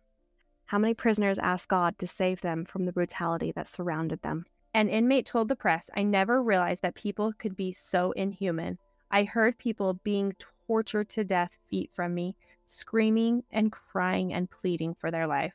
How 0.67 0.79
many 0.79 0.95
prisoners 0.95 1.39
asked 1.39 1.69
God 1.69 1.97
to 1.99 2.09
save 2.09 2.41
them 2.41 2.65
from 2.65 2.85
the 2.85 2.93
brutality 2.93 3.53
that 3.53 3.69
surrounded 3.69 4.23
them? 4.23 4.47
An 4.75 4.89
inmate 4.89 5.25
told 5.25 5.47
the 5.47 5.55
press, 5.55 5.89
I 5.97 6.03
never 6.03 6.43
realized 6.43 6.83
that 6.83 6.97
people 6.97 7.33
could 7.39 7.55
be 7.55 7.73
so 7.73 8.11
inhuman. 8.13 8.79
I 9.13 9.23
heard 9.23 9.59
people 9.59 9.95
being 10.03 10.35
tortured 10.67 11.09
to 11.11 11.23
death 11.23 11.57
feet 11.67 11.91
from 11.95 12.15
me, 12.15 12.37
screaming 12.67 13.45
and 13.53 13.71
crying 13.71 14.33
and 14.33 14.51
pleading 14.51 14.95
for 14.95 15.13
their 15.13 15.29
life. 15.29 15.55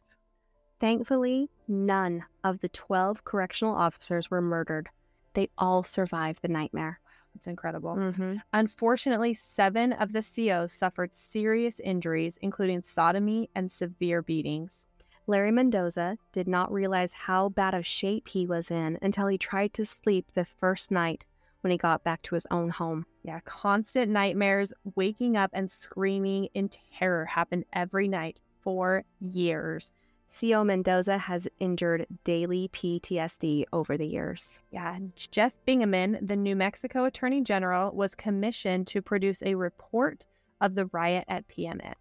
Thankfully, 0.79 1.49
none 1.67 2.23
of 2.45 2.59
the 2.59 2.69
12 2.69 3.25
correctional 3.25 3.75
officers 3.75 4.31
were 4.31 4.41
murdered. 4.41 4.89
They 5.33 5.49
all 5.57 5.83
survived 5.83 6.41
the 6.41 6.47
nightmare. 6.47 7.01
It's 7.35 7.47
incredible. 7.47 7.95
Mm-hmm. 7.95 8.37
Unfortunately, 8.53 9.33
seven 9.33 9.91
of 9.93 10.13
the 10.13 10.23
COs 10.23 10.71
suffered 10.71 11.13
serious 11.13 11.81
injuries, 11.81 12.37
including 12.41 12.81
sodomy 12.81 13.49
and 13.55 13.69
severe 13.69 14.21
beatings. 14.21 14.87
Larry 15.27 15.51
Mendoza 15.51 16.17
did 16.31 16.47
not 16.47 16.71
realize 16.71 17.13
how 17.13 17.49
bad 17.49 17.73
of 17.73 17.85
shape 17.85 18.27
he 18.27 18.45
was 18.45 18.71
in 18.71 18.97
until 19.01 19.27
he 19.27 19.37
tried 19.37 19.73
to 19.75 19.85
sleep 19.85 20.27
the 20.33 20.45
first 20.45 20.91
night 20.91 21.25
when 21.61 21.71
he 21.71 21.77
got 21.77 22.03
back 22.03 22.21
to 22.23 22.35
his 22.35 22.47
own 22.51 22.69
home. 22.69 23.05
Yeah, 23.23 23.39
constant 23.45 24.11
nightmares, 24.11 24.73
waking 24.95 25.37
up 25.37 25.51
and 25.53 25.69
screaming 25.69 26.49
in 26.53 26.69
terror 26.69 27.25
happened 27.25 27.65
every 27.71 28.07
night 28.07 28.39
for 28.61 29.03
years. 29.19 29.93
CO 30.39 30.63
Mendoza 30.63 31.17
has 31.17 31.47
endured 31.59 32.07
daily 32.23 32.69
PTSD 32.69 33.65
over 33.73 33.97
the 33.97 34.07
years. 34.07 34.59
Yeah, 34.71 34.97
Jeff 35.15 35.53
Bingaman, 35.67 36.25
the 36.25 36.37
New 36.37 36.55
Mexico 36.55 37.03
Attorney 37.05 37.41
General, 37.41 37.91
was 37.91 38.15
commissioned 38.15 38.87
to 38.87 39.01
produce 39.01 39.43
a 39.43 39.55
report 39.55 40.25
of 40.61 40.75
the 40.75 40.85
riot 40.87 41.25
at 41.27 41.47
PMN. 41.49 41.95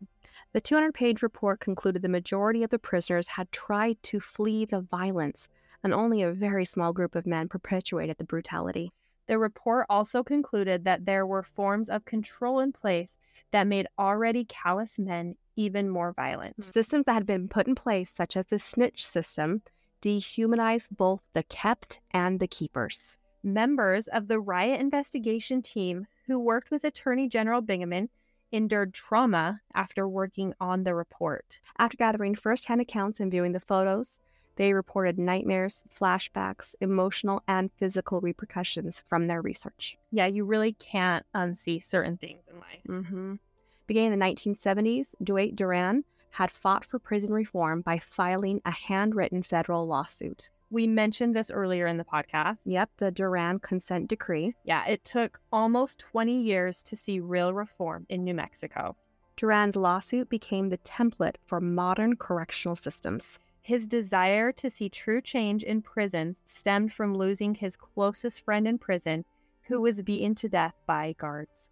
The 0.53 0.61
200 0.61 0.93
page 0.95 1.23
report 1.23 1.61
concluded 1.61 2.03
the 2.03 2.09
majority 2.09 2.63
of 2.63 2.71
the 2.71 2.79
prisoners 2.79 3.29
had 3.29 3.53
tried 3.53 4.03
to 4.05 4.21
flee 4.21 4.65
the 4.65 4.81
violence, 4.81 5.49
and 5.83 5.95
only 5.95 6.23
a 6.23 6.33
very 6.33 6.65
small 6.65 6.93
group 6.93 7.15
of 7.15 7.27
men 7.27 7.49
perpetuated 7.49 8.19
the 8.19 8.25
brutality. 8.25 8.93
The 9.27 9.39
report 9.39 9.87
also 9.89 10.25
concluded 10.25 10.85
that 10.85 11.05
there 11.05 11.25
were 11.25 11.43
forms 11.43 11.89
of 11.89 12.05
control 12.05 12.59
in 12.61 12.73
place 12.73 13.17
that 13.53 13.67
made 13.67 13.87
already 13.99 14.45
callous 14.45 14.99
men 14.99 15.37
even 15.57 15.89
more 15.89 16.13
violent. 16.13 16.57
Hmm. 16.57 16.63
Systems 16.63 17.05
that 17.07 17.15
had 17.15 17.27
been 17.27 17.49
put 17.49 17.69
in 17.69 17.75
place, 17.75 18.11
such 18.11 18.37
as 18.37 18.47
the 18.47 18.59
snitch 18.59 19.07
system, 19.07 19.63
dehumanized 20.01 20.97
both 20.97 21.21
the 21.33 21.43
kept 21.45 22.01
and 22.11 22.41
the 22.41 22.49
keepers. 22.49 23.17
Members 23.43 24.09
of 24.09 24.29
the 24.29 24.41
riot 24.41 24.81
investigation 24.81 25.63
team 25.63 26.07
who 26.27 26.39
worked 26.39 26.71
with 26.71 26.85
Attorney 26.85 27.29
General 27.29 27.63
Bingaman 27.63 28.09
endured 28.53 28.95
trauma 28.95 29.61
after 29.75 30.09
working 30.09 30.55
on 30.61 30.85
the 30.85 30.95
report. 30.95 31.61
After 31.79 31.97
gathering 31.97 32.35
firsthand 32.35 32.81
accounts 32.81 33.21
and 33.21 33.31
viewing 33.31 33.53
the 33.53 33.61
photos, 33.61 34.21
they 34.57 34.75
reported 34.75 35.19
nightmares, 35.19 35.85
flashbacks, 35.95 36.75
emotional, 36.81 37.43
and 37.49 37.73
physical 37.73 38.21
repercussions 38.21 39.03
from 39.07 39.27
their 39.27 39.41
research. 39.41 39.97
Yeah, 40.11 40.27
you 40.27 40.45
really 40.45 40.73
can't 40.75 41.25
unsee 41.35 41.83
certain 41.83 42.17
things 42.17 42.43
in 42.51 42.59
life. 42.59 42.83
Mm-hmm. 42.87 43.35
Beginning 43.87 44.13
in 44.13 44.19
the 44.19 44.25
1970s, 44.25 45.15
Dwight 45.23 45.57
Duran 45.57 46.05
had 46.33 46.51
fought 46.51 46.85
for 46.85 46.99
prison 46.99 47.33
reform 47.33 47.81
by 47.81 47.99
filing 47.99 48.61
a 48.65 48.71
handwritten 48.71 49.43
federal 49.43 49.87
lawsuit. 49.87 50.51
We 50.73 50.87
mentioned 50.87 51.35
this 51.35 51.51
earlier 51.51 51.89
in 51.89 51.97
the 51.97 52.05
podcast. 52.05 52.61
Yep, 52.65 52.91
the 52.99 53.11
Duran 53.11 53.59
Consent 53.59 54.09
Decree. 54.09 54.55
Yeah, 54.63 54.87
it 54.87 55.03
took 55.03 55.41
almost 55.51 55.99
20 55.99 56.41
years 56.41 56.85
to 56.85 56.95
see 56.95 57.19
real 57.19 57.53
reform 57.53 58.07
in 58.09 58.23
New 58.23 58.35
Mexico. 58.35 58.95
Duran's 59.37 59.75
lawsuit 59.75 60.29
became 60.29 60.69
the 60.69 60.79
template 60.79 61.37
for 61.45 61.61
modern 61.61 62.15
correctional 62.15 62.77
systems. 62.77 63.41
His 63.63 63.89
desire 63.89 64.53
to 64.53 64.71
see 64.71 64.89
true 64.89 65.21
change 65.21 65.65
in 65.65 65.83
prisons 65.83 66.41
stemmed 66.45 66.93
from 66.93 67.17
losing 67.17 67.57
his 67.57 67.75
closest 67.75 68.45
friend 68.45 68.69
in 68.69 68.79
prison, 68.79 69.25
who 69.63 69.81
was 69.81 70.03
beaten 70.03 70.37
to 70.37 70.49
death 70.49 70.75
by 70.87 71.17
guards. 71.19 71.71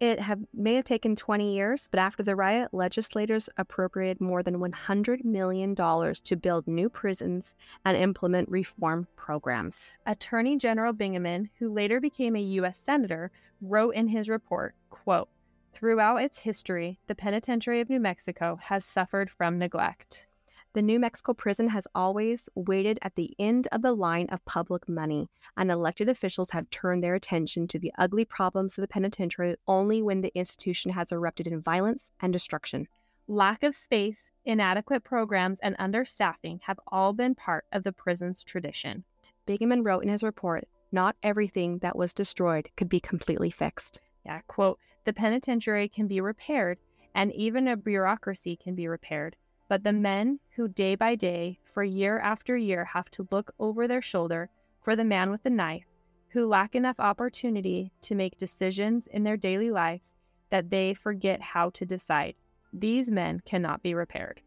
It 0.00 0.18
have, 0.18 0.40
may 0.54 0.76
have 0.76 0.86
taken 0.86 1.14
20 1.14 1.54
years, 1.54 1.86
but 1.90 2.00
after 2.00 2.22
the 2.22 2.34
riot, 2.34 2.72
legislators 2.72 3.50
appropriated 3.58 4.18
more 4.18 4.42
than 4.42 4.56
$100 4.56 5.24
million 5.26 5.76
to 5.76 6.36
build 6.36 6.66
new 6.66 6.88
prisons 6.88 7.54
and 7.84 7.98
implement 7.98 8.48
reform 8.48 9.08
programs. 9.14 9.92
Attorney 10.06 10.56
General 10.56 10.94
Bingaman, 10.94 11.50
who 11.58 11.70
later 11.70 12.00
became 12.00 12.34
a 12.34 12.40
U.S. 12.40 12.78
Senator, 12.78 13.30
wrote 13.60 13.94
in 13.94 14.08
his 14.08 14.30
report, 14.30 14.74
quote, 14.88 15.28
Throughout 15.74 16.22
its 16.22 16.38
history, 16.38 16.98
the 17.06 17.14
penitentiary 17.14 17.82
of 17.82 17.90
New 17.90 18.00
Mexico 18.00 18.56
has 18.56 18.86
suffered 18.86 19.30
from 19.30 19.58
neglect. 19.58 20.26
The 20.72 20.82
New 20.82 21.00
Mexico 21.00 21.34
prison 21.34 21.66
has 21.70 21.88
always 21.96 22.48
waited 22.54 23.00
at 23.02 23.16
the 23.16 23.34
end 23.40 23.66
of 23.72 23.82
the 23.82 23.92
line 23.92 24.26
of 24.28 24.44
public 24.44 24.88
money, 24.88 25.28
and 25.56 25.68
elected 25.68 26.08
officials 26.08 26.50
have 26.50 26.70
turned 26.70 27.02
their 27.02 27.16
attention 27.16 27.66
to 27.66 27.78
the 27.80 27.92
ugly 27.98 28.24
problems 28.24 28.78
of 28.78 28.82
the 28.82 28.88
penitentiary 28.88 29.56
only 29.66 30.00
when 30.00 30.20
the 30.20 30.30
institution 30.32 30.92
has 30.92 31.10
erupted 31.10 31.48
in 31.48 31.60
violence 31.60 32.12
and 32.20 32.32
destruction. 32.32 32.86
Lack 33.26 33.64
of 33.64 33.74
space, 33.74 34.30
inadequate 34.44 35.02
programs, 35.02 35.58
and 35.58 35.76
understaffing 35.78 36.60
have 36.62 36.78
all 36.86 37.12
been 37.12 37.34
part 37.34 37.64
of 37.72 37.82
the 37.82 37.92
prison's 37.92 38.44
tradition. 38.44 39.02
Bingaman 39.48 39.84
wrote 39.84 40.04
in 40.04 40.08
his 40.08 40.22
report 40.22 40.68
not 40.92 41.16
everything 41.24 41.78
that 41.78 41.96
was 41.96 42.14
destroyed 42.14 42.70
could 42.76 42.88
be 42.88 43.00
completely 43.00 43.50
fixed. 43.50 44.00
Yeah, 44.24 44.40
quote, 44.46 44.78
the 45.04 45.12
penitentiary 45.12 45.88
can 45.88 46.06
be 46.06 46.20
repaired, 46.20 46.78
and 47.12 47.32
even 47.32 47.66
a 47.66 47.76
bureaucracy 47.76 48.54
can 48.54 48.76
be 48.76 48.86
repaired 48.86 49.34
but 49.70 49.84
the 49.84 49.92
men 49.92 50.40
who 50.56 50.66
day 50.66 50.96
by 50.96 51.14
day, 51.14 51.56
for 51.62 51.84
year 51.84 52.18
after 52.18 52.56
year, 52.56 52.84
have 52.84 53.08
to 53.08 53.28
look 53.30 53.52
over 53.60 53.86
their 53.86 54.02
shoulder 54.02 54.50
for 54.82 54.96
the 54.96 55.04
man 55.04 55.30
with 55.30 55.44
the 55.44 55.48
knife, 55.48 55.86
who 56.30 56.48
lack 56.48 56.74
enough 56.74 56.98
opportunity 56.98 57.92
to 58.00 58.16
make 58.16 58.36
decisions 58.36 59.06
in 59.06 59.22
their 59.22 59.36
daily 59.36 59.70
lives 59.70 60.16
that 60.50 60.70
they 60.70 60.92
forget 60.92 61.40
how 61.40 61.70
to 61.70 61.86
decide. 61.86 62.34
These 62.72 63.12
men 63.12 63.42
cannot 63.44 63.80
be 63.80 63.94
repaired. 63.94 64.40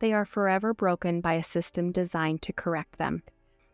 They 0.00 0.12
are 0.12 0.24
forever 0.24 0.74
broken 0.74 1.20
by 1.20 1.34
a 1.34 1.42
system 1.44 1.92
designed 1.92 2.42
to 2.42 2.52
correct 2.52 2.98
them. 2.98 3.22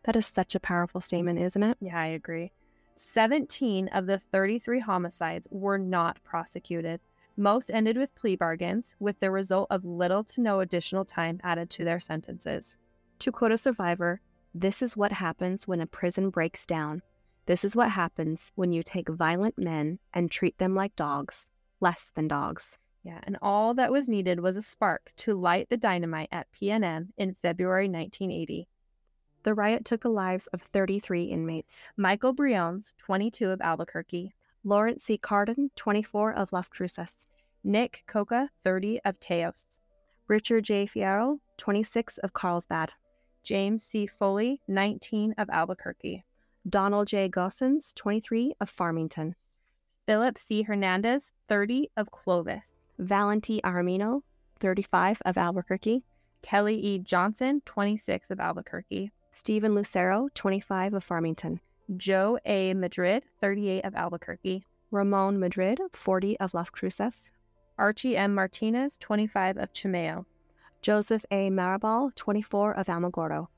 That 0.03 0.17
is 0.17 0.27
such 0.27 0.55
a 0.55 0.61
powerful 0.61 1.01
statement, 1.01 1.39
isn't 1.39 1.63
it? 1.63 1.79
Yeah, 1.81 1.99
I 1.99 2.09
agree. 2.09 2.53
17 2.97 3.89
of 3.89 4.05
the 4.05 4.19
33 4.19 4.81
homicides 4.81 5.49
were 5.51 5.79
not 5.79 6.23
prosecuted. 6.25 7.01
Most 7.37 7.71
ended 7.71 7.97
with 7.97 8.15
plea 8.15 8.37
bargains, 8.37 8.95
with 9.01 9.19
the 9.19 9.31
result 9.31 9.69
of 9.71 9.85
little 9.85 10.23
to 10.25 10.41
no 10.41 10.61
additional 10.61 11.05
time 11.05 11.41
added 11.43 11.71
to 11.71 11.85
their 11.85 12.01
sentences. 12.01 12.77
To 13.21 13.33
quote 13.33 13.53
a 13.53 13.59
survivor, 13.59 14.21
this 14.55 14.83
is 14.83 14.97
what 14.97 15.13
happens 15.13 15.67
when 15.67 15.81
a 15.81 15.87
prison 15.87 16.29
breaks 16.29 16.67
down. 16.67 17.03
This 17.47 17.65
is 17.65 17.75
what 17.75 17.91
happens 17.91 18.53
when 18.55 18.73
you 18.73 18.83
take 18.83 19.09
violent 19.09 19.57
men 19.57 19.99
and 20.13 20.31
treat 20.31 20.59
them 20.59 20.75
like 20.75 20.95
dogs, 20.95 21.51
less 21.81 22.11
than 22.15 22.29
dogs. 22.29 22.79
Yeah, 23.03 23.21
and 23.25 23.37
all 23.41 23.75
that 23.75 23.91
was 23.91 24.09
needed 24.09 24.41
was 24.41 24.57
a 24.57 24.63
spark 24.63 25.13
to 25.17 25.35
light 25.35 25.71
the 25.71 25.77
dynamite 25.77 26.29
at 26.31 26.53
PNM 26.53 27.09
in 27.17 27.33
February 27.33 27.89
1980. 27.89 28.69
The 29.43 29.55
riot 29.55 29.85
took 29.85 30.03
the 30.03 30.09
lives 30.09 30.47
of 30.49 30.63
33 30.63 31.25
inmates. 31.25 31.89
Michael 31.97 32.33
Briones, 32.33 32.95
22 32.99 33.51
of 33.51 33.61
Albuquerque, 33.61 34.35
Lawrence 34.65 35.05
C. 35.05 35.19
Carden, 35.19 35.71
24 35.77 36.35
of 36.35 36.53
Las 36.53 36.69
Cruces. 36.69 37.27
Nick 37.65 38.05
Coca, 38.07 38.49
30 38.63 39.01
of 39.05 39.19
Taos. 39.19 39.65
Richard 40.29 40.65
J. 40.65 40.87
Fierro, 40.87 41.39
26 41.59 42.19
of 42.19 42.33
Carlsbad. 42.33 42.93
James 43.43 43.83
C. 43.83 44.07
Foley, 44.07 44.61
19 44.69 45.35
of 45.37 45.51
Albuquerque. 45.51 46.25
Donald 46.69 47.09
J. 47.09 47.29
Gossens, 47.29 47.93
23 47.95 48.55
of 48.61 48.71
Farmington. 48.71 49.35
Philip 50.07 50.39
C. 50.39 50.63
Hernandez, 50.63 51.33
30 51.49 51.91
of 51.97 52.11
Clovis. 52.13 52.85
Valenti 52.99 53.61
Armino, 53.63 54.23
35 54.61 55.23
of 55.25 55.37
Albuquerque. 55.37 56.05
Kelly 56.43 56.77
E. 56.77 56.99
Johnson, 57.01 57.63
26 57.65 58.31
of 58.31 58.39
Albuquerque. 58.39 59.11
Stephen 59.33 59.75
Lucero, 59.75 60.29
25 60.35 60.95
of 60.95 61.03
Farmington. 61.03 61.61
Joe 61.97 62.39
A. 62.45 62.75
Madrid, 62.75 63.25
38 63.41 63.85
of 63.85 63.95
Albuquerque. 63.95 64.65
Ramon 64.91 65.39
Madrid, 65.39 65.79
40 65.93 66.39
of 66.41 66.55
Las 66.55 66.71
Cruces. 66.71 67.31
Archie 67.79 68.17
M. 68.17 68.35
Martinez, 68.35 68.99
25 68.99 69.57
of 69.57 69.73
Chimayo. 69.73 70.25
Joseph 70.81 71.25
A. 71.31 71.51
Maribal, 71.51 72.15
24 72.15 72.73
of 72.75 72.87
Alamogordo. 72.87 73.49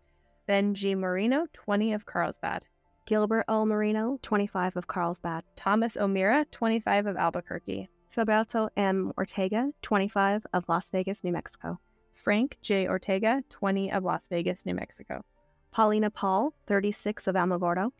Ben 0.46 0.74
G. 0.74 0.94
Marino, 0.94 1.46
20 1.52 1.92
of 1.92 2.06
Carlsbad. 2.06 2.64
Gilbert 3.06 3.44
O. 3.48 3.64
Marino, 3.64 4.18
25 4.22 4.76
of 4.76 4.86
Carlsbad. 4.86 5.44
Thomas 5.56 5.96
O'Meara, 5.96 6.44
25 6.50 7.06
of 7.06 7.16
Albuquerque. 7.16 7.88
Filberto 8.14 8.68
M. 8.76 9.12
Ortega, 9.18 9.70
25 9.82 10.46
of 10.52 10.68
Las 10.68 10.90
Vegas, 10.90 11.24
New 11.24 11.32
Mexico. 11.32 11.78
Frank 12.12 12.58
J. 12.62 12.86
Ortega, 12.88 13.42
20 13.50 13.90
of 13.92 14.04
Las 14.04 14.28
Vegas, 14.28 14.64
New 14.64 14.74
Mexico. 14.74 15.24
Paulina 15.72 16.10
Paul, 16.10 16.54
36 16.66 17.26
of 17.26 17.34
Alamogordo. 17.34 17.90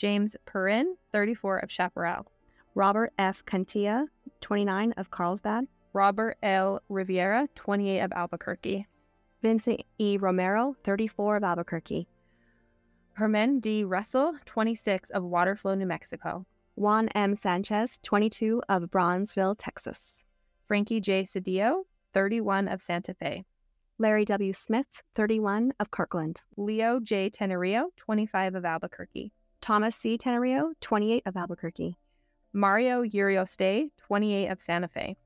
James 0.00 0.34
Perrin, 0.46 0.96
34 1.12 1.58
of 1.58 1.70
Chaparral. 1.70 2.26
Robert 2.74 3.12
F. 3.18 3.44
Cantilla, 3.44 4.06
29 4.40 4.92
of 4.92 5.10
Carlsbad. 5.10 5.66
Robert 5.92 6.38
L. 6.42 6.80
Riviera, 6.88 7.46
28 7.54 8.00
of 8.00 8.12
Albuquerque. 8.12 8.86
Vincent 9.42 9.82
E. 9.98 10.16
Romero, 10.16 10.74
34 10.84 11.36
of 11.36 11.44
Albuquerque. 11.44 12.08
Herman 13.12 13.60
D. 13.60 13.84
Russell, 13.84 14.32
26 14.46 15.10
of 15.10 15.22
Waterflow, 15.22 15.76
New 15.76 15.84
Mexico. 15.84 16.46
Juan 16.76 17.08
M. 17.08 17.36
Sanchez, 17.36 18.00
22 18.02 18.62
of 18.70 18.90
Brownsville, 18.90 19.54
Texas. 19.54 20.24
Frankie 20.64 21.02
J. 21.02 21.24
Cedillo, 21.24 21.82
31 22.14 22.68
of 22.68 22.80
Santa 22.80 23.12
Fe. 23.12 23.44
Larry 23.98 24.24
W. 24.24 24.54
Smith, 24.54 25.02
31 25.14 25.74
of 25.78 25.90
Kirtland. 25.90 26.40
Leo 26.56 27.00
J. 27.00 27.28
Tenorio, 27.28 27.90
25 27.98 28.54
of 28.54 28.64
Albuquerque. 28.64 29.30
Thomas 29.60 29.94
C. 29.94 30.16
Tenorio, 30.16 30.72
28 30.80 31.22
of 31.26 31.36
Albuquerque. 31.36 31.96
Mario 32.52 33.02
Urioste, 33.02 33.90
28 33.98 34.48
of 34.48 34.60
Santa 34.60 34.88
Fe. 34.88 35.16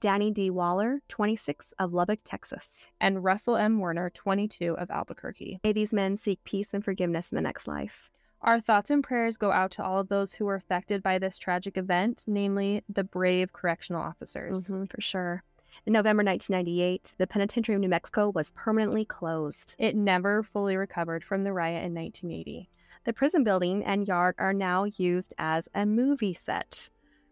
Danny 0.00 0.30
D. 0.30 0.50
Waller, 0.50 1.00
26 1.08 1.72
of 1.78 1.94
Lubbock, 1.94 2.18
Texas. 2.24 2.86
And 3.00 3.24
Russell 3.24 3.56
M. 3.56 3.78
Werner, 3.78 4.10
22 4.10 4.76
of 4.76 4.90
Albuquerque. 4.90 5.60
May 5.64 5.72
these 5.72 5.92
men 5.92 6.16
seek 6.16 6.42
peace 6.44 6.74
and 6.74 6.84
forgiveness 6.84 7.32
in 7.32 7.36
the 7.36 7.42
next 7.42 7.66
life. 7.66 8.10
Our 8.42 8.60
thoughts 8.60 8.90
and 8.90 9.02
prayers 9.02 9.38
go 9.38 9.52
out 9.52 9.70
to 9.72 9.84
all 9.84 9.98
of 9.98 10.08
those 10.08 10.34
who 10.34 10.44
were 10.44 10.56
affected 10.56 11.02
by 11.02 11.18
this 11.18 11.38
tragic 11.38 11.78
event, 11.78 12.24
namely 12.26 12.84
the 12.90 13.04
brave 13.04 13.54
correctional 13.54 14.02
officers. 14.02 14.68
Mhm, 14.68 14.90
for 14.90 15.00
sure. 15.00 15.42
In 15.86 15.94
November 15.94 16.22
1998, 16.22 17.14
the 17.16 17.26
Penitentiary 17.26 17.74
of 17.74 17.80
New 17.80 17.88
Mexico 17.88 18.28
was 18.28 18.52
permanently 18.52 19.06
closed. 19.06 19.74
It 19.78 19.96
never 19.96 20.42
fully 20.42 20.76
recovered 20.76 21.24
from 21.24 21.44
the 21.44 21.52
riot 21.54 21.84
in 21.84 21.94
1980. 21.94 22.68
The 23.04 23.12
prison 23.12 23.44
building 23.44 23.84
and 23.84 24.06
yard 24.06 24.34
are 24.38 24.52
now 24.52 24.84
used 24.84 25.34
as 25.38 25.68
a 25.74 25.84
movie 25.84 26.32
set. 26.32 26.88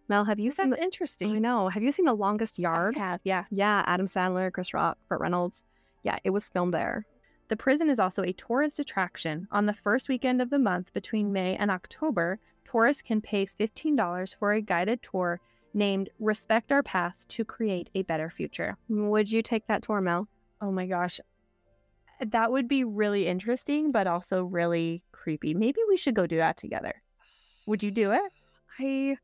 Mel, 0.08 0.24
have 0.24 0.40
you 0.40 0.50
seen 0.50 0.70
That's 0.70 0.80
the, 0.80 0.84
interesting. 0.84 1.36
I 1.36 1.38
know. 1.38 1.68
Have 1.68 1.82
you 1.82 1.92
seen 1.92 2.04
The 2.04 2.14
Longest 2.14 2.58
Yard? 2.58 2.96
I 2.96 3.00
have, 3.00 3.20
yeah. 3.24 3.44
Yeah, 3.50 3.82
Adam 3.86 4.06
Sandler, 4.06 4.52
Chris 4.52 4.74
Rock, 4.74 4.98
Burt 5.08 5.20
Reynolds. 5.20 5.64
Yeah, 6.02 6.18
it 6.24 6.30
was 6.30 6.48
filmed 6.48 6.74
there. 6.74 7.06
The 7.48 7.56
prison 7.56 7.88
is 7.88 7.98
also 7.98 8.22
a 8.22 8.32
tourist 8.32 8.78
attraction. 8.78 9.46
On 9.52 9.66
the 9.66 9.72
first 9.72 10.08
weekend 10.08 10.42
of 10.42 10.50
the 10.50 10.58
month 10.58 10.92
between 10.92 11.32
May 11.32 11.56
and 11.56 11.70
October, 11.70 12.38
tourists 12.64 13.02
can 13.02 13.20
pay 13.20 13.46
$15 13.46 14.36
for 14.38 14.52
a 14.52 14.60
guided 14.60 15.02
tour 15.02 15.40
named 15.74 16.10
Respect 16.18 16.72
Our 16.72 16.82
Past 16.82 17.28
to 17.30 17.44
Create 17.44 17.88
a 17.94 18.02
Better 18.02 18.28
Future. 18.28 18.76
Would 18.88 19.30
you 19.30 19.42
take 19.42 19.66
that 19.66 19.82
tour, 19.82 20.00
Mel? 20.00 20.28
Oh 20.60 20.72
my 20.72 20.86
gosh. 20.86 21.20
That 22.30 22.52
would 22.52 22.68
be 22.68 22.84
really 22.84 23.26
interesting, 23.26 23.90
but 23.90 24.06
also 24.06 24.44
really 24.44 25.02
creepy. 25.12 25.54
Maybe 25.54 25.80
we 25.88 25.96
should 25.96 26.14
go 26.14 26.26
do 26.26 26.36
that 26.36 26.56
together. 26.56 27.02
Would 27.66 27.82
you 27.82 27.90
do 27.90 28.12
it? 28.12 28.32
I 28.78 29.16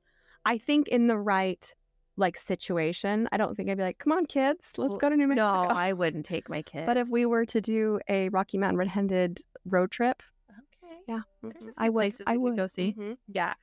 I 0.45 0.59
think 0.59 0.89
in 0.89 1.07
the 1.07 1.19
right 1.19 1.75
like 2.17 2.37
situation, 2.37 3.29
I 3.31 3.37
don't 3.37 3.57
think 3.57 3.71
I'd 3.71 3.77
be 3.77 3.85
like, 3.85 3.99
"Come 3.99 4.13
on, 4.13 4.27
kids, 4.27 4.73
let's 4.77 4.91
Well, 4.91 4.99
go 4.99 5.11
to 5.11 5.17
New 5.17 5.29
Mexico." 5.29 5.45
No, 5.45 5.69
I 5.69 5.93
wouldn't 5.93 6.27
take 6.27 6.49
my 6.49 6.63
kids. 6.63 6.85
But 6.87 6.97
if 6.97 7.09
we 7.09 7.27
were 7.27 7.47
to 7.47 7.61
do 7.61 8.01
a 8.09 8.29
Rocky 8.31 8.59
Mountain 8.59 8.79
Red-Handed 8.79 9.43
road 9.67 9.91
trip, 9.93 10.23
okay, 10.51 10.97
yeah, 11.07 11.21
mhm, 11.45 11.73
I 11.77 11.89
would. 11.91 12.15
I 12.27 12.37
would 12.37 12.57
go 12.57 12.67
see. 12.67 12.95
Mhm. 12.99 13.19
Yeah. 13.29 13.55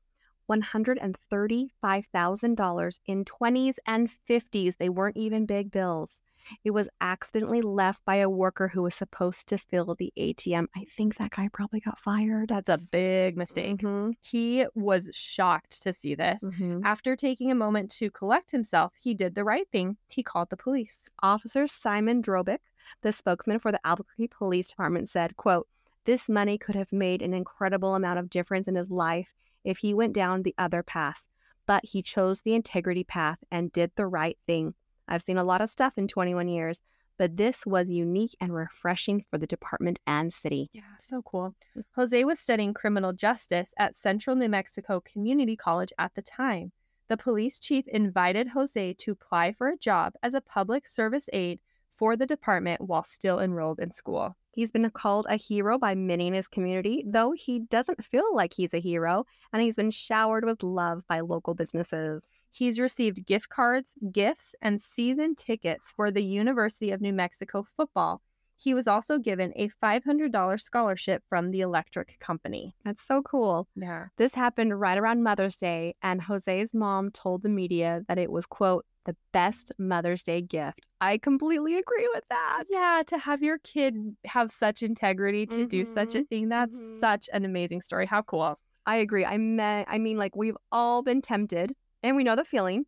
$135,000 0.53 2.98
in 3.07 3.24
20s 3.24 3.78
and 3.86 4.11
50s. 4.28 4.76
They 4.78 4.88
weren't 4.88 5.16
even 5.16 5.46
big 5.46 5.70
bills. 5.70 6.20
It 6.64 6.72
was 6.72 6.88
accidentally 7.00 7.62
left 7.62 8.05
by 8.05 8.16
a 8.16 8.28
worker 8.28 8.66
who 8.68 8.82
was 8.82 8.96
supposed 8.96 9.46
to 9.48 9.59
fill 9.59 9.94
the 9.94 10.12
ATM. 10.18 10.66
I 10.74 10.86
think 10.96 11.16
that 11.16 11.30
guy 11.30 11.48
probably 11.53 11.78
got 11.78 12.00
fired. 12.00 12.48
That's 12.48 12.68
a 12.68 12.78
big 12.78 13.36
mistake. 13.36 13.76
Mhm, 13.76 14.14
He 14.20 14.66
was 14.74 15.09
shocked 15.12 15.80
to 15.82 15.92
see 15.92 16.16
this. 16.16 16.42
mhm. 16.42 16.80
After 16.84 17.14
taking 17.14 17.53
a 17.53 17.55
moment 17.55 17.92
to 17.92 18.11
collect 18.11 18.50
himself, 18.50 18.92
he 19.00 19.14
did 19.14 19.36
the 19.36 19.44
right 19.44 19.68
thing. 19.70 19.98
He 20.09 20.24
called 20.24 20.50
the 20.50 20.57
police. 20.57 21.09
Officer 21.22 21.68
Simon 21.68 22.20
Drobik, 22.22 22.59
the 23.03 23.12
spokesman 23.12 23.61
for 23.61 23.70
the 23.70 23.80
Albuquerque 23.86 24.26
Police 24.28 24.70
Department, 24.70 25.09
said, 25.09 25.36
quote, 25.36 25.68
This 26.07 26.28
money 26.28 26.59
could 26.59 26.74
have 26.74 26.92
made 26.92 27.22
an 27.22 27.34
incredible 27.34 27.94
amount 27.94 28.18
of 28.18 28.30
difference 28.30 28.66
in 28.66 28.74
his 28.74 28.90
life 28.90 29.32
if 29.64 29.78
he 29.78 29.94
went 29.94 30.12
down 30.12 30.42
the 30.42 30.54
other 30.58 30.82
path, 30.82 31.26
but 31.66 31.84
he 31.84 32.02
chose 32.02 32.40
the 32.40 32.54
integrity 32.54 33.04
path 33.04 33.38
and 33.50 33.72
did 33.72 33.92
the 33.94 34.06
right 34.06 34.38
thing. 34.46 34.74
I've 35.08 35.22
seen 35.22 35.38
a 35.38 35.44
lot 35.44 35.60
of 35.60 35.70
stuff 35.70 35.98
in 35.98 36.08
21 36.08 36.48
years, 36.48 36.80
but 37.18 37.36
this 37.36 37.66
was 37.66 37.90
unique 37.90 38.34
and 38.40 38.54
refreshing 38.54 39.24
for 39.30 39.38
the 39.38 39.46
department 39.46 40.00
and 40.06 40.32
city. 40.32 40.70
Yeah, 40.72 40.82
so 40.98 41.22
cool. 41.22 41.54
Jose 41.94 42.24
was 42.24 42.40
studying 42.40 42.74
criminal 42.74 43.12
justice 43.12 43.74
at 43.78 43.94
Central 43.94 44.36
New 44.36 44.48
Mexico 44.48 45.00
Community 45.00 45.56
College 45.56 45.92
at 45.98 46.14
the 46.14 46.22
time. 46.22 46.72
The 47.08 47.16
police 47.16 47.58
chief 47.58 47.86
invited 47.88 48.48
Jose 48.48 48.94
to 48.94 49.12
apply 49.12 49.52
for 49.52 49.68
a 49.68 49.76
job 49.76 50.14
as 50.22 50.34
a 50.34 50.40
public 50.40 50.86
service 50.86 51.28
aide 51.32 51.60
for 51.93 52.16
the 52.16 52.26
department 52.26 52.80
while 52.80 53.03
still 53.03 53.38
enrolled 53.38 53.78
in 53.78 53.90
school. 53.90 54.34
He's 54.53 54.70
been 54.70 54.90
called 54.90 55.26
a 55.28 55.36
hero 55.36 55.78
by 55.78 55.95
many 55.95 56.26
in 56.26 56.34
his 56.34 56.49
community, 56.49 57.05
though 57.07 57.32
he 57.32 57.61
doesn't 57.61 58.05
feel 58.05 58.34
like 58.34 58.53
he's 58.53 58.74
a 58.74 58.80
hero, 58.80 59.24
and 59.53 59.62
he's 59.62 59.76
been 59.76 59.90
showered 59.90 60.45
with 60.45 60.62
love 60.62 61.03
by 61.09 61.20
local 61.20 61.55
businesses. 61.55 62.24
He's 62.51 62.78
received 62.78 63.24
gift 63.24 63.49
cards, 63.49 63.95
gifts, 64.12 64.55
and 64.61 64.80
season 64.80 65.34
tickets 65.36 65.90
for 65.90 66.11
the 66.11 66.22
University 66.22 66.90
of 66.90 67.01
New 67.01 67.14
Mexico 67.14 67.62
football. 67.62 68.20
He 68.59 68.74
was 68.74 68.86
also 68.86 69.18
given 69.18 69.53
a 69.57 69.70
$500 69.82 70.61
scholarship 70.61 71.24
from 71.28 71.51
the 71.51 71.62
electric 71.62 72.20
company. 72.20 72.76
That's 72.84 73.03
so 73.03 73.22
cool. 73.22 73.66
Yeah. 73.74 74.07
This 74.18 74.34
happened 74.34 74.78
right 74.78 74.99
around 74.99 75.24
Mother's 75.24 75.57
Day, 75.57 75.97
and 76.03 76.20
Jose's 76.20 76.72
mom 76.72 77.11
told 77.11 77.43
the 77.43 77.49
media 77.49 78.03
that 78.07 78.18
it 78.18 78.30
was, 78.30 78.47
quote, 78.47 78.84
the 79.05 79.16
best 79.32 79.72
Mother's 79.78 80.22
Day 80.22 80.40
gift. 80.40 80.80
I 81.00 81.18
completely 81.18 81.76
agree 81.78 82.09
with 82.14 82.24
that. 82.28 82.64
Yeah, 82.70 83.03
to 83.07 83.18
have 83.18 83.42
your 83.42 83.59
kid 83.59 84.16
have 84.24 84.50
such 84.50 84.82
integrity 84.82 85.46
to 85.46 85.66
do 85.66 85.84
such 85.84 86.14
a 86.14 86.20
Mhm, 86.20 86.28
thing, 86.28 86.48
that's 86.48 86.78
mhm. 86.78 86.96
such 86.96 87.28
an 87.32 87.44
amazing 87.44 87.80
story. 87.80 88.07
How 88.07 88.22
cool. 88.22 88.59
I 88.86 88.96
agree. 88.96 89.24
I 89.24 89.38
mean, 89.38 89.61
I 89.61 89.98
mean, 89.98 90.16
like 90.18 90.36
we've 90.36 90.57
all 90.70 91.03
been 91.03 91.20
tempted, 91.22 91.74
and 92.03 92.16
we 92.16 92.24
know 92.24 92.36
the 92.36 92.44
feeling, 92.44 92.86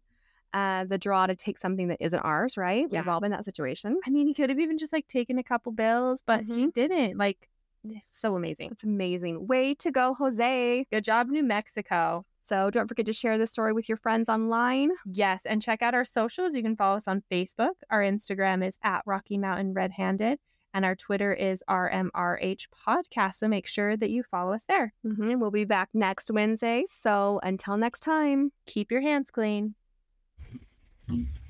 uh, 0.53 0.85
the 0.85 0.99
draw 0.99 1.27
to 1.27 1.35
take 1.37 1.59
something 1.59 1.89
that 1.89 1.99
isn't 2.01 2.21
ours, 2.21 2.57
right? 2.57 2.87
We've 2.91 3.09
all 3.09 3.21
been 3.21 3.33
in 3.33 3.37
that 3.39 3.45
situation. 3.45 3.99
I 4.07 4.11
mean, 4.11 4.27
he 4.27 4.35
could 4.35 4.51
have 4.51 4.59
even 4.61 4.79
just 4.79 4.93
like 4.93 5.07
taken 5.07 5.39
a 5.39 5.45
couple 5.45 5.73
bills, 5.73 6.23
but 6.27 6.45
he 6.45 6.69
didn't. 6.69 7.17
Like, 7.19 7.49
so 8.11 8.35
amazing. 8.37 8.71
It's 8.73 8.85
amazing. 8.85 9.47
Way 9.47 9.75
to 9.77 9.91
go, 9.91 10.15
Jose. 10.15 10.87
Good 10.91 11.05
job, 11.05 11.29
New 11.29 11.43
Mexico. 11.43 12.25
So 12.45 12.70
don't 12.70 12.86
forget 12.88 13.07
to 13.07 13.12
share 13.12 13.38
this 13.38 13.51
story 13.51 13.72
with 13.72 13.88
your 13.88 13.97
friends 13.97 14.28
online. 14.28 14.90
Yes, 15.07 15.47
and 15.47 15.62
check 15.62 15.80
out 15.82 15.95
our 15.95 16.05
socials. 16.05 16.55
You 16.55 16.62
can 16.62 16.76
follow 16.76 16.97
us 16.97 17.09
on 17.09 17.22
Facebook. 17.30 17.72
Our 17.90 18.03
Instagram 18.03 18.64
is 18.66 18.78
at 18.82 19.03
Rocky 19.07 19.38
Mountain 19.38 19.72
Red 19.72 19.92
Handed, 19.92 20.38
and 20.74 20.84
our 20.84 20.95
Twitter 20.95 21.32
is 21.32 21.62
RMRH 21.70 22.68
Podcast. 22.86 23.36
So 23.36 23.49
make 23.49 23.66
sure 23.66 23.97
that 23.97 24.11
you 24.11 24.22
follow 24.22 24.53
us 24.53 24.64
there. 24.64 24.92
Mhm. 25.07 25.38
We'll 25.38 25.51
be 25.51 25.64
back 25.64 25.88
next 25.95 26.30
Wednesday. 26.30 26.84
So 26.86 27.40
until 27.42 27.76
next 27.76 28.01
time. 28.01 28.53
Keep 28.66 28.90
your 28.90 29.01
hands 29.01 29.30
clean. 29.30 29.74